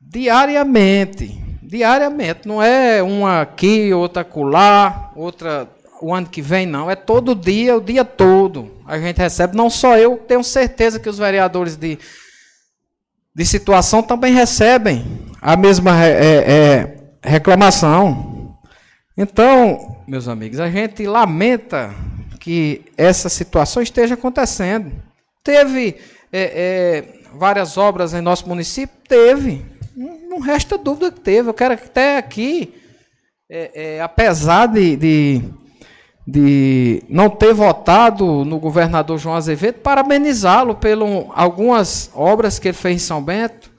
[0.00, 1.38] diariamente.
[1.62, 2.48] Diariamente.
[2.48, 5.68] Não é uma aqui, outra acolá, outra
[6.00, 6.90] o ano que vem, não.
[6.90, 8.70] É todo dia, o dia todo.
[8.86, 11.98] A gente recebe, não só eu, tenho certeza que os vereadores de,
[13.34, 15.04] de situação também recebem
[15.40, 18.58] a mesma é, é, reclamação.
[19.16, 21.94] Então, meus amigos, a gente lamenta
[22.38, 24.92] que essa situação esteja acontecendo.
[25.44, 25.96] Teve
[26.32, 28.96] é, é várias obras em nosso município?
[29.06, 29.64] Teve.
[29.96, 31.48] Não, resta dúvida que teve.
[31.48, 32.74] Eu quero até aqui,
[33.48, 35.42] é, é, apesar de, de
[36.26, 40.88] de não ter votado no governador João Azevedo, parabenizá-lo por
[41.34, 43.70] algumas obras que ele fez em São Bento,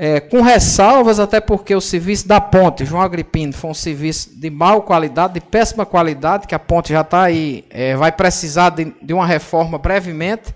[0.00, 4.48] é, com ressalvas, até porque o serviço da ponte, João Agripino, foi um serviço de
[4.48, 8.94] mal qualidade, de péssima qualidade, que a ponte já está aí, é, vai precisar de,
[9.02, 10.54] de, uma reforma brevemente,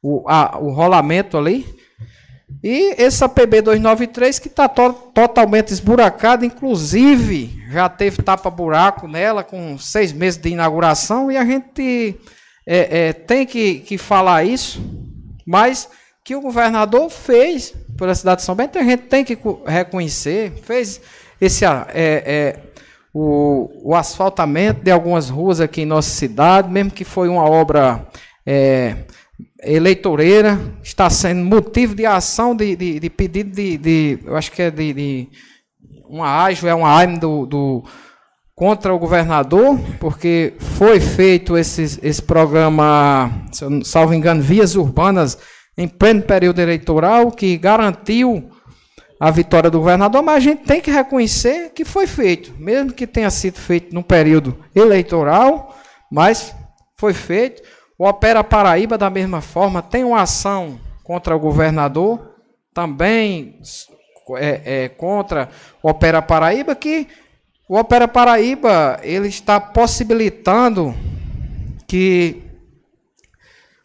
[0.00, 1.66] o, a, o rolamento ali.
[2.62, 9.76] E essa PB 293 que está to totalmente esburacada, inclusive já teve tapa-buraco nela com
[9.78, 12.16] seis meses de inauguração, e a gente
[12.66, 14.80] é, é, tem que, que falar isso,
[15.44, 15.88] mas
[16.24, 21.00] que o governador fez pela cidade de São Bento, a gente tem que reconhecer, fez
[21.40, 22.56] esse é, é,
[23.12, 28.06] o, o, asfaltamento de algumas ruas aqui em nossa cidade, mesmo que foi uma obra
[28.44, 28.96] é,
[29.62, 34.62] eleitoreira, está sendo motivo de ação de, de, de pedido de, de, eu acho que
[34.62, 35.28] é de, de
[36.08, 37.84] uma ágio, é uma AIM do, do,
[38.54, 45.38] contra o governador, porque foi feito esse, esse programa, se eu salvo engano, vias urbanas
[45.76, 48.50] em pleno período eleitoral, que garantiu
[49.18, 53.06] a vitória do governador, mas a gente tem que reconhecer que foi feito, mesmo que
[53.06, 55.74] tenha sido feito num período eleitoral,
[56.10, 56.54] mas
[56.96, 57.62] foi feito.
[57.98, 62.34] O Opera Paraíba, da mesma forma, tem uma ação contra o governador,
[62.74, 63.58] também
[64.36, 65.48] é, é, contra
[65.82, 67.08] o Opera Paraíba, que
[67.68, 70.94] o Opera Paraíba ele está possibilitando
[71.86, 72.42] que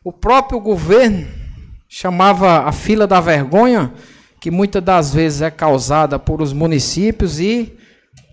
[0.03, 1.27] o próprio governo
[1.87, 3.93] chamava a fila da vergonha,
[4.39, 7.77] que muitas das vezes é causada por os municípios e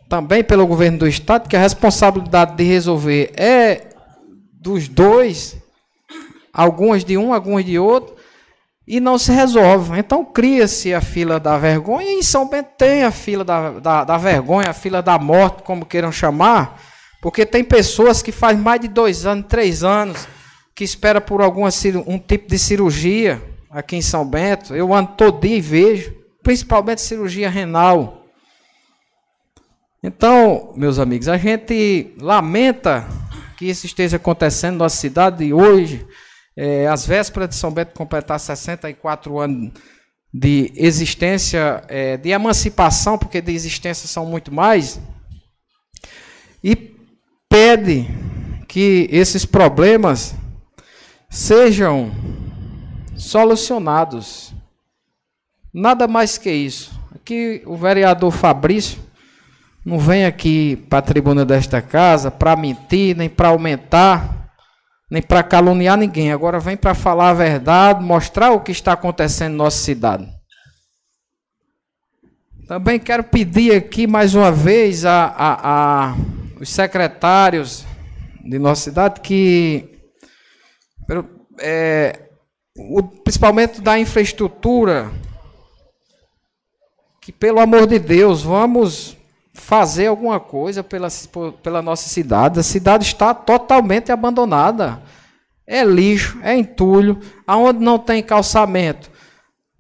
[0.09, 3.91] também pelo governo do estado, que a responsabilidade de resolver é
[4.53, 5.57] dos dois,
[6.53, 8.17] algumas de um, algumas de outro,
[8.87, 9.99] e não se resolve.
[9.99, 14.05] Então cria-se a fila da vergonha, e em São Bento tem a fila da, da,
[14.05, 16.81] da, vergonha, a fila da morte, como queiram chamar,
[17.21, 20.27] porque tem pessoas que faz mais de dois anos, três anos,
[20.75, 21.65] que espera por algum
[22.07, 24.75] um tipo de cirurgia aqui em São Bento.
[24.75, 28.25] Eu ando todo dia e vejo, principalmente cirurgia renal.
[30.03, 33.07] Então, meus amigos, a gente lamenta
[33.57, 36.07] que isso esteja acontecendo na nossa cidade hoje,
[36.61, 39.71] é, às vésperas de São Bento completar 64 anos
[40.35, 45.01] de existência, é, de emancipação, porque de existência são muito mais,
[46.63, 46.75] e
[47.49, 48.09] pede
[48.67, 50.35] que esses problemas
[51.31, 52.11] sejam
[53.17, 54.53] solucionados.
[55.73, 56.99] Nada mais que isso.
[57.15, 58.99] Aqui o vereador Fabrício
[59.85, 64.38] não vem aqui para a tribuna desta casa para mentir, nem para aumentar,
[65.11, 66.33] nem para caluniar ninguém.
[66.33, 70.29] Agora vem para falar a verdade, mostrar o que está acontecendo em nossa cidade.
[72.67, 76.15] Também quero pedir aqui mais uma vez a, a, a
[76.61, 77.87] os secretários
[78.45, 79.99] de nossa cidade que
[81.61, 82.29] é,
[82.77, 85.11] o, principalmente da infraestrutura,
[87.21, 89.18] que pelo amor de Deus, vamos
[89.59, 91.09] fazer alguma coisa pela,
[91.63, 92.61] pela nossa cidade.
[92.61, 95.03] A cidade está totalmente abandonada.
[95.67, 99.11] É lixo, é entulho, aonde não tem calçamento.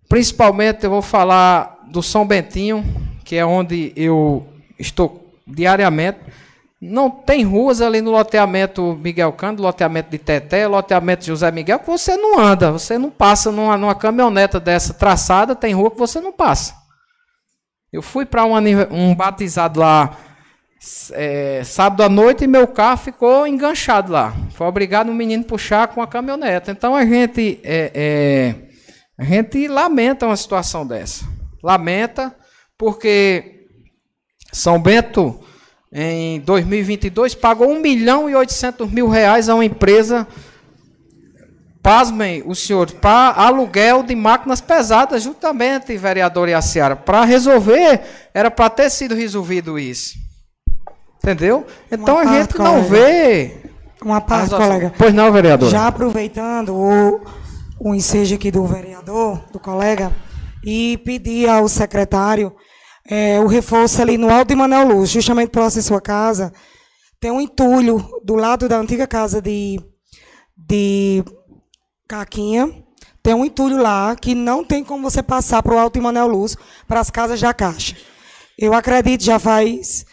[0.09, 2.85] Principalmente eu vou falar do São Bentinho,
[3.25, 4.47] que é onde eu
[4.79, 6.19] estou diariamente.
[6.81, 11.87] Não tem ruas ali no loteamento Miguel Cândido, loteamento de Teté, loteamento José Miguel, que
[11.87, 16.21] você não anda, você não passa numa, numa caminhoneta dessa traçada, tem rua que você
[16.21, 16.88] não passa.
[17.93, 18.55] Eu fui para um,
[18.91, 20.17] um, batizado lá
[21.13, 24.35] é, sábado à noite e meu carro ficou enganchado lá.
[24.51, 26.71] Foi obrigado o menino puxar com a caminhoneta.
[26.71, 28.55] Então a gente, é, é,
[29.17, 31.25] a gente lamenta uma situação dessa.
[31.63, 32.35] Lamenta
[32.77, 33.67] porque
[34.53, 35.41] São Bento
[35.91, 40.29] em 2022, pagou 1 milhão e 800 mil reais a uma empresa,
[41.89, 48.03] pasmem os senhores, para aluguel de máquinas pesadas, justamente, vereador Iaciara, para resolver,
[48.35, 50.19] era para ter sido resolvido isso.
[51.17, 51.67] Entendeu?
[51.91, 52.77] Então uma a parte, gente colega.
[52.77, 53.57] não vê.
[54.03, 54.93] Uma parte, colega.
[54.99, 55.71] Pois não, vereador.
[55.71, 57.23] Já aproveitando o,
[57.81, 60.13] o ensejo aqui do vereador, do colega,
[60.63, 62.55] e pedir ao secretário
[63.09, 66.53] é, o reforço ali no Alto de Manel Luz, justamente próximo à sua casa,
[67.19, 69.81] tem um entulho do lado da antiga casa de,
[70.55, 71.25] de
[72.09, 72.73] Caquinha.
[73.23, 76.27] Tem um entulho lá que não tem como você passar para o Alto de Manel
[76.27, 76.57] Luz,
[76.87, 77.95] para as casas da Caixa.
[78.59, 80.07] Eu acredito já faz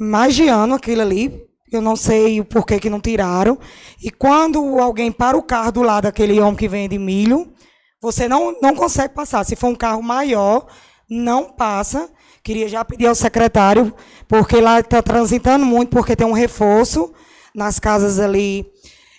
[0.00, 1.46] mais de ano aquilo ali.
[1.70, 3.58] Eu não sei o porquê que não tiraram.
[4.02, 7.52] E quando alguém para o carro do lado daquele homem que vende milho,
[8.00, 9.44] você não, não consegue passar.
[9.44, 10.66] Se for um carro maior,
[11.08, 12.10] não passa.
[12.42, 13.94] Queria já pedir ao secretário,
[14.26, 17.12] porque lá está transitando muito, porque tem um reforço
[17.54, 18.66] nas casas ali,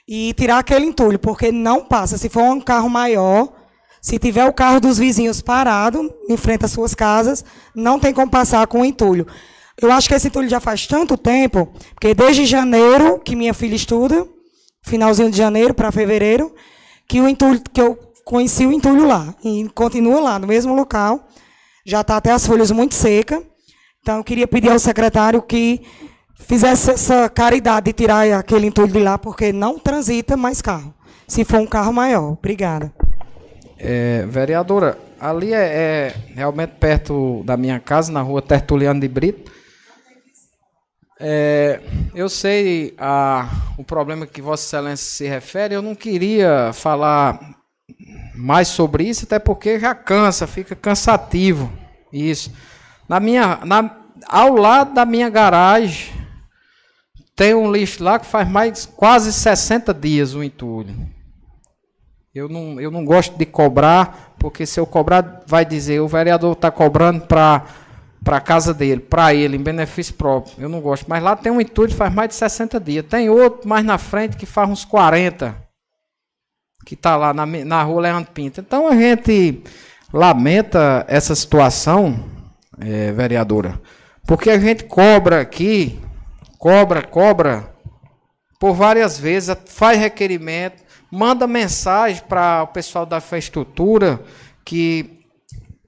[0.07, 2.17] e tirar aquele entulho, porque não passa.
[2.17, 3.53] Se for um carro maior,
[4.03, 7.43] Se tiver o carro dos vizinhos parado, em frente às suas casas,
[7.73, 9.25] não tem como passar com o entulho.
[9.81, 13.75] Eu acho que esse entulho já faz tanto tempo, porque desde janeiro, que minha filha
[13.75, 14.27] estuda,
[14.81, 16.53] finalzinho de janeiro para fevereiro,
[17.07, 19.34] que, o entulho, que eu conheci o entulho lá.
[19.41, 21.25] E continua lá, no mesmo local.
[21.85, 23.41] Já está até as folhas muito secas.
[24.01, 25.81] Então, eu queria pedir ao secretário que
[26.35, 30.93] fizesse essa caridade de tirar aquele entulho de lá, porque não transita mais carro.
[31.27, 32.34] Se for um carro maior.
[32.34, 32.93] Obrigada.
[33.77, 39.51] É, vereadora, ali é, é, realmente perto da minha casa, na rua Tertuliano de Brito.
[41.19, 41.80] É,
[42.14, 47.39] eu sei a, o problema que Vossa Excelência se refere, eu não queria falar
[48.35, 51.72] mais sobre isso, até porque já cansa, fica cansativo
[52.11, 52.51] isso.
[53.07, 53.95] Na minha, na,
[54.27, 56.14] ao lado da minha garagem,
[57.43, 60.95] tem um lixo lá que faz mais quase 60 dias o entulho.
[62.33, 66.53] Eu não, eu não gosto de cobrar, porque se eu cobrar, vai dizer, o vereador
[66.53, 67.65] está cobrando para
[68.25, 70.55] a casa dele, para ele, em benefício próprio.
[70.57, 71.05] Eu não gosto.
[71.09, 73.05] Mas lá tem um entulho faz mais de 60 dias.
[73.09, 75.53] Tem outro mais na frente que faz uns 40,
[76.85, 78.61] que está lá na, na rua Leandro Pinto.
[78.61, 79.61] Então a gente
[80.13, 82.23] lamenta essa situação,
[82.79, 83.81] é, vereadora,
[84.25, 85.99] porque a gente cobra aqui,
[86.64, 87.76] cobra, cobra,
[88.57, 90.81] por várias vezes, faz requerimento,
[91.11, 94.23] manda mensagem para o pessoal da infraestrutura
[94.64, 95.19] que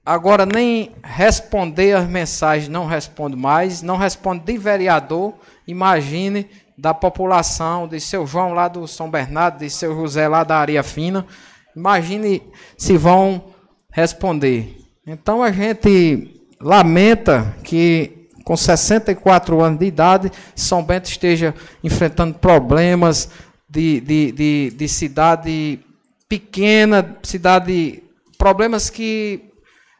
[0.04, 5.34] Agora nem responder as mensagens não responde mais, não responde de vereador.
[5.66, 6.48] Imagine
[6.78, 10.84] da população, de seu João lá do São Bernardo, de seu José lá da Areia
[10.84, 11.26] Fina.
[11.74, 12.40] Imagine
[12.78, 13.46] se vão
[13.90, 14.76] responder.
[15.04, 21.52] Então a gente lamenta que com 64 anos de idade, São Bento esteja
[21.82, 23.28] enfrentando problemas
[23.68, 25.80] de, de, de, de cidade
[26.28, 28.04] pequena, cidade
[28.38, 29.50] problemas que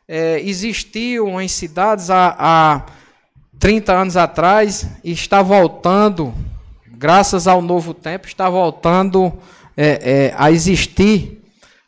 [0.07, 2.87] é, existiam em cidades há, há
[3.59, 6.33] 30 anos atrás e está voltando,
[6.87, 9.33] graças ao novo tempo, está voltando
[9.77, 11.43] é, é, a existir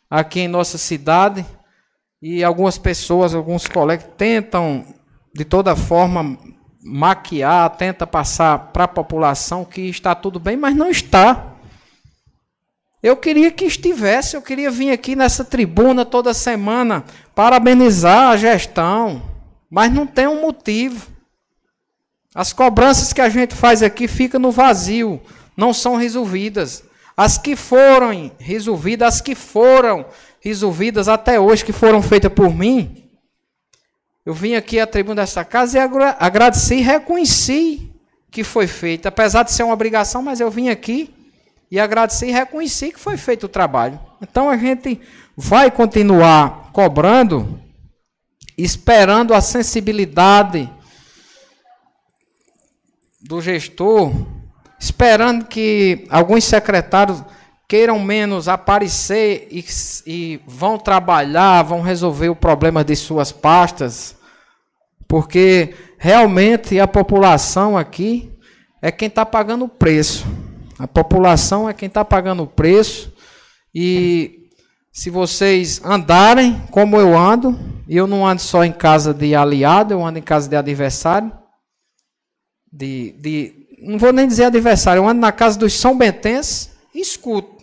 [0.09, 1.45] aqui em nossa cidade.
[2.21, 4.85] E algumas pessoas, alguns colegas tentam,
[5.33, 6.37] de toda forma,
[6.81, 11.55] maquiar, tenta passar para a população que está tudo bem, mas não está.
[13.01, 17.03] Eu queria que estivesse, eu queria vir aqui nessa tribuna toda semana
[17.33, 19.21] parabenizar a gestão,
[19.69, 21.07] mas não tem um motivo.
[22.35, 25.21] As cobranças que a gente faz aqui ficam no vazio,
[25.55, 26.83] não são resolvidas.
[27.15, 30.05] As que foram resolvidas, as que foram
[30.41, 33.08] resolvidas até hoje, que foram feitas por mim,
[34.25, 35.81] eu vim aqui à tribuna desta casa e
[36.19, 37.91] agradeci e reconheci
[38.31, 39.07] que foi feito.
[39.07, 41.13] Apesar de ser uma obrigação, mas eu vim aqui
[41.71, 43.99] e agradecer e reconhecer que foi feito o trabalho.
[44.21, 44.99] Então a gente
[45.35, 47.59] vai continuar cobrando,
[48.57, 50.69] esperando a sensibilidade
[53.21, 54.11] do gestor,
[54.79, 57.23] esperando que alguns secretários
[57.69, 59.63] queiram menos aparecer e,
[60.07, 64.15] e vão trabalhar, vão resolver o problema de suas pastas,
[65.07, 68.31] porque realmente a população aqui
[68.81, 70.25] é quem está pagando o preço.
[70.79, 73.13] A população é quem está pagando o preço.
[73.75, 74.47] E
[74.91, 77.55] se vocês andarem como eu ando,
[77.87, 81.31] e eu não ando só em casa de aliado, eu ando em casa de adversário.
[82.71, 87.58] De, de, não vou nem dizer adversário, eu ando na casa dos São Bentenses escuto.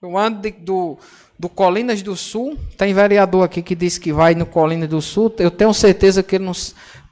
[0.00, 0.96] Eu ando de, do,
[1.36, 2.56] do Colinas do Sul.
[2.76, 5.34] Tem vereador aqui que disse que vai no Colinas do Sul.
[5.38, 6.52] Eu tenho certeza que ele não,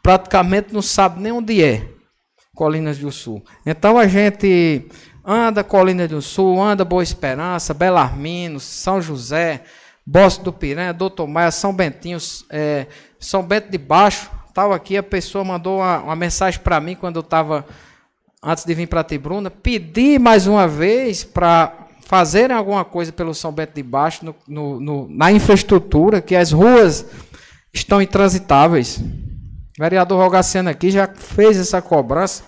[0.00, 1.84] praticamente não sabe nem onde é
[2.54, 3.44] Colinas do Sul.
[3.66, 4.86] Então a gente
[5.24, 9.64] anda Colina do Sul, anda Boa Esperança, Belarmino, São José,
[10.06, 12.18] Bosque do Piranha, Doutor Maia, São Bentinho,
[12.48, 12.86] é,
[13.18, 14.30] São Bento de Baixo.
[14.48, 17.66] Estava aqui, a pessoa mandou uma, uma mensagem para mim quando eu estava,
[18.40, 23.52] antes de vir para Tibruna, pedi mais uma vez para fazerem alguma coisa pelo São
[23.52, 27.06] Bento de Baixo, no, no, no, na infraestrutura, que as ruas
[27.72, 28.98] estão intransitáveis.
[28.98, 32.44] O vereador Rogaciano aqui já fez essa cobrança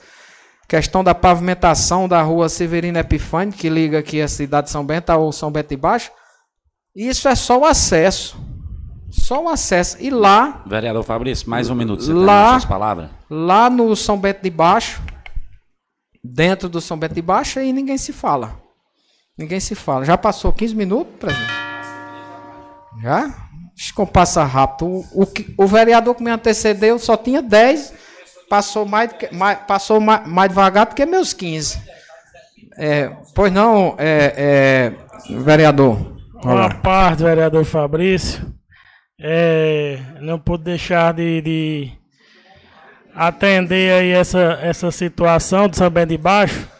[0.68, 5.08] Questão da pavimentação da rua Severino Epifânio, que liga aqui a cidade de São Bento
[5.08, 6.10] ao São Bento de Baixo.
[6.94, 8.38] Isso é só o acesso.
[9.10, 9.96] Só o acesso.
[9.98, 10.62] E lá.
[10.66, 12.02] Vereador Fabrício, mais um minuto.
[12.02, 13.08] Você lá, suas palavras.
[13.30, 15.00] Lá no São Bento de Baixo,
[16.22, 18.60] dentro do São Bento de Baixo, aí ninguém se fala.
[19.38, 20.04] Ninguém se fala.
[20.04, 21.52] Já passou 15 minutos, presidente?
[23.00, 23.32] Já?
[23.76, 25.04] Que passa rápido.
[25.12, 25.24] O,
[25.56, 27.94] o, vereador que me antecedeu só tinha 10
[28.50, 31.80] passou mais, mais passou mais, mais, devagar do que meus 15.
[32.76, 34.92] É, pois não, é,
[35.30, 35.96] é, vereador.
[36.42, 38.52] Boa parte, vereador Fabrício.
[39.20, 41.92] É, não pude deixar de, de
[43.14, 46.77] atender aí essa, essa situação de São de Baixo.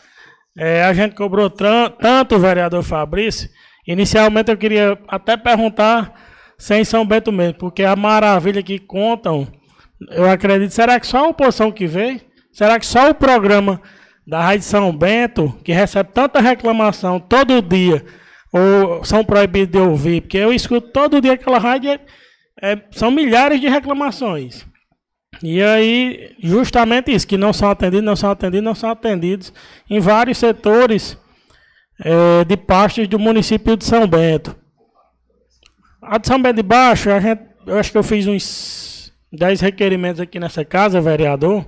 [0.60, 3.48] É, a gente cobrou tanto o vereador Fabrício.
[3.86, 6.12] Inicialmente eu queria até perguntar
[6.58, 9.46] se é São Bento mesmo, porque a maravilha que contam,
[10.10, 12.20] eu acredito, será que só a oposição que veio?
[12.52, 13.80] Será que só o programa
[14.26, 18.04] da Rádio São Bento, que recebe tanta reclamação todo dia,
[18.52, 20.22] ou são proibidos de ouvir?
[20.22, 22.00] Porque eu escuto todo dia aquela rádio, é,
[22.60, 24.66] é, são milhares de reclamações.
[25.42, 29.52] E aí, justamente isso, que não são atendidos, não são atendidos, não são atendidos
[29.88, 31.16] em vários setores
[32.00, 34.56] é, de pastos do município de São Bento.
[36.00, 39.60] A de São Bento de Baixo, a gente, eu acho que eu fiz uns 10
[39.60, 41.66] requerimentos aqui nessa casa, vereador,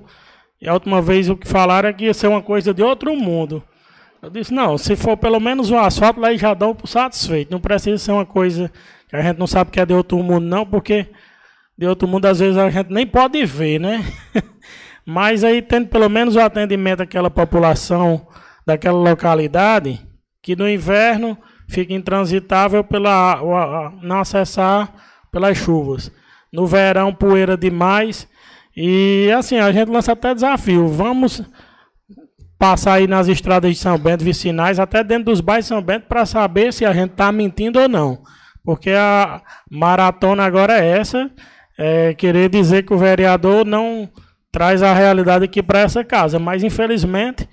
[0.61, 3.15] e a última vez o que falaram é que ia ser uma coisa de outro
[3.15, 3.63] mundo.
[4.23, 7.51] Eu disse, não, se for pelo menos o asfalto, lá já dão por satisfeito.
[7.51, 8.71] Não precisa ser uma coisa
[9.09, 11.07] que a gente não sabe que é de outro mundo, não, porque
[11.81, 14.05] de outro mundo, às vezes a gente nem pode ver, né?
[15.07, 18.29] Mas aí tendo pelo menos o atendimento daquela população,
[18.67, 19.99] daquela localidade,
[20.43, 21.39] que no inverno
[21.71, 23.41] fica intransitável pela
[24.03, 24.93] não acessar
[25.33, 26.13] pelas chuvas.
[26.53, 28.29] No verão, poeira demais.
[28.77, 30.87] E assim, a gente lança até desafio.
[30.87, 31.43] Vamos
[32.59, 36.09] passar aí nas estradas de São Bento, vicinais, até dentro dos bairros de São Bento,
[36.09, 38.23] para saber se a gente está mentindo ou não.
[38.63, 39.41] Porque a
[39.71, 41.31] maratona agora é essa
[41.81, 44.07] é, querer dizer que o vereador não
[44.53, 46.39] traz a realidade aqui para essa casa.
[46.39, 47.49] Mas, infelizmente,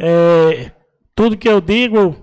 [0.00, 0.72] é,
[1.14, 2.16] tudo que eu digo,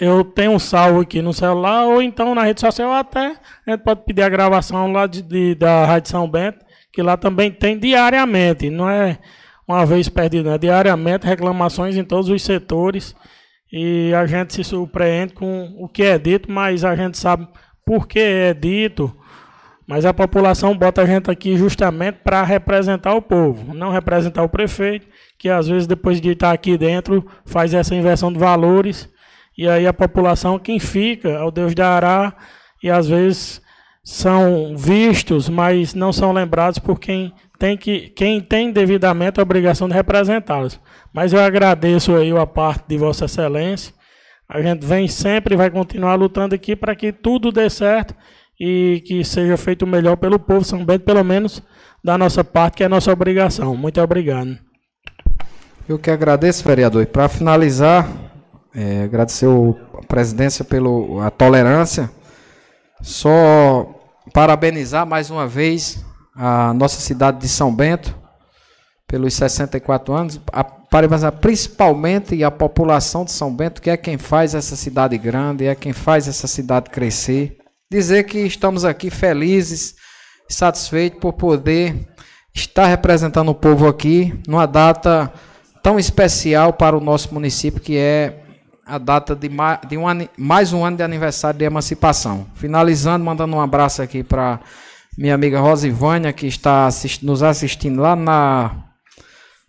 [0.00, 3.34] eu tenho salvo aqui no celular, ou então na rede social até,
[3.66, 7.16] a gente pode pedir a gravação lá de, de da Rádio São Bento, que lá
[7.16, 9.18] também tem diariamente, não é
[9.66, 13.16] uma vez perdido, é diariamente reclamações em todos os setores,
[13.72, 17.48] e a gente se surpreende com o que é dito, mas a gente sabe
[17.84, 19.12] por que é dito,
[19.86, 24.48] mas a população bota a gente aqui justamente para representar o povo, não representar o
[24.48, 25.06] prefeito,
[25.38, 29.08] que às vezes depois de estar aqui dentro faz essa inversão de valores
[29.56, 32.34] e aí a população quem fica é o Deus dará
[32.82, 33.62] e às vezes
[34.02, 39.88] são vistos, mas não são lembrados por quem tem que quem tem devidamente a obrigação
[39.88, 40.80] de representá-los.
[41.12, 43.94] Mas eu agradeço aí a parte de Vossa Excelência.
[44.48, 48.14] A gente vem sempre e vai continuar lutando aqui para que tudo dê certo
[48.58, 51.62] e que seja feito o melhor pelo povo São Bento, pelo menos
[52.02, 53.76] da nossa parte, que é nossa obrigação.
[53.76, 54.58] Muito obrigado.
[55.88, 57.02] Eu que agradeço, vereador.
[57.02, 58.08] E para finalizar,
[58.74, 62.10] é, agradecer a presidência pela tolerância.
[63.02, 63.94] Só
[64.32, 66.04] parabenizar mais uma vez
[66.34, 68.14] a nossa cidade de São Bento
[69.06, 74.54] pelos 64 anos, a, parabenizar principalmente a população de São Bento, que é quem faz
[74.54, 77.58] essa cidade grande, é quem faz essa cidade crescer
[77.90, 79.94] dizer que estamos aqui felizes,
[80.48, 82.08] satisfeitos por poder
[82.52, 85.32] estar representando o povo aqui numa data
[85.82, 88.42] tão especial para o nosso município, que é
[88.84, 89.48] a data de,
[89.88, 90.04] de um,
[90.36, 92.46] mais um ano de aniversário de emancipação.
[92.54, 94.60] Finalizando, mandando um abraço aqui para
[95.16, 98.84] minha amiga Rosivânia, que está assist, nos assistindo lá na,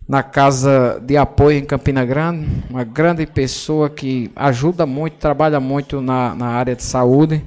[0.08, 6.00] na Casa de Apoio em Campina Grande, uma grande pessoa que ajuda muito, trabalha muito
[6.00, 7.44] na, na área de saúde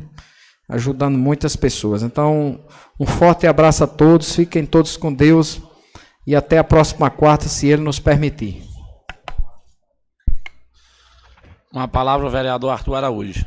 [0.71, 2.01] ajudando muitas pessoas.
[2.01, 2.61] Então,
[2.99, 5.61] um forte abraço a todos, fiquem todos com Deus
[6.25, 8.63] e até a próxima quarta, se Ele nos permitir.
[11.73, 13.45] Uma palavra, o vereador Arthur Araújo.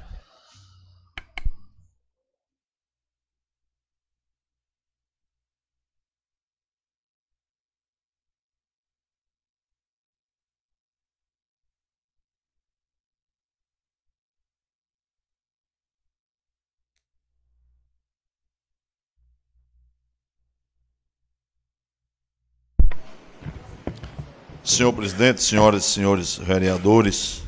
[24.65, 27.43] Senhor presidente, senhoras e senhores vereadores,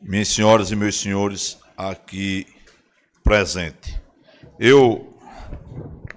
[0.00, 2.46] minhas senhoras e meus senhores aqui
[3.22, 3.94] presentes.
[4.58, 5.14] Eu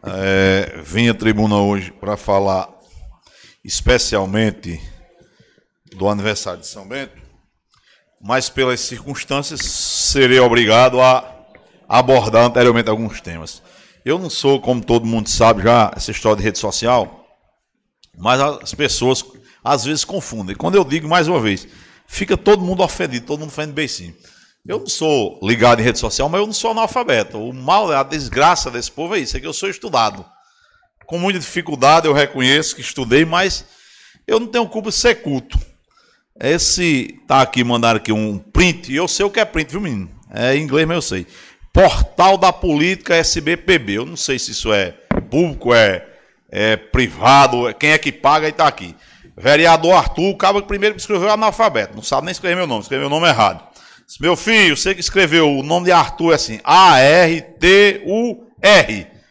[0.02, 2.70] é, vim à tribuna hoje para falar
[3.66, 4.82] especialmente
[5.94, 7.22] do aniversário de São Bento,
[8.22, 11.46] mas pelas circunstâncias serei obrigado a
[11.86, 13.62] abordar anteriormente alguns temas.
[14.06, 17.28] Eu não sou, como todo mundo sabe já, essa história de rede social,
[18.18, 19.22] mas as pessoas
[19.64, 20.56] às vezes confundem.
[20.56, 21.68] Quando eu digo mais uma vez,
[22.08, 24.14] fica todo mundo ofendido, todo mundo bem sim.
[24.66, 27.38] Eu não sou ligado em rede social, mas eu não sou analfabeto.
[27.38, 30.26] O mal, a desgraça desse povo é isso, é que eu sou estudado.
[31.06, 33.66] Com muita dificuldade eu reconheço que estudei, mas
[34.26, 35.60] eu não tenho culpa de ser culto.
[36.40, 39.82] Esse tá aqui, mandaram aqui um print, e eu sei o que é print, viu
[39.82, 40.10] menino?
[40.34, 41.28] É em inglês, mas eu sei.
[41.74, 43.98] Portal da Política SBPB.
[43.98, 44.92] Eu não sei se isso é
[45.30, 46.08] público, é,
[46.50, 48.96] é privado, quem é que paga e está aqui.
[49.36, 52.82] Vereador Arthur, o cara primeiro que escreveu é analfabeto, não sabe nem escrever meu nome,
[52.82, 53.64] escreveu o nome errado.
[54.20, 57.48] Meu filho, você que escreveu o nome de Arthur é assim, A-R-T-U-R.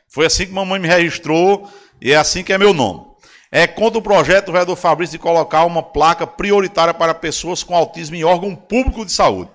[0.09, 1.71] Foi assim que mamãe me registrou
[2.01, 3.13] e é assim que é meu nome.
[3.51, 7.77] É contra o projeto do vereador Fabrício de colocar uma placa prioritária para pessoas com
[7.77, 9.51] autismo em órgão público de saúde.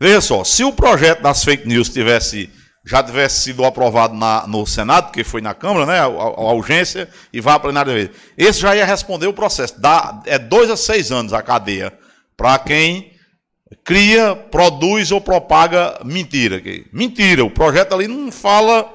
[0.00, 2.48] Veja só, se o projeto das fake news tivesse
[2.86, 7.08] já tivesse sido aprovado na, no Senado, porque foi na Câmara, né, a, a, urgência,
[7.32, 8.10] e vai a plenária.
[8.36, 9.80] Esse já ia responder o processo.
[9.80, 11.92] Dá, é dois a seis anos a cadeia
[12.36, 13.12] para quem
[13.82, 16.60] cria, produz ou propaga mentira.
[16.92, 18.92] Mentira, o projeto ali não fala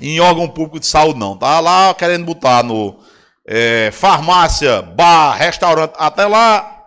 [0.00, 1.36] em órgão público de saúde, não.
[1.36, 2.98] Tá lá querendo botar no
[3.46, 6.84] é, farmácia, bar, restaurante, até lá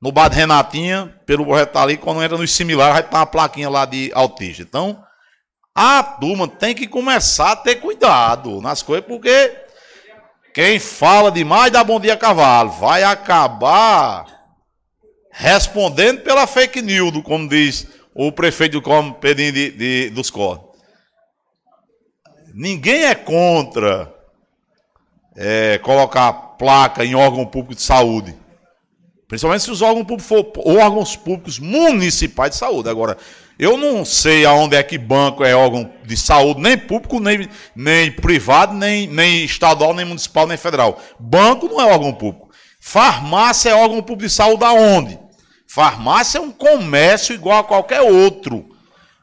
[0.00, 3.26] no bar de Renatinha, pelo projeto tá ali, quando entra nos similares, vai estar uma
[3.26, 4.62] plaquinha lá de autista.
[4.62, 5.02] Então,
[5.80, 9.56] a turma tem que começar a ter cuidado nas coisas, porque
[10.52, 12.70] quem fala demais dá bom dia a cavalo.
[12.70, 14.26] Vai acabar
[15.30, 20.66] respondendo pela fake news, como diz o prefeito do pedindo de, de, dos cortes.
[22.52, 24.12] Ninguém é contra
[25.36, 28.34] é, colocar placa em órgão público de saúde.
[29.28, 32.88] Principalmente se os órgãos públicos for órgãos públicos municipais de saúde.
[32.88, 33.16] Agora,
[33.58, 38.12] eu não sei aonde é que banco é órgão de saúde, nem público, nem, nem
[38.12, 41.02] privado, nem, nem estadual, nem municipal, nem federal.
[41.18, 42.48] Banco não é órgão público.
[42.80, 45.18] Farmácia é órgão público de saúde aonde?
[45.66, 48.68] Farmácia é um comércio igual a qualquer outro,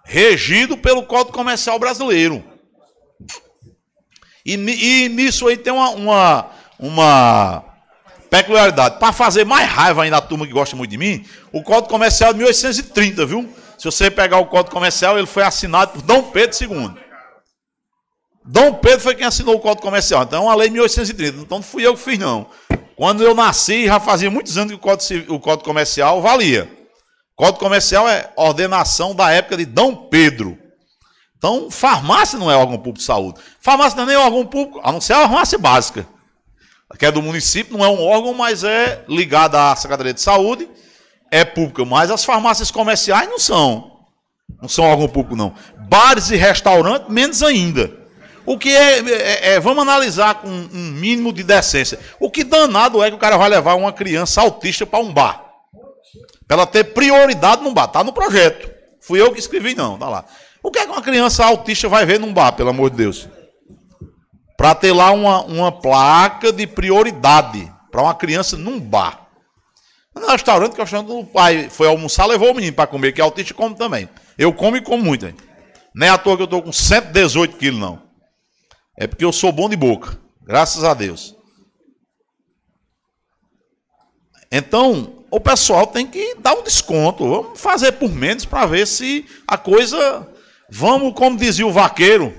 [0.03, 2.44] regido pelo Código Comercial Brasileiro.
[4.45, 7.64] E, e nisso aí tem uma, uma, uma
[8.30, 8.99] peculiaridade.
[8.99, 12.32] Para fazer mais raiva ainda a turma que gosta muito de mim, o Código Comercial
[12.32, 13.49] é de 1830, viu?
[13.77, 16.93] Se você pegar o Código Comercial, ele foi assinado por Dom Pedro II.
[18.45, 20.23] Dom Pedro foi quem assinou o Código Comercial.
[20.23, 21.39] Então é uma lei de 1830.
[21.39, 22.47] Então não fui eu que fiz, não.
[22.95, 26.72] Quando eu nasci, já fazia muitos anos que o Código, o Código Comercial valia.
[27.35, 30.57] Código Comercial é ordenação da época de Dom Pedro.
[31.38, 33.39] Então, farmácia não é órgão público de saúde.
[33.60, 36.07] Farmácia não é nem órgão público, a não ser a farmácia básica.
[36.97, 40.69] Que é do município, não é um órgão, mas é ligada à Secretaria de Saúde
[41.31, 43.91] é pública, mas as farmácias comerciais não são.
[44.61, 45.53] Não são órgão público, não.
[45.89, 47.91] Bares e restaurantes, menos ainda.
[48.45, 51.99] O que é, é, é, vamos analisar com um mínimo de decência.
[52.19, 55.43] O que danado é que o cara vai levar uma criança autista para um bar.
[56.47, 57.85] Para ela ter prioridade num bar.
[57.85, 58.69] Está no projeto.
[59.02, 59.97] Fui eu que escrevi, não.
[59.97, 60.26] Tá lá.
[60.61, 63.27] O que é que uma criança autista vai ver num bar, pelo amor de Deus?
[64.56, 69.24] Para ter lá uma, uma placa de prioridade para uma criança num bar.
[70.16, 73.20] No restaurante, que o restaurante do pai foi almoçar, levou o menino para comer, que
[73.20, 74.10] é autista e come também.
[74.38, 75.26] Eu como e como muito.
[75.26, 75.36] Hein?
[75.94, 78.02] Nem à toa que eu estou com 118 quilos, não.
[78.98, 80.18] É porque eu sou bom de boca.
[80.42, 81.36] Graças a Deus.
[84.52, 87.28] Então, o pessoal tem que dar um desconto.
[87.28, 90.28] Vamos fazer por menos para ver se a coisa.
[90.70, 92.34] Vamos, como dizia o vaqueiro,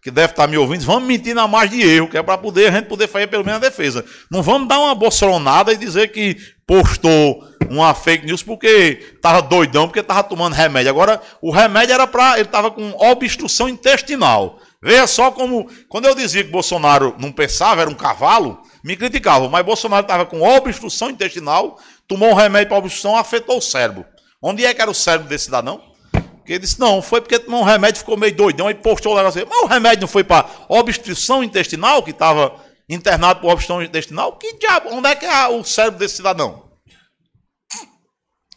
[0.00, 2.68] que deve estar me ouvindo, vamos mentir na margem de erro, que é para poder
[2.68, 4.04] a gente poder fazer pelo menos a defesa.
[4.30, 6.36] Não vamos dar uma bolsonada e dizer que
[6.66, 10.90] postou uma fake news porque estava doidão, porque estava tomando remédio.
[10.90, 12.34] Agora, o remédio era para.
[12.34, 14.58] Ele estava com obstrução intestinal.
[14.82, 15.68] Veja só como.
[15.88, 19.48] Quando eu dizia que Bolsonaro não pensava, era um cavalo, me criticavam.
[19.48, 21.78] Mas Bolsonaro estava com obstrução intestinal,
[22.08, 24.04] tomou um remédio para obstrução, afetou o cérebro.
[24.42, 25.80] Onde é que era o cérebro desse cidadão?
[26.12, 29.16] Porque ele disse, não, foi porque tomou um remédio, ficou meio doidão, e postou o
[29.16, 29.44] negócio.
[29.50, 32.54] Mas o remédio não foi para obstrução intestinal, que estava
[32.88, 34.36] internado por obstrução intestinal?
[34.36, 36.66] Que diabo, onde é que é o cérebro desse cidadão?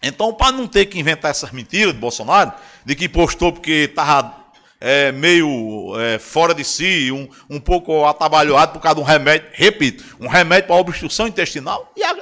[0.01, 2.53] Então, para não ter que inventar essas mentiras de Bolsonaro,
[2.85, 4.33] de que postou porque estava
[4.79, 9.49] é, meio é, fora de si, um, um pouco atabalhoado por causa de um remédio,
[9.53, 12.15] repito, um remédio para obstrução intestinal, e, a,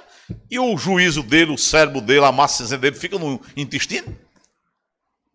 [0.50, 4.18] e o juízo dele, o cérebro dele, a massa dele fica no intestino.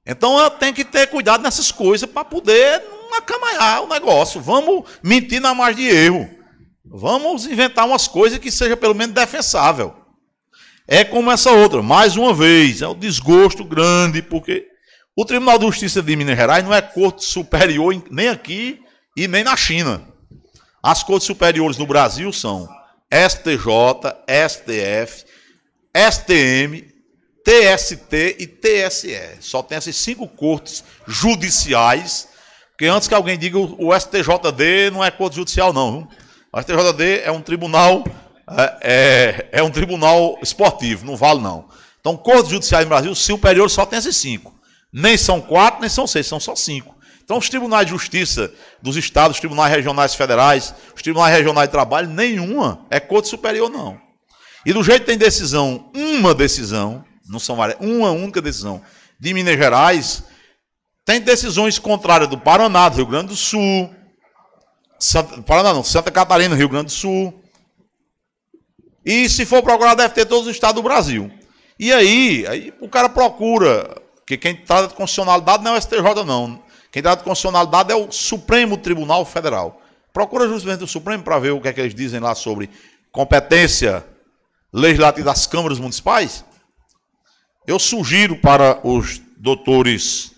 [0.05, 4.41] Então tem que ter cuidado nessas coisas para poder não acamanhar o negócio.
[4.41, 6.42] Vamos mentir na margem de erro.
[6.85, 9.95] Vamos inventar umas coisas que seja pelo menos defensável.
[10.87, 14.67] É como essa outra, mais uma vez, é um desgosto grande, porque
[15.17, 18.81] o Tribunal de Justiça de Minas Gerais não é corte superior nem aqui
[19.17, 20.03] e nem na China.
[20.83, 22.69] As cortes superiores no Brasil são
[23.11, 23.67] STJ,
[24.49, 25.25] STF,
[25.95, 26.93] STM
[27.45, 29.19] TST e TSE.
[29.41, 32.29] Só tem essas cinco cortes judiciais.
[32.71, 36.09] Porque antes que alguém diga o STJD não é corte judicial, não.
[36.53, 38.05] O STJD é um tribunal
[38.51, 41.67] é, é, é, um tribunal esportivo, não vale não.
[42.01, 44.53] Então, cortes judiciais no Brasil, superior só tem esses cinco.
[44.93, 46.95] Nem são quatro, nem são seis, são só cinco.
[47.25, 51.73] Então, os tribunais de justiça dos estados, os tribunais regionais federais, os tribunais regionais de
[51.73, 53.99] trabalho, nenhuma é corte superior, não.
[54.67, 58.83] E do jeito que tem decisão, uma decisão, não são várias, uma única decisão,
[59.19, 60.25] de Minas Gerais,
[61.05, 63.89] tem decisões contrárias do Paraná, do Rio Grande do Sul,
[65.03, 67.35] Santa, Paraná não, Santa Catarina, Rio Grande do Sul.
[69.05, 71.29] E se for procurar, deve ter todos os estados do Brasil.
[71.77, 76.25] E aí, aí o cara procura, que quem trata de constitucionalidade não é o STJ,
[76.25, 76.63] não.
[76.93, 79.83] Quem trata de constitucionalidade é o Supremo Tribunal Federal.
[80.13, 82.71] Procura justamente o Supremo para ver o que é que eles dizem lá sobre
[83.11, 84.07] competência
[84.73, 86.45] legislativa das câmaras municipais.
[87.67, 90.32] Eu sugiro para os doutores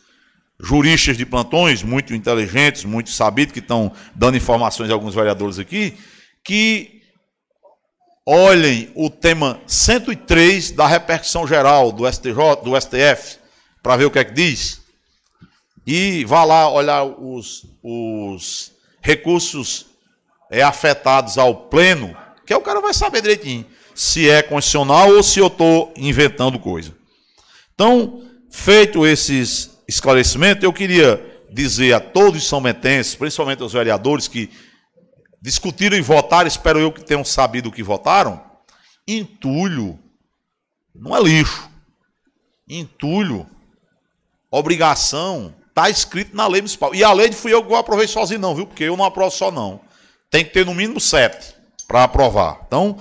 [0.64, 5.94] juristas de plantões, muito inteligentes, muito sabidos, que estão dando informações a alguns vereadores aqui,
[6.42, 7.02] que
[8.26, 13.38] olhem o tema 103 da repercussão geral do STJ, do STF,
[13.82, 14.80] para ver o que é que diz.
[15.86, 19.86] E vá lá olhar os, os recursos
[20.50, 25.38] é, afetados ao pleno, que o cara vai saber direitinho se é constitucional ou se
[25.38, 26.92] eu estou inventando coisa.
[27.74, 34.28] Então, feito esses esclarecimento, eu queria dizer a todos os são metenses, principalmente aos vereadores
[34.28, 34.50] que
[35.40, 38.42] discutiram e votaram, espero eu que tenham sabido o que votaram,
[39.06, 39.98] entulho
[40.94, 41.68] não é lixo.
[42.68, 43.46] Entulho,
[44.50, 46.94] obrigação, está escrito na lei municipal.
[46.94, 48.66] E a lei fui eu que vou aprovar sozinho, não, viu?
[48.66, 49.80] Porque eu não aprovo só, não.
[50.30, 51.54] Tem que ter no mínimo sete
[51.86, 52.60] para aprovar.
[52.66, 52.98] Então,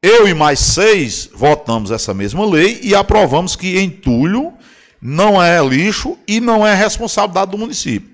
[0.00, 4.54] eu e mais seis votamos essa mesma lei e aprovamos que entulho
[5.02, 8.08] não é lixo e não é responsabilidade do município.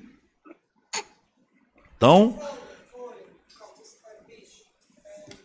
[1.94, 2.38] Então,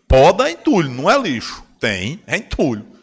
[0.07, 1.61] poda é entulho, não é lixo.
[1.81, 2.93] Tem, é entulho.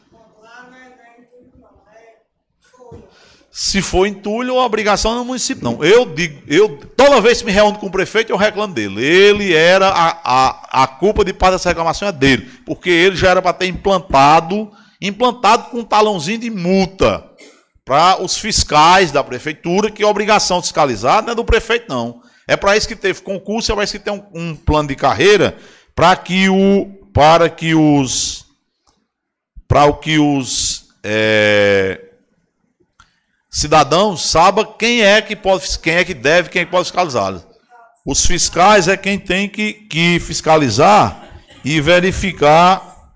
[3.52, 5.62] Se for entulho, a obrigação é do município.
[5.62, 9.04] Não, eu digo, eu toda vez que me reúno com o prefeito, eu reclamo dele.
[9.04, 13.28] Ele era a, a, a culpa de parte dessa reclamação é dele, porque ele já
[13.28, 17.29] era para ter implantado, implantado com um talãozinho de multa
[17.90, 22.22] para os fiscais da prefeitura, que a obrigação de fiscalizar não é do prefeito, não.
[22.46, 24.94] É para isso que teve concurso, é para isso que tem um, um plano de
[24.94, 25.58] carreira
[25.92, 28.46] para que o para que os
[29.66, 32.00] para o que os é,
[33.50, 37.42] cidadãos saibam quem é que pode quem é que deve quem é que pode fiscalizar.
[38.06, 41.28] Os fiscais é quem tem que, que fiscalizar
[41.64, 43.10] e verificar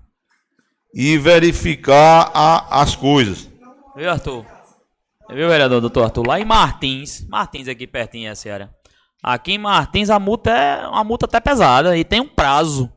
[0.93, 3.47] e verificar a, as coisas.
[3.95, 4.54] Viu, Arthur?
[5.29, 6.27] Viu, vereador doutor Arthur?
[6.27, 8.69] Lá em Martins, Martins aqui pertinho é Ceará.
[9.23, 12.91] Aqui em Martins a multa é uma multa até pesada e tem um prazo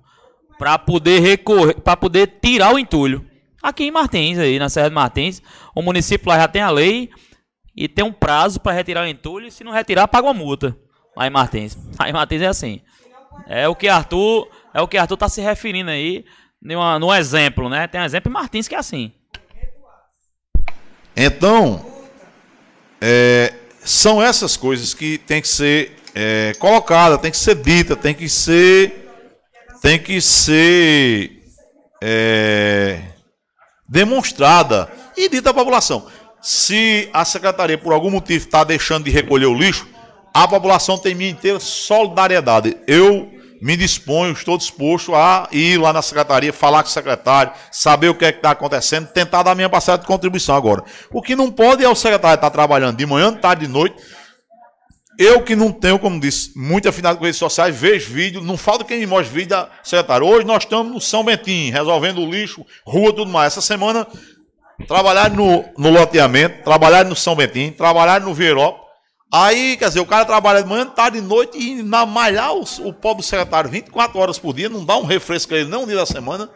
[0.58, 3.24] para poder recorrer, para poder tirar o entulho.
[3.62, 5.42] Aqui em Martins aí, na Serra de Martins,
[5.74, 7.10] o município lá já tem a lei
[7.74, 10.76] e tem um prazo para retirar o entulho e se não retirar paga uma multa.
[11.16, 11.76] Lá em Martins.
[11.98, 12.82] Lá em Martins é assim.
[13.46, 16.24] É o que Arthur, é o que Arthur tá se referindo aí
[16.60, 17.86] no exemplo, né?
[17.86, 19.12] Tem um exemplo em Martins que é assim.
[21.16, 21.84] Então,
[23.00, 23.52] é,
[23.84, 28.28] são essas coisas que tem que ser é, colocada, tem que ser dita, tem que
[28.28, 29.08] ser,
[29.80, 31.42] tem que ser
[32.02, 33.00] é,
[33.88, 36.06] demonstrada e dita à população.
[36.40, 39.86] Se a secretaria por algum motivo está deixando de recolher o lixo,
[40.32, 42.76] a população tem minha inteira solidariedade.
[42.86, 48.08] Eu me disponho, estou disposto a ir lá na secretaria, falar com o secretário, saber
[48.08, 50.84] o que é que está acontecendo, tentar dar minha parcela de contribuição agora.
[51.10, 53.96] O que não pode é o secretário estar trabalhando de manhã, de tarde, de noite.
[55.18, 58.84] Eu que não tenho, como disse, muita afinidade com redes sociais, vejo vídeo, não falta
[58.84, 60.24] quem me mostre vídeo da secretária.
[60.24, 63.52] Hoje nós estamos no São Bentinho, resolvendo o lixo, rua, tudo mais.
[63.52, 64.06] Essa semana,
[64.86, 68.87] trabalhar no, no loteamento, trabalhar no São Bentinho, trabalhar no Vierópolis,
[69.32, 72.64] Aí, quer dizer, o cara trabalha de manhã, tarde e noite e na malhar o,
[72.80, 75.86] o pobre secretário 24 horas por dia, não dá um refresco a ele nem um
[75.86, 76.48] dia da semana.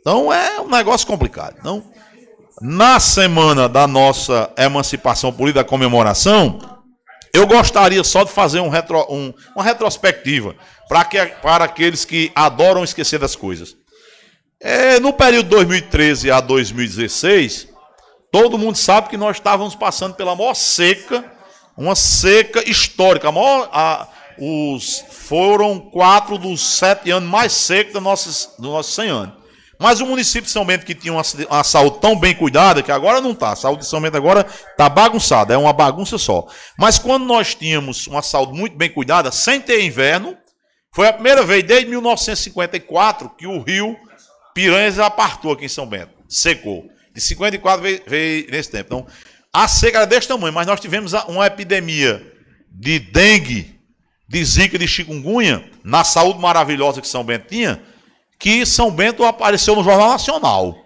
[0.00, 1.56] Então é um negócio complicado.
[1.60, 1.84] Então,
[2.60, 6.58] na semana da nossa emancipação política, comemoração,
[7.32, 10.56] eu gostaria só de fazer um retro, um, uma retrospectiva
[10.88, 13.76] para, que, para aqueles que adoram esquecer das coisas.
[14.60, 17.68] É, no período 2013 a 2016,
[18.32, 21.24] todo mundo sabe que nós estávamos passando pela maior seca
[21.80, 23.32] uma seca histórica.
[23.32, 24.06] Maior, a,
[24.38, 29.34] os, foram quatro dos sete anos mais secos dos nossos, dos nossos 100 anos.
[29.78, 32.92] Mas o município de São Bento, que tinha uma, uma saúde tão bem cuidada, que
[32.92, 33.52] agora não está.
[33.52, 36.46] A saúde de São Bento agora está bagunçada, é uma bagunça só.
[36.78, 40.36] Mas quando nós tínhamos uma saúde muito bem cuidada, sem ter inverno,
[40.92, 43.96] foi a primeira vez desde 1954 que o rio
[44.52, 46.84] Piranhas apartou aqui em São Bento, secou.
[47.14, 48.84] De 54 veio, veio nesse tempo.
[48.86, 49.06] Então,
[49.52, 52.24] A seca era desse tamanho, mas nós tivemos uma epidemia
[52.70, 53.80] de dengue,
[54.28, 57.82] de zika, de chikungunya, na saúde maravilhosa que São Bento tinha,
[58.38, 60.76] que São Bento apareceu no Jornal Nacional.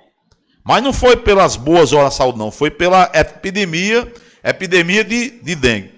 [0.65, 2.51] Mas não foi pelas boas horas da saúde, não.
[2.51, 4.11] Foi pela epidemia,
[4.43, 5.93] epidemia de, de dengue.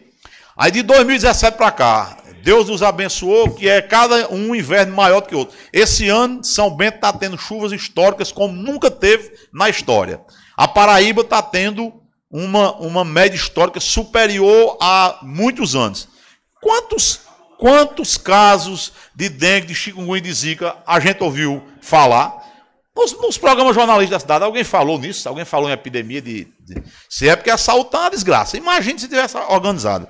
[0.57, 5.29] Aí de 2017 para cá, Deus nos abençoou, que é cada um inverno maior do
[5.29, 5.57] que o outro.
[5.73, 10.21] Esse ano, São Bento está tendo chuvas históricas como nunca teve na história.
[10.57, 11.93] A Paraíba está tendo
[12.31, 16.09] uma, uma média histórica superior a muitos anos.
[16.61, 17.21] Quantos,
[17.59, 22.45] quantos casos de dengue, de chikungunya e de zika a gente ouviu falar?
[22.95, 25.29] Nos, nos, programas jornalistas da cidade, alguém falou nisso?
[25.29, 26.49] Alguém falou em epidemia de.
[26.61, 28.57] de se é porque a saúde está uma desgraça.
[28.57, 30.09] Imagine se tivesse organizado.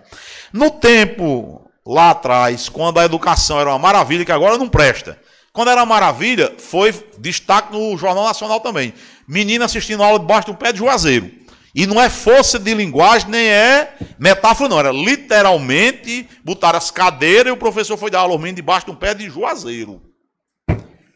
[0.52, 5.18] No tempo lá atrás, quando a educação era uma maravilha, que agora não presta.
[5.52, 8.94] Quando era maravilha, foi destaque no Jornal Nacional também.
[9.26, 11.30] Menina assistindo aula debaixo do pé de Juazeiro.
[11.76, 14.78] E não é força de linguagem, nem é metáfora, não.
[14.78, 19.12] Era literalmente botar as cadeiras e o professor foi dar aula aos debaixo do pé
[19.12, 20.00] de Juazeiro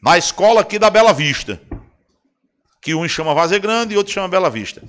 [0.02, 1.58] na escola aqui da Bela Vista.
[2.82, 4.82] Que um chama Vazer Grande e outro chama Bela Vista.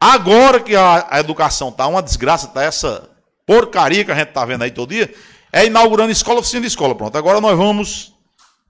[0.00, 3.10] Agora que a, a educação está uma desgraça, está essa
[3.44, 5.12] porcaria que a gente está vendo aí todo dia,
[5.52, 6.94] é inaugurando escola, oficina de escola.
[6.94, 8.13] Pronto, agora nós vamos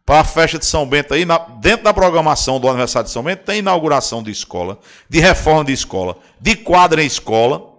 [0.07, 3.23] para a festa de São Bento aí, na, dentro da programação do aniversário de São
[3.23, 7.73] Bento, tem inauguração de escola, de reforma de escola, de quadra em escola.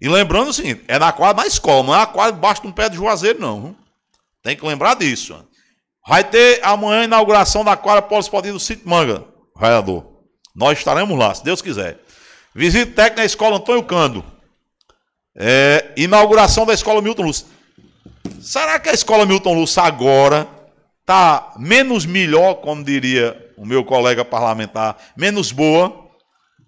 [0.00, 2.68] E lembrando o seguinte, é na quadra na escola, não é a quadra debaixo de
[2.68, 3.76] um pé de juazeiro, não.
[4.42, 5.36] Tem que lembrar disso.
[6.06, 9.24] Vai ter amanhã a inauguração da quadra poliesportiva do Sítio Manga,
[9.56, 10.04] vereador.
[10.54, 12.00] Nós estaremos lá, se Deus quiser.
[12.54, 14.24] Visita técnica da escola Antônio Cando.
[15.36, 17.46] É, inauguração da escola Milton Lúcio.
[18.40, 20.57] Será que a escola Milton Lúcio agora
[21.08, 26.06] está menos melhor, como diria o meu colega parlamentar, menos boa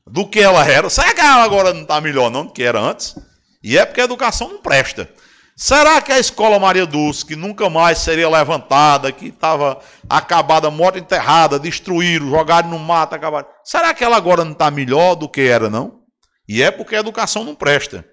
[0.06, 0.88] do que ela era?
[0.88, 3.14] Será que ela agora não está melhor não do que era antes?
[3.62, 5.10] E é porque a educação não presta.
[5.54, 9.78] Será que a escola Maria Dulce, que nunca mais seria levantada, que estava
[10.08, 13.46] acabada, morta, enterrada, destruíram, jogaram no mato, acabaram.
[13.62, 16.00] Será que ela agora não está melhor do que era, não?
[16.48, 18.06] E é porque a educação não presta.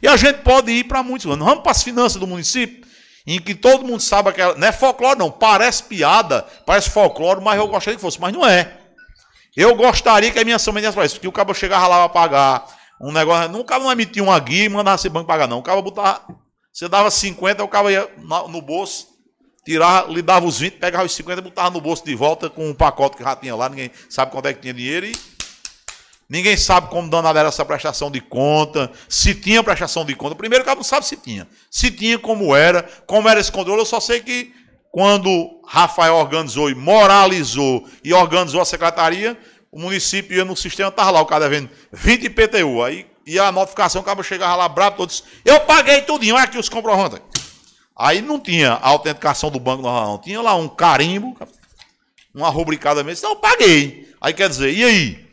[0.00, 1.46] E a gente pode ir para muitos anos.
[1.46, 2.87] Vamos para as finanças do município,
[3.26, 5.30] em que todo mundo sabe que não é folclore, não.
[5.30, 8.72] Parece piada, parece folclore, mas eu gostaria que fosse, mas não é.
[9.56, 12.66] Eu gostaria que a minha semelhança para isso, porque o cabo chegava lá para pagar
[13.00, 13.50] um negócio.
[13.50, 15.58] Nunca não emitia uma guia e mandava esse banco pagar, não.
[15.58, 16.22] O cabo botava
[16.78, 18.08] você dava 50, o cara ia
[18.48, 19.08] no bolso,
[19.64, 22.70] tirava, lhe dava os 20, pegava os 50 e botava no bolso de volta com
[22.70, 25.12] um pacote que já tinha lá, ninguém sabe quanto é que tinha dinheiro e
[26.28, 30.34] ninguém sabe como danada era essa prestação de conta, se tinha prestação de conta.
[30.34, 31.48] Primeiro o cara não sabe se tinha.
[31.70, 34.52] Se tinha, como era, como era esse controle, eu só sei que
[34.90, 39.38] quando Rafael organizou e moralizou e organizou a secretaria,
[39.70, 42.82] o município ia no sistema, estava lá o cara devendo 20 IPTU.
[42.82, 46.44] Aí e a notificação, o cara chegava lá bravo, todo disse, eu paguei tudinho, olha
[46.44, 47.20] aqui os comprovantes.
[47.94, 50.18] Aí não tinha a autenticação do banco normal, não.
[50.18, 51.36] Tinha lá um carimbo,
[52.34, 53.18] uma rubricada mesmo.
[53.18, 54.08] Então eu paguei.
[54.18, 55.27] Aí quer dizer, e aí?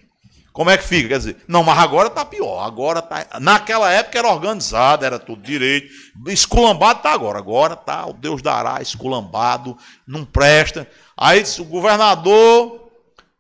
[0.56, 1.10] Como é que fica?
[1.10, 2.66] Quer dizer, não, mas agora tá pior.
[2.66, 3.28] Agora tá.
[3.42, 5.94] Naquela época era organizado, era tudo direito.
[6.28, 7.38] Esculambado tá agora.
[7.38, 9.78] Agora tá, o Deus dará, esculambado,
[10.08, 10.90] não presta.
[11.18, 12.90] Aí o governador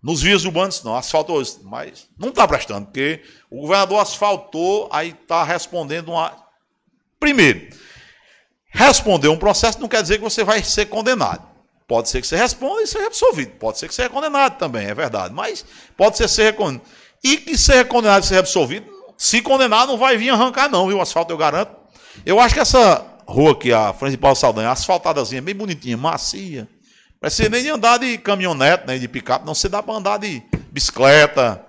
[0.03, 5.15] nos vias urbanos, não, asfaltou isso, mas não está prestando, porque o governador asfaltou, aí
[5.19, 6.35] está respondendo uma.
[7.17, 7.69] Primeiro,
[8.67, 11.47] responder um processo não quer dizer que você vai ser condenado.
[11.87, 13.51] Pode ser que você responda e seja absolvido.
[13.53, 15.33] Pode ser que seja condenado também, é verdade.
[15.33, 16.85] Mas pode ser ser condenado.
[17.25, 18.85] E que seja condenado e seja absolvido,
[19.17, 20.97] se condenar, não vai vir arrancar, não, viu?
[20.97, 21.75] O asfalto eu garanto.
[22.23, 26.69] Eu acho que essa rua aqui, a Paulo Saldanha, asfaltadazinha, bem bonitinha, macia.
[27.19, 29.55] Precisa nem de andar de caminhonete, nem de picape, não.
[29.55, 31.65] Você dá para andar de bicicleta,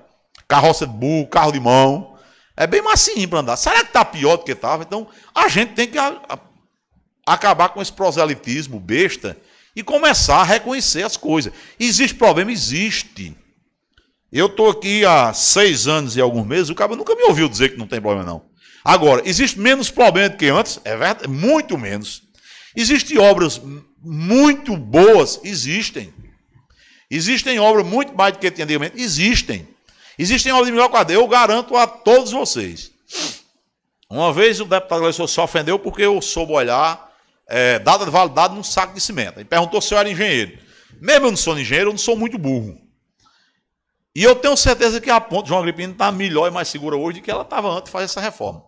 [0.47, 2.19] carroça de burro, carro de mão.
[2.55, 3.57] É bem macio para andar.
[3.57, 4.83] Será que está pior do que estava?
[4.83, 6.39] Então, a gente tem que a, a,
[7.33, 9.39] acabar com esse proselitismo besta
[9.75, 11.51] e começar a reconhecer as coisas.
[11.81, 12.53] Existe problema?
[12.53, 13.35] Existe.
[14.33, 17.71] Eu estou aqui há seis anos e alguns meses, o cara nunca me ouviu dizer
[17.71, 18.45] que não tem problema, não.
[18.85, 20.81] Agora, existe menos problema do que antes?
[20.85, 22.23] É verdade, muito menos.
[22.75, 23.61] Existem obras
[24.03, 26.13] muito boas, existem.
[27.11, 29.67] Existem obras muito mais do que tinha antigamente, existem.
[30.19, 32.91] Existem obras de melhor quadrilha, eu garanto a todos vocês.
[34.09, 37.13] Uma vez o deputado eleitor se ofendeu porque eu soube olhar
[37.49, 39.39] é, data de validade num saco de cimento.
[39.39, 40.59] Ele perguntou se eu era engenheiro.
[41.01, 42.86] Mesmo eu não sou engenheiro, eu não sou muito burro.
[44.17, 47.21] E eu tenho certeza que a ponte João Agripino está melhor e mais segura hoje
[47.21, 48.63] do que ela estava antes de fazer essa reforma.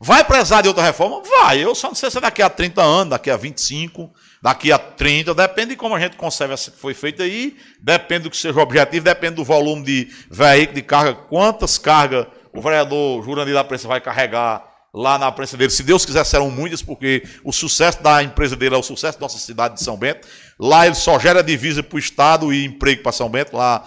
[0.00, 1.20] Vai precisar de outra reforma?
[1.20, 1.62] Vai.
[1.62, 4.10] Eu só não sei se é daqui a 30 anos, daqui a 25,
[4.42, 8.22] daqui a 30, depende de como a gente conserva essa que foi feita aí, depende
[8.22, 12.62] do que seja o objetivo, depende do volume de veículo, de carga, quantas cargas o
[12.62, 15.70] vereador Jurandir da Prensa vai carregar lá na prensa dele.
[15.70, 19.24] Se Deus quiser, serão muitas, porque o sucesso da empresa dele é o sucesso da
[19.24, 20.26] nossa cidade de São Bento.
[20.58, 23.54] Lá ele só gera divisa para o Estado e emprego para São Bento.
[23.54, 23.84] Lá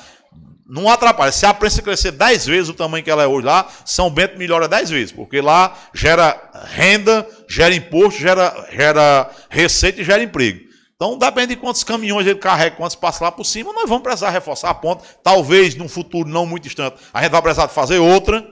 [0.70, 1.32] não atrapalha.
[1.32, 4.38] Se a prensa crescer 10 vezes o tamanho que ela é hoje lá, São Bento
[4.38, 10.70] melhora 10 vezes, porque lá gera renda, gera imposto, gera, gera receita e gera emprego.
[10.96, 14.30] Então, depende de quantos caminhões ele carrega, quantos passam lá por cima, nós vamos precisar
[14.30, 15.04] reforçar a ponta.
[15.24, 18.46] Talvez, num futuro não muito distante, a gente vai precisar de fazer outra.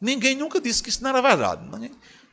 [0.00, 1.62] Ninguém nunca disse que isso não era verdade.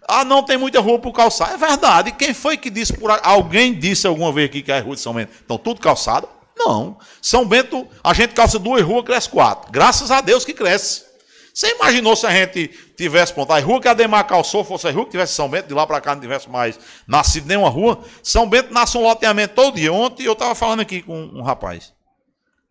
[0.08, 1.54] Ah, não tem muita rua por calçar.
[1.54, 2.12] É verdade.
[2.14, 5.14] Quem foi que disse por alguém disse alguma vez aqui que é rua de São
[5.14, 5.32] Bento?
[5.46, 6.28] Então, tudo calçado?
[6.60, 6.98] Não.
[7.22, 9.72] São Bento, a gente calça duas ruas, cresce quatro.
[9.72, 11.08] Graças a Deus que cresce.
[11.54, 13.52] Você imaginou se a gente tivesse ponto?
[13.52, 15.88] A rua que a Demar calçou fosse a rua que tivesse São Bento, de lá
[15.88, 18.04] para cá não tivesse mais nascido nenhuma rua?
[18.22, 19.92] São Bento nasce um loteamento todo dia.
[19.92, 21.94] Ontem eu estava falando aqui com um rapaz.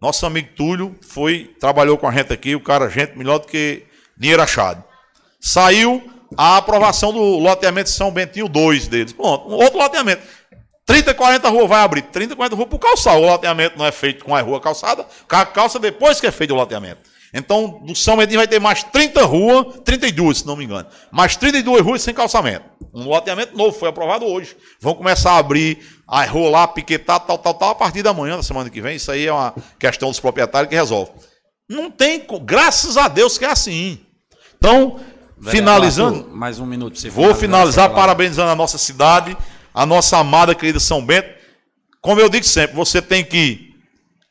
[0.00, 3.84] Nosso amigo Túlio foi, trabalhou com a gente aqui, o cara, gente melhor do que
[4.16, 4.84] dinheiro achado
[5.40, 6.02] saiu
[6.36, 9.12] a aprovação do loteamento São Bentinho 2 deles.
[9.12, 10.22] Pronto, um outro loteamento.
[10.88, 12.00] 30, 40 ruas vai abrir.
[12.00, 13.14] 30, 40 ruas para o calçar.
[13.14, 15.06] O loteamento não é feito com a rua calçada,
[15.52, 17.02] calça depois que é feito o loteamento.
[17.32, 20.86] Então, no São Bentinho vai ter mais 30 ruas, 32, se não me engano.
[21.12, 22.64] Mais 32 ruas sem calçamento.
[22.94, 24.56] Um loteamento novo, foi aprovado hoje.
[24.80, 28.38] Vão começar a abrir a rua lá, piquetar, tal, tal, tal, a partir da manhã,
[28.38, 28.96] da semana que vem.
[28.96, 31.12] Isso aí é uma questão dos proprietários que resolve.
[31.68, 34.00] Não tem, graças a Deus que é assim.
[34.56, 34.98] Então,
[35.42, 36.30] finalizando.
[36.32, 36.98] mais um minuto.
[36.98, 39.36] Você vou finalizar parabenizando a nossa cidade,
[39.78, 41.28] a nossa amada querida São Bento.
[42.00, 43.76] Como eu digo sempre, você tem que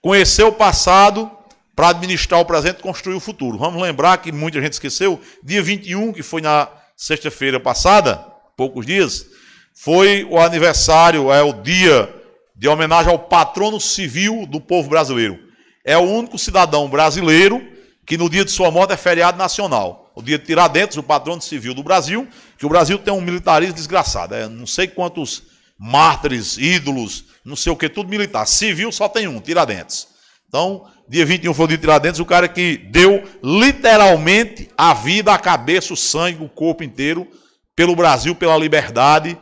[0.01, 1.32] conhecer o passado
[1.74, 3.58] para administrar o presente e construir o futuro.
[3.58, 6.67] Vamos lembrar que muita gente esqueceu, dia 21, que foi na
[6.98, 8.16] sexta-feira passada,
[8.58, 9.26] poucos dias,
[9.74, 12.14] foi o aniversário, é o dia
[12.53, 15.40] de homenagem ao patrono civil do povo brasileiro.
[15.85, 17.66] É o único cidadão brasileiro
[18.06, 21.40] que no dia de sua morte é feriado nacional o dia de Tiradentes, o patrono
[21.40, 24.34] civil do Brasil, que o Brasil tem um militarismo desgraçado.
[24.34, 25.44] É, não sei quantos
[25.78, 28.48] mártires, ídolos, não sei o que, tudo militar.
[28.48, 30.08] Civil só tem um, Tiradentes.
[30.48, 35.32] Então, dia 21 foi o dia de Tiradentes, o cara que deu literalmente a vida,
[35.32, 37.28] a cabeça, o sangue, o corpo inteiro
[37.76, 39.38] pelo Brasil, pela liberdade,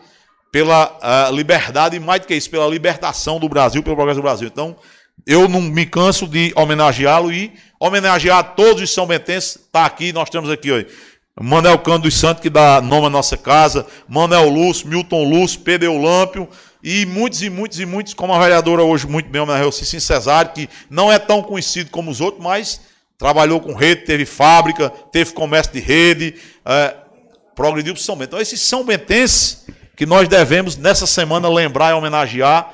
[0.52, 0.88] pela
[1.30, 4.50] uh, liberdade e mais do que isso, pela libertação do Brasil, pelo progresso do Brasil.
[4.50, 4.76] Então,
[5.26, 9.56] eu não me canso de homenageá-lo e homenagear todos os São Bentenses.
[9.58, 10.88] Está aqui, nós temos aqui,
[11.40, 15.88] Manel Cano dos Santos, que dá nome à nossa casa, Manel Lúcio, Milton Lúcio, Pedro
[15.88, 16.48] Eulâmpio,
[16.82, 20.52] e muitos e muitos e muitos, como a vereadora hoje muito bem homenageou, Cicim Cesário,
[20.52, 22.80] que não é tão conhecido como os outros, mas
[23.18, 26.95] trabalhou com rede, teve fábrica, teve comércio de rede, é,
[27.56, 28.30] progrediu para São Bento.
[28.30, 32.72] Então, esses São Bentenses que nós devemos, nessa semana, lembrar e homenagear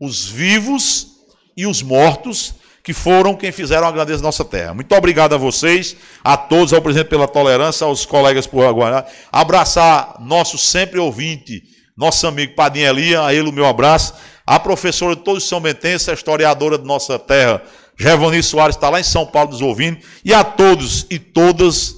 [0.00, 1.08] os vivos
[1.56, 2.54] e os mortos,
[2.86, 4.72] que foram quem fizeram a grandeza da nossa terra.
[4.72, 9.04] Muito obrigado a vocês, a todos, ao presidente pela tolerância, aos colegas por aguardar.
[9.32, 11.64] Abraçar nosso sempre ouvinte,
[11.96, 14.14] nosso amigo Padinha Elia, a ele o meu abraço.
[14.46, 17.60] A professora de todos os São Bentenses, a historiadora de nossa terra,
[17.98, 19.98] Gervani Soares, está lá em São Paulo nos ouvindo.
[20.24, 21.96] E a todos e todas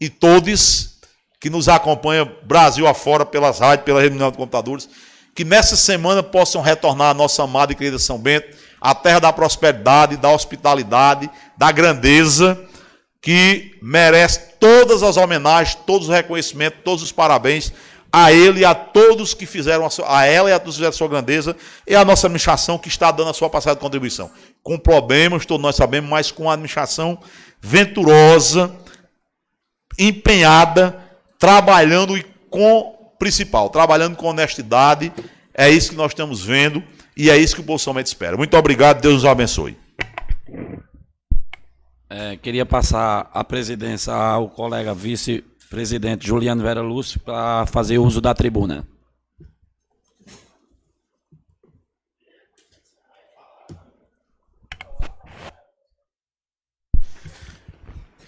[0.00, 0.96] e todes
[1.40, 4.88] que nos acompanham Brasil afora pelas rádios, pela rede de computadores,
[5.36, 9.32] que nessa semana possam retornar a nossa amada e querida São Bento a terra da
[9.32, 12.58] prosperidade, da hospitalidade, da grandeza,
[13.20, 17.72] que merece todas as homenagens, todos os reconhecimentos, todos os parabéns
[18.12, 20.78] a ele e a todos que fizeram a, sua, a ela e a todos que
[20.78, 21.56] fizeram a sua grandeza
[21.86, 24.30] e a nossa administração que está dando a sua passada de contribuição.
[24.62, 27.18] Com problemas, todos nós sabemos, mas com a administração
[27.60, 28.74] venturosa,
[29.98, 30.98] empenhada,
[31.38, 35.12] trabalhando e com principal, trabalhando com honestidade.
[35.52, 36.82] É isso que nós estamos vendo.
[37.16, 38.36] E é isso que o Bolsonaro espera.
[38.36, 39.76] Muito obrigado, Deus nos abençoe.
[42.10, 48.34] É, queria passar a presidência ao colega vice-presidente Juliano Vera Lúcio para fazer uso da
[48.34, 48.86] tribuna.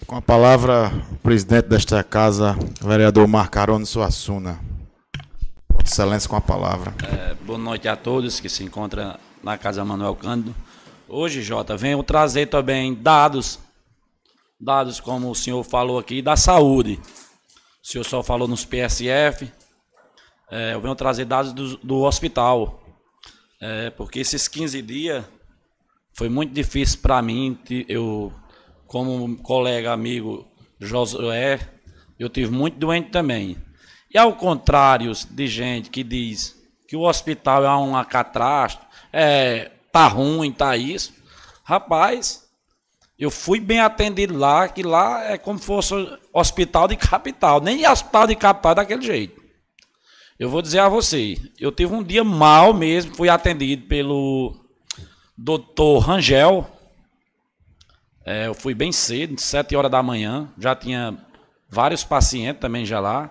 [0.07, 4.59] Com a palavra, o presidente desta casa, vereador Marcarone Suassuna.
[5.83, 6.93] Excelência com a palavra.
[7.03, 10.55] É, boa noite a todos que se encontram na Casa Manuel Cândido.
[11.07, 13.59] Hoje, Jota, venho trazer também dados,
[14.59, 16.99] dados como o senhor falou aqui, da saúde.
[17.83, 19.51] O senhor só falou nos PSF.
[20.51, 22.83] É, eu venho trazer dados do, do hospital.
[23.61, 25.25] É, porque esses 15 dias
[26.13, 27.57] foi muito difícil para mim.
[27.87, 28.31] Eu,
[28.85, 30.47] como colega, amigo
[30.79, 31.59] Josué,
[32.17, 33.57] eu tive muito doente também.
[34.11, 40.07] E ao contrário de gente que diz que o hospital é uma catástrofe, é, tá
[40.07, 41.13] ruim, tá isso.
[41.63, 42.49] Rapaz,
[43.19, 45.93] Eu fui bem atendido lá, que lá é como se fosse
[46.31, 47.59] hospital de capital.
[47.59, 49.43] Nem hospital de capital é daquele jeito.
[50.39, 54.55] Eu vou dizer a você, eu tive um dia mal mesmo, fui atendido pelo
[55.37, 56.65] doutor Rangel.
[58.25, 61.17] É, eu fui bem cedo, sete horas da manhã, já tinha
[61.69, 63.29] vários pacientes também já lá.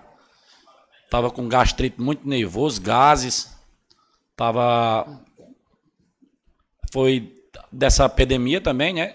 [1.09, 3.55] Tava com gastrite muito nervoso, gases.
[4.35, 5.19] Tava
[6.91, 7.35] foi
[7.71, 9.13] dessa epidemia também, né?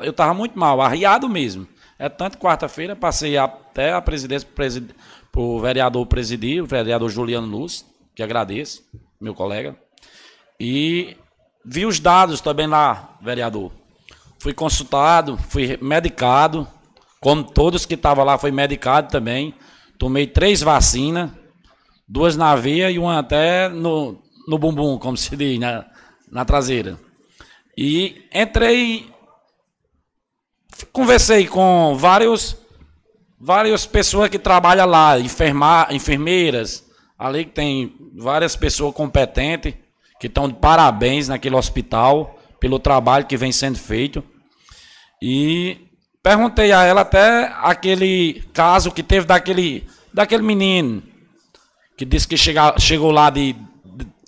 [0.00, 1.66] Eu tava muito mal, arriado mesmo.
[1.98, 4.90] É tanto quarta-feira, passei até a presidência presid...
[5.34, 8.82] o vereador presidir, o vereador Juliano Luz, que agradeço,
[9.20, 9.76] meu colega.
[10.58, 11.16] E
[11.64, 13.72] vi os dados também lá, vereador.
[14.38, 16.66] Fui consultado, fui medicado,
[17.20, 19.54] como todos que estavam lá, fui medicado também.
[19.98, 21.30] Tomei três vacinas,
[22.06, 25.84] duas na veia e uma até no, no bumbum, como se diz, na,
[26.30, 26.98] na traseira.
[27.76, 29.10] E entrei,
[30.92, 32.56] conversei com vários,
[33.40, 36.84] várias pessoas que trabalham lá, enfermar, enfermeiras,
[37.18, 39.74] ali que tem várias pessoas competentes,
[40.20, 44.22] que estão de parabéns naquele hospital, pelo trabalho que vem sendo feito.
[45.20, 45.87] E
[46.28, 51.02] perguntei a ela até aquele caso que teve daquele, daquele menino,
[51.96, 53.56] que disse que chega, chegou lá de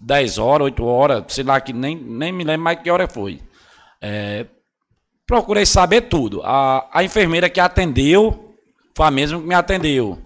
[0.01, 3.43] 10 horas, 8 horas, sei lá, que nem, nem me lembro mais que hora foi.
[4.01, 4.47] É,
[5.27, 6.41] procurei saber tudo.
[6.43, 8.55] A, a enfermeira que atendeu
[8.97, 10.19] foi a mesma que me atendeu.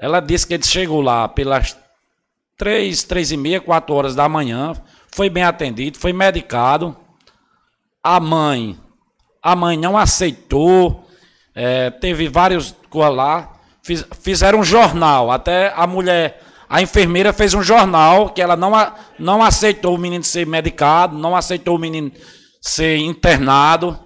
[0.00, 1.78] Ela disse que ele chegou lá pelas
[2.56, 4.72] 3, 3 e meia, 4 horas da manhã,
[5.14, 6.96] foi bem atendido, foi medicado.
[8.02, 8.76] A mãe,
[9.42, 11.06] a mãe não aceitou,
[11.54, 13.52] é, teve vários lá,
[13.82, 18.72] fiz, fizeram um jornal, até a mulher a enfermeira fez um jornal que ela não,
[19.18, 22.12] não aceitou o menino ser medicado, não aceitou o menino
[22.60, 23.98] ser internado.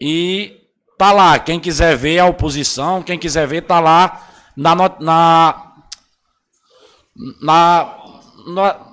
[0.00, 0.56] E
[0.98, 5.72] tá lá, quem quiser ver a oposição, quem quiser ver, tá lá na, na,
[7.40, 7.98] na,
[8.48, 8.87] na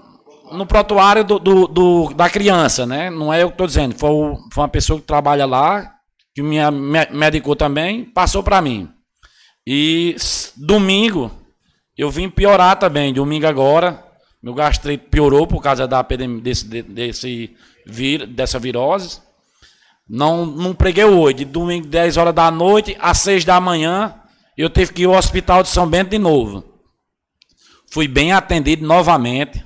[0.51, 3.09] no protuário do, do, do, da criança, né?
[3.09, 4.09] Não é eu que estou dizendo, foi,
[4.51, 5.93] foi uma pessoa que trabalha lá,
[6.33, 6.57] que me
[7.11, 8.89] medicou também, passou para mim.
[9.65, 10.15] E
[10.55, 11.31] domingo,
[11.97, 14.03] eu vim piorar também, domingo agora.
[14.43, 17.55] Meu gastrite piorou por causa da desse, desse
[17.87, 19.19] vir, dessa virose.
[20.07, 21.37] Não, não preguei hoje.
[21.37, 24.13] De domingo, 10 horas da noite às 6 da manhã,
[24.55, 26.63] eu tive que ir ao hospital de São Bento de novo.
[27.91, 29.64] Fui bem atendido novamente.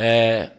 [0.00, 0.52] É,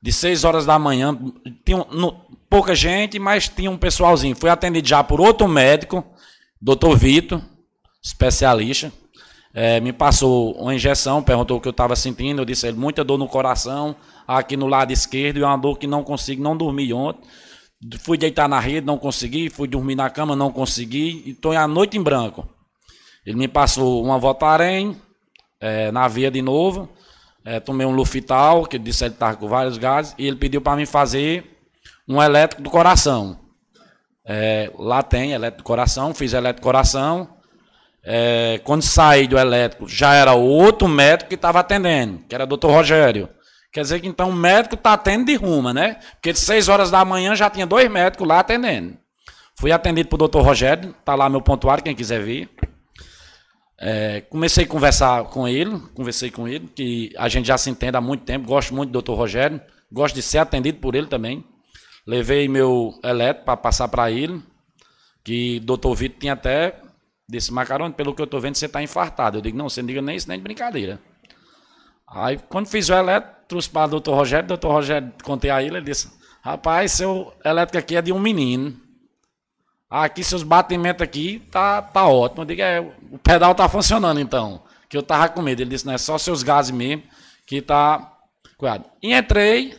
[0.00, 1.18] de 6 horas da manhã,
[1.66, 2.12] tinha no,
[2.48, 4.34] pouca gente, mas tinha um pessoalzinho.
[4.34, 6.02] Fui atendido já por outro médico,
[6.58, 7.42] doutor Vitor,
[8.02, 8.90] especialista.
[9.52, 12.40] É, me passou uma injeção, perguntou o que eu estava sentindo.
[12.40, 13.94] Eu disse muita dor no coração,
[14.26, 17.28] aqui no lado esquerdo, e uma dor que não consigo, não dormi ontem.
[18.00, 19.50] Fui deitar na rede, não consegui.
[19.50, 21.22] Fui dormir na cama, não consegui.
[21.26, 22.48] E estou a noite em branco.
[23.26, 24.96] Ele me passou uma Voltaren,
[25.60, 26.88] é, na via de novo.
[27.46, 30.16] É, tomei um Lufital, que disse que ele estava com vários gases.
[30.18, 31.56] E ele pediu para mim fazer
[32.08, 33.38] um elétrico do coração.
[34.24, 37.36] É, lá tem elétrico do coração, fiz elétrico do coração.
[38.04, 42.72] É, quando saí do elétrico, já era outro médico que estava atendendo, que era doutor
[42.72, 43.28] Rogério.
[43.72, 46.00] Quer dizer que então o médico está atendendo de ruma, né?
[46.14, 48.96] Porque de 6 horas da manhã já tinha dois médicos lá atendendo.
[49.56, 52.48] Fui atendido por doutor Rogério, tá lá meu pontuário, quem quiser ver.
[53.78, 57.96] É, comecei a conversar com ele, conversei com ele, que a gente já se entende
[57.96, 59.60] há muito tempo, gosto muito do doutor Rogério,
[59.92, 61.44] gosto de ser atendido por ele também.
[62.06, 64.42] Levei meu elétrico para passar para ele,
[65.22, 66.80] que o doutor Vitor tinha até
[67.28, 69.38] Disse, Macarone, pelo que eu estou vendo, você está infartado.
[69.38, 71.00] Eu digo, não, você não diga nem isso, nem de brincadeira.
[72.06, 75.60] Aí, quando fiz o elétrico, trouxe para o doutor Rogério, o doutor Rogério, contei a
[75.60, 76.08] ele, ele disse,
[76.40, 78.80] rapaz, seu elétrico aqui é de um menino.
[79.88, 82.42] Aqui, seus batimentos aqui, tá, tá ótimo.
[82.42, 84.62] Eu digo, é, o pedal tá funcionando, então.
[84.88, 85.62] Que eu tava com medo.
[85.62, 87.04] Ele disse, não, é só seus gases mesmo,
[87.46, 88.12] que tá...
[88.58, 88.84] Cuidado.
[89.02, 89.78] E entrei,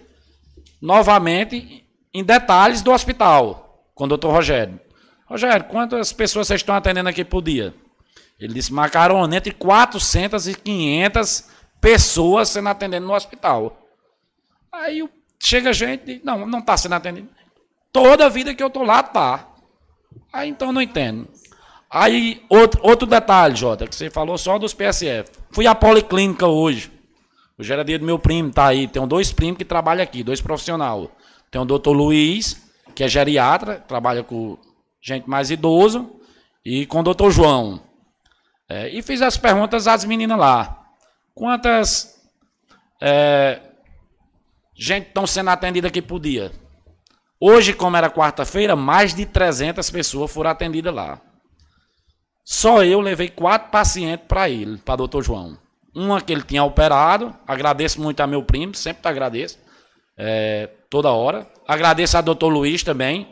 [0.82, 4.80] novamente, em detalhes do hospital, com o doutor Rogério.
[5.26, 7.74] Rogério, quantas pessoas vocês estão atendendo aqui por dia?
[8.40, 11.50] Ele disse, Macarone, entre 400 e 500
[11.82, 13.78] pessoas sendo atendidas no hospital.
[14.72, 15.08] Aí
[15.40, 17.30] chega gente não, não está sendo atendido.
[17.92, 19.48] Toda a vida que eu estou lá, tá.
[20.32, 21.28] Aí então não entendo.
[21.90, 25.32] Aí, outro, outro detalhe, Jota, que você falou só dos PSF.
[25.52, 26.92] Fui à policlínica hoje.
[27.58, 28.88] Hoje era dia do meu primo, tá aí.
[28.88, 31.08] Tenho dois primos que trabalham aqui, dois profissionais.
[31.50, 32.62] Tem o doutor Luiz,
[32.94, 34.58] que é geriatra, trabalha com
[35.02, 36.12] gente mais idoso,
[36.64, 37.82] e com o doutor João.
[38.70, 40.86] É, e fiz as perguntas às meninas lá.
[41.34, 42.22] Quantas
[43.02, 43.62] é,
[44.76, 46.52] gente estão sendo atendida aqui por dia?
[47.40, 51.22] Hoje, como era quarta-feira, mais de 300 pessoas foram atendidas lá.
[52.44, 55.58] Só eu levei quatro pacientes para ele, para doutor João.
[55.94, 59.60] Uma que ele tinha operado, agradeço muito a meu primo, sempre agradeço,
[60.18, 61.48] é, toda hora.
[61.68, 63.28] Agradeço a doutor Luiz também,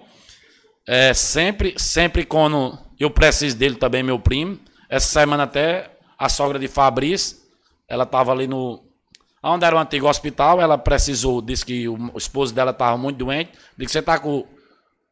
[0.88, 4.60] é, sempre, sempre quando eu preciso dele também, meu primo.
[4.90, 7.38] Essa semana até a sogra de Fabrício,
[7.88, 8.85] ela estava ali no.
[9.48, 13.52] Onde era o antigo hospital, ela precisou, disse que o, esposo dela estava muito doente.
[13.78, 14.44] Disse que você está com.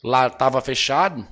[0.04, 1.26] Lá estava fechado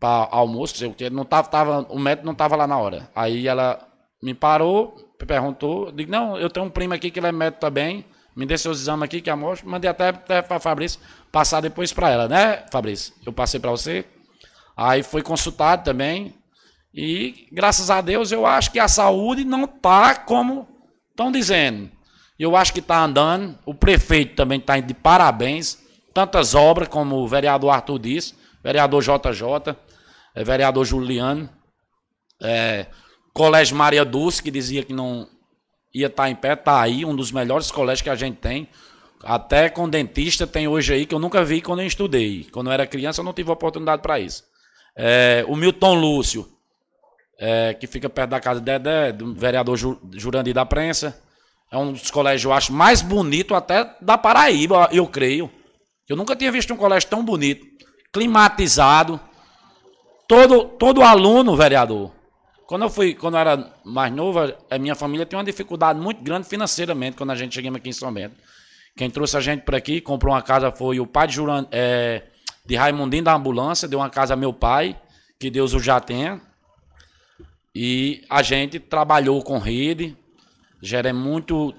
[0.00, 1.08] para almoço, sei o que.
[1.08, 3.08] Não tava, tava, o médico não estava lá na hora.
[3.14, 3.86] Aí ela
[4.20, 5.92] me parou, perguntou.
[5.92, 8.04] Digo, não, eu tenho um primo aqui que ele é médico também.
[8.34, 9.70] Me dê seus exames aqui, que a amostra.
[9.70, 10.98] Mandei até, até para Fabrício
[11.30, 13.14] passar depois para ela, né, Fabrício?
[13.24, 14.04] Eu passei para você.
[14.76, 16.34] Aí foi consultado também.
[16.92, 20.73] E graças a Deus eu acho que a saúde não está como
[21.14, 21.90] estão dizendo.
[22.38, 23.56] Eu acho que está andando.
[23.64, 25.78] O prefeito também está de parabéns.
[26.12, 29.76] Tantas obras, como o vereador Arthur disse, vereador JJ,
[30.34, 31.48] é, vereador Juliano,
[32.40, 32.86] é,
[33.32, 35.28] Colégio Maria Dulce, que dizia que não
[35.92, 38.68] ia estar tá em pé, está aí, um dos melhores colégios que a gente tem.
[39.22, 42.46] Até com dentista tem hoje aí, que eu nunca vi quando eu estudei.
[42.52, 44.44] Quando eu era criança, eu não tive oportunidade para isso.
[44.96, 46.48] É, o Milton Lúcio,
[47.38, 51.20] é, que fica perto da casa de Dedé, do vereador Jurandir da Prensa.
[51.70, 55.50] É um dos colégios, eu acho, mais bonito até da Paraíba, eu creio.
[56.08, 57.66] Eu nunca tinha visto um colégio tão bonito,
[58.12, 59.18] climatizado.
[60.28, 62.12] Todo, todo aluno, vereador.
[62.66, 64.38] Quando eu fui, quando eu era mais novo,
[64.70, 67.92] a minha família tinha uma dificuldade muito grande financeiramente quando a gente chegamos aqui em
[67.92, 68.36] São Bento.
[68.96, 72.22] Quem trouxe a gente por aqui, comprou uma casa, foi o pai de, Juran, é,
[72.64, 74.96] de Raimundinho da ambulância, deu uma casa a meu pai,
[75.38, 76.40] que Deus o já tenha.
[77.74, 80.16] E a gente trabalhou com rede,
[80.80, 81.74] gera muito,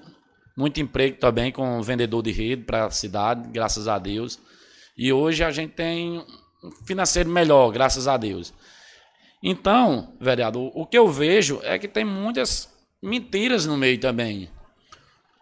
[0.56, 4.38] muito emprego também com vendedor de rede para a cidade, graças a Deus.
[4.96, 6.18] E hoje a gente tem
[6.62, 8.52] um financeiro melhor, graças a Deus.
[9.42, 12.68] Então, vereador, o que eu vejo é que tem muitas
[13.02, 14.50] mentiras no meio também.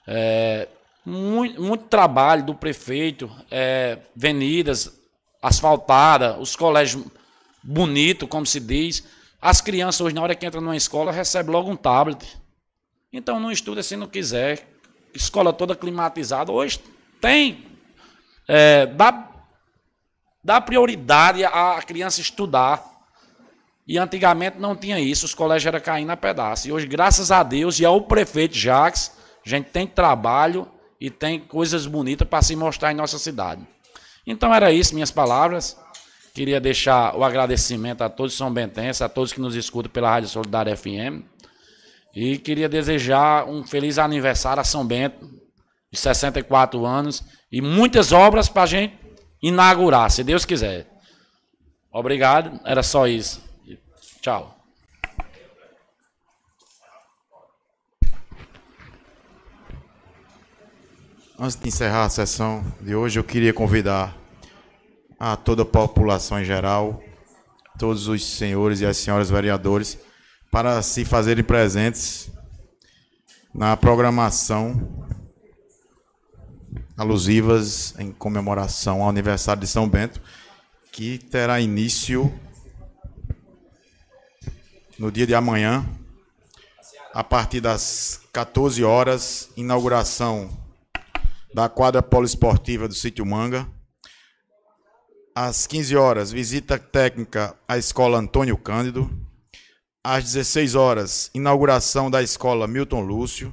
[0.07, 0.68] É,
[1.05, 5.00] muito, muito, trabalho do prefeito, é, avenidas
[5.42, 7.05] asfaltadas, os colégios
[7.62, 9.05] bonitos, como se diz.
[9.44, 12.40] As crianças hoje, na hora que entram numa escola, recebem logo um tablet.
[13.12, 14.66] Então não estuda se não quiser.
[15.12, 16.50] Escola toda climatizada.
[16.50, 16.81] Hoje
[17.20, 17.62] tem.
[18.48, 19.28] É, dá,
[20.42, 22.82] dá prioridade à criança estudar.
[23.86, 26.66] E antigamente não tinha isso, os colégios eram caindo a pedaço.
[26.68, 29.12] E hoje, graças a Deus e ao prefeito Jacques,
[29.44, 30.66] a gente tem trabalho
[30.98, 33.60] e tem coisas bonitas para se mostrar em nossa cidade.
[34.26, 35.76] Então era isso, minhas palavras.
[36.34, 40.28] Queria deixar o agradecimento a todos São Bentenses, a todos que nos escutam pela Rádio
[40.28, 41.22] Solidária FM.
[42.12, 45.30] E queria desejar um feliz aniversário a São Bento,
[45.92, 47.22] de 64 anos,
[47.52, 48.98] e muitas obras para a gente
[49.40, 50.88] inaugurar, se Deus quiser.
[51.92, 53.40] Obrigado, era só isso.
[54.20, 54.58] Tchau.
[61.38, 64.23] Antes de encerrar a sessão de hoje, eu queria convidar
[65.18, 67.02] a toda a população em geral,
[67.78, 69.98] todos os senhores e as senhoras vereadores,
[70.50, 72.30] para se fazerem presentes
[73.52, 75.06] na programação
[76.96, 80.20] alusivas em comemoração ao aniversário de São Bento,
[80.92, 82.32] que terá início
[84.98, 85.84] no dia de amanhã,
[87.12, 90.50] a partir das 14 horas, inauguração
[91.52, 93.73] da quadra poliesportiva do Sítio Manga
[95.34, 99.10] às 15 horas, visita técnica à Escola Antônio Cândido.
[100.02, 103.52] Às 16 horas, inauguração da Escola Milton Lúcio.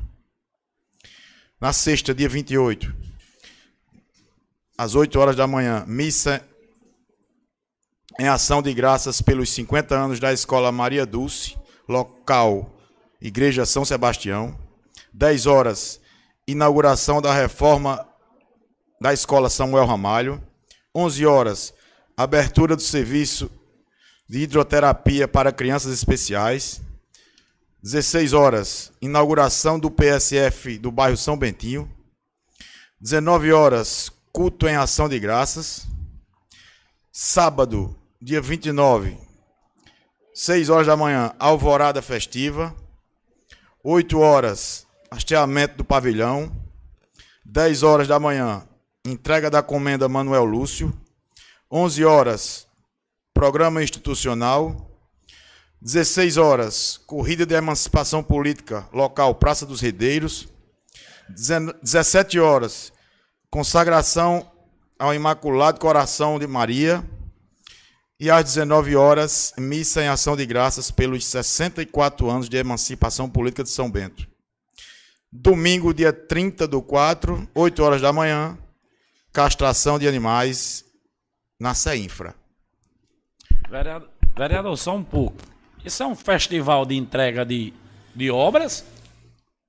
[1.60, 2.94] Na sexta, dia 28,
[4.78, 6.46] às 8 horas da manhã, missa
[8.20, 12.78] em ação de graças pelos 50 anos da Escola Maria Dulce, local
[13.22, 14.58] Igreja São Sebastião.
[15.14, 16.02] 10 horas,
[16.48, 18.06] inauguração da reforma
[19.00, 20.42] da Escola Samuel Ramalho.
[20.96, 21.74] 11 horas,
[22.18, 23.50] abertura do serviço
[24.28, 26.82] de hidroterapia para crianças especiais.
[27.84, 31.90] 16 horas, inauguração do PSF do bairro São Bentinho.
[33.00, 35.88] 19 horas, culto em ação de graças.
[37.12, 39.18] Sábado, dia 29,
[40.34, 42.76] 6 horas da manhã, alvorada festiva.
[43.84, 46.52] 8 horas, hasteamento do pavilhão.
[47.44, 48.66] 10 horas da manhã,
[49.06, 50.94] entrega da comenda Manuel Lúcio.
[51.72, 52.68] 11 horas,
[53.34, 54.88] programa institucional.
[55.82, 60.48] 16 horas, corrida de emancipação política local Praça dos Redeiros.
[61.30, 62.92] 17 horas,
[63.50, 64.52] consagração
[65.00, 67.04] ao Imaculado Coração de Maria.
[68.20, 73.64] E às 19 horas, missa em ação de graças pelos 64 anos de emancipação política
[73.64, 74.28] de São Bento.
[75.32, 78.56] Domingo, dia 30 do 4, 8 horas da manhã,
[79.32, 80.84] castração de animais
[81.60, 82.36] na CEINFRA.
[83.70, 85.38] Vereador, vereador, só um pouco.
[85.86, 87.74] Isso é um festival de entrega de,
[88.16, 88.86] de obras?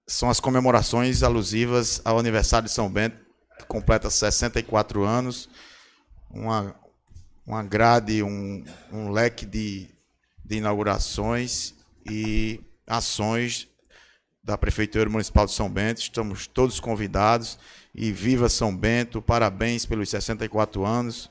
[0.07, 3.17] São as comemorações alusivas ao aniversário de São Bento,
[3.59, 5.49] que completa 64 anos.
[6.29, 6.75] Uma,
[7.47, 9.89] uma grade, um, um leque de,
[10.45, 11.75] de inaugurações
[12.11, 13.69] e ações
[14.43, 16.01] da Prefeitura Municipal de São Bento.
[16.01, 17.59] Estamos todos convidados
[17.95, 21.31] e viva São Bento, parabéns pelos 64 anos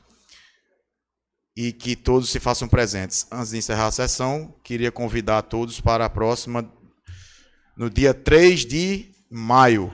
[1.56, 3.28] e que todos se façam presentes.
[3.32, 6.72] Antes de encerrar a sessão, queria convidar todos para a próxima,
[7.76, 9.92] no dia 3 de maio.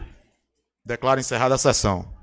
[0.85, 2.16] Declaro encerrada a sessão.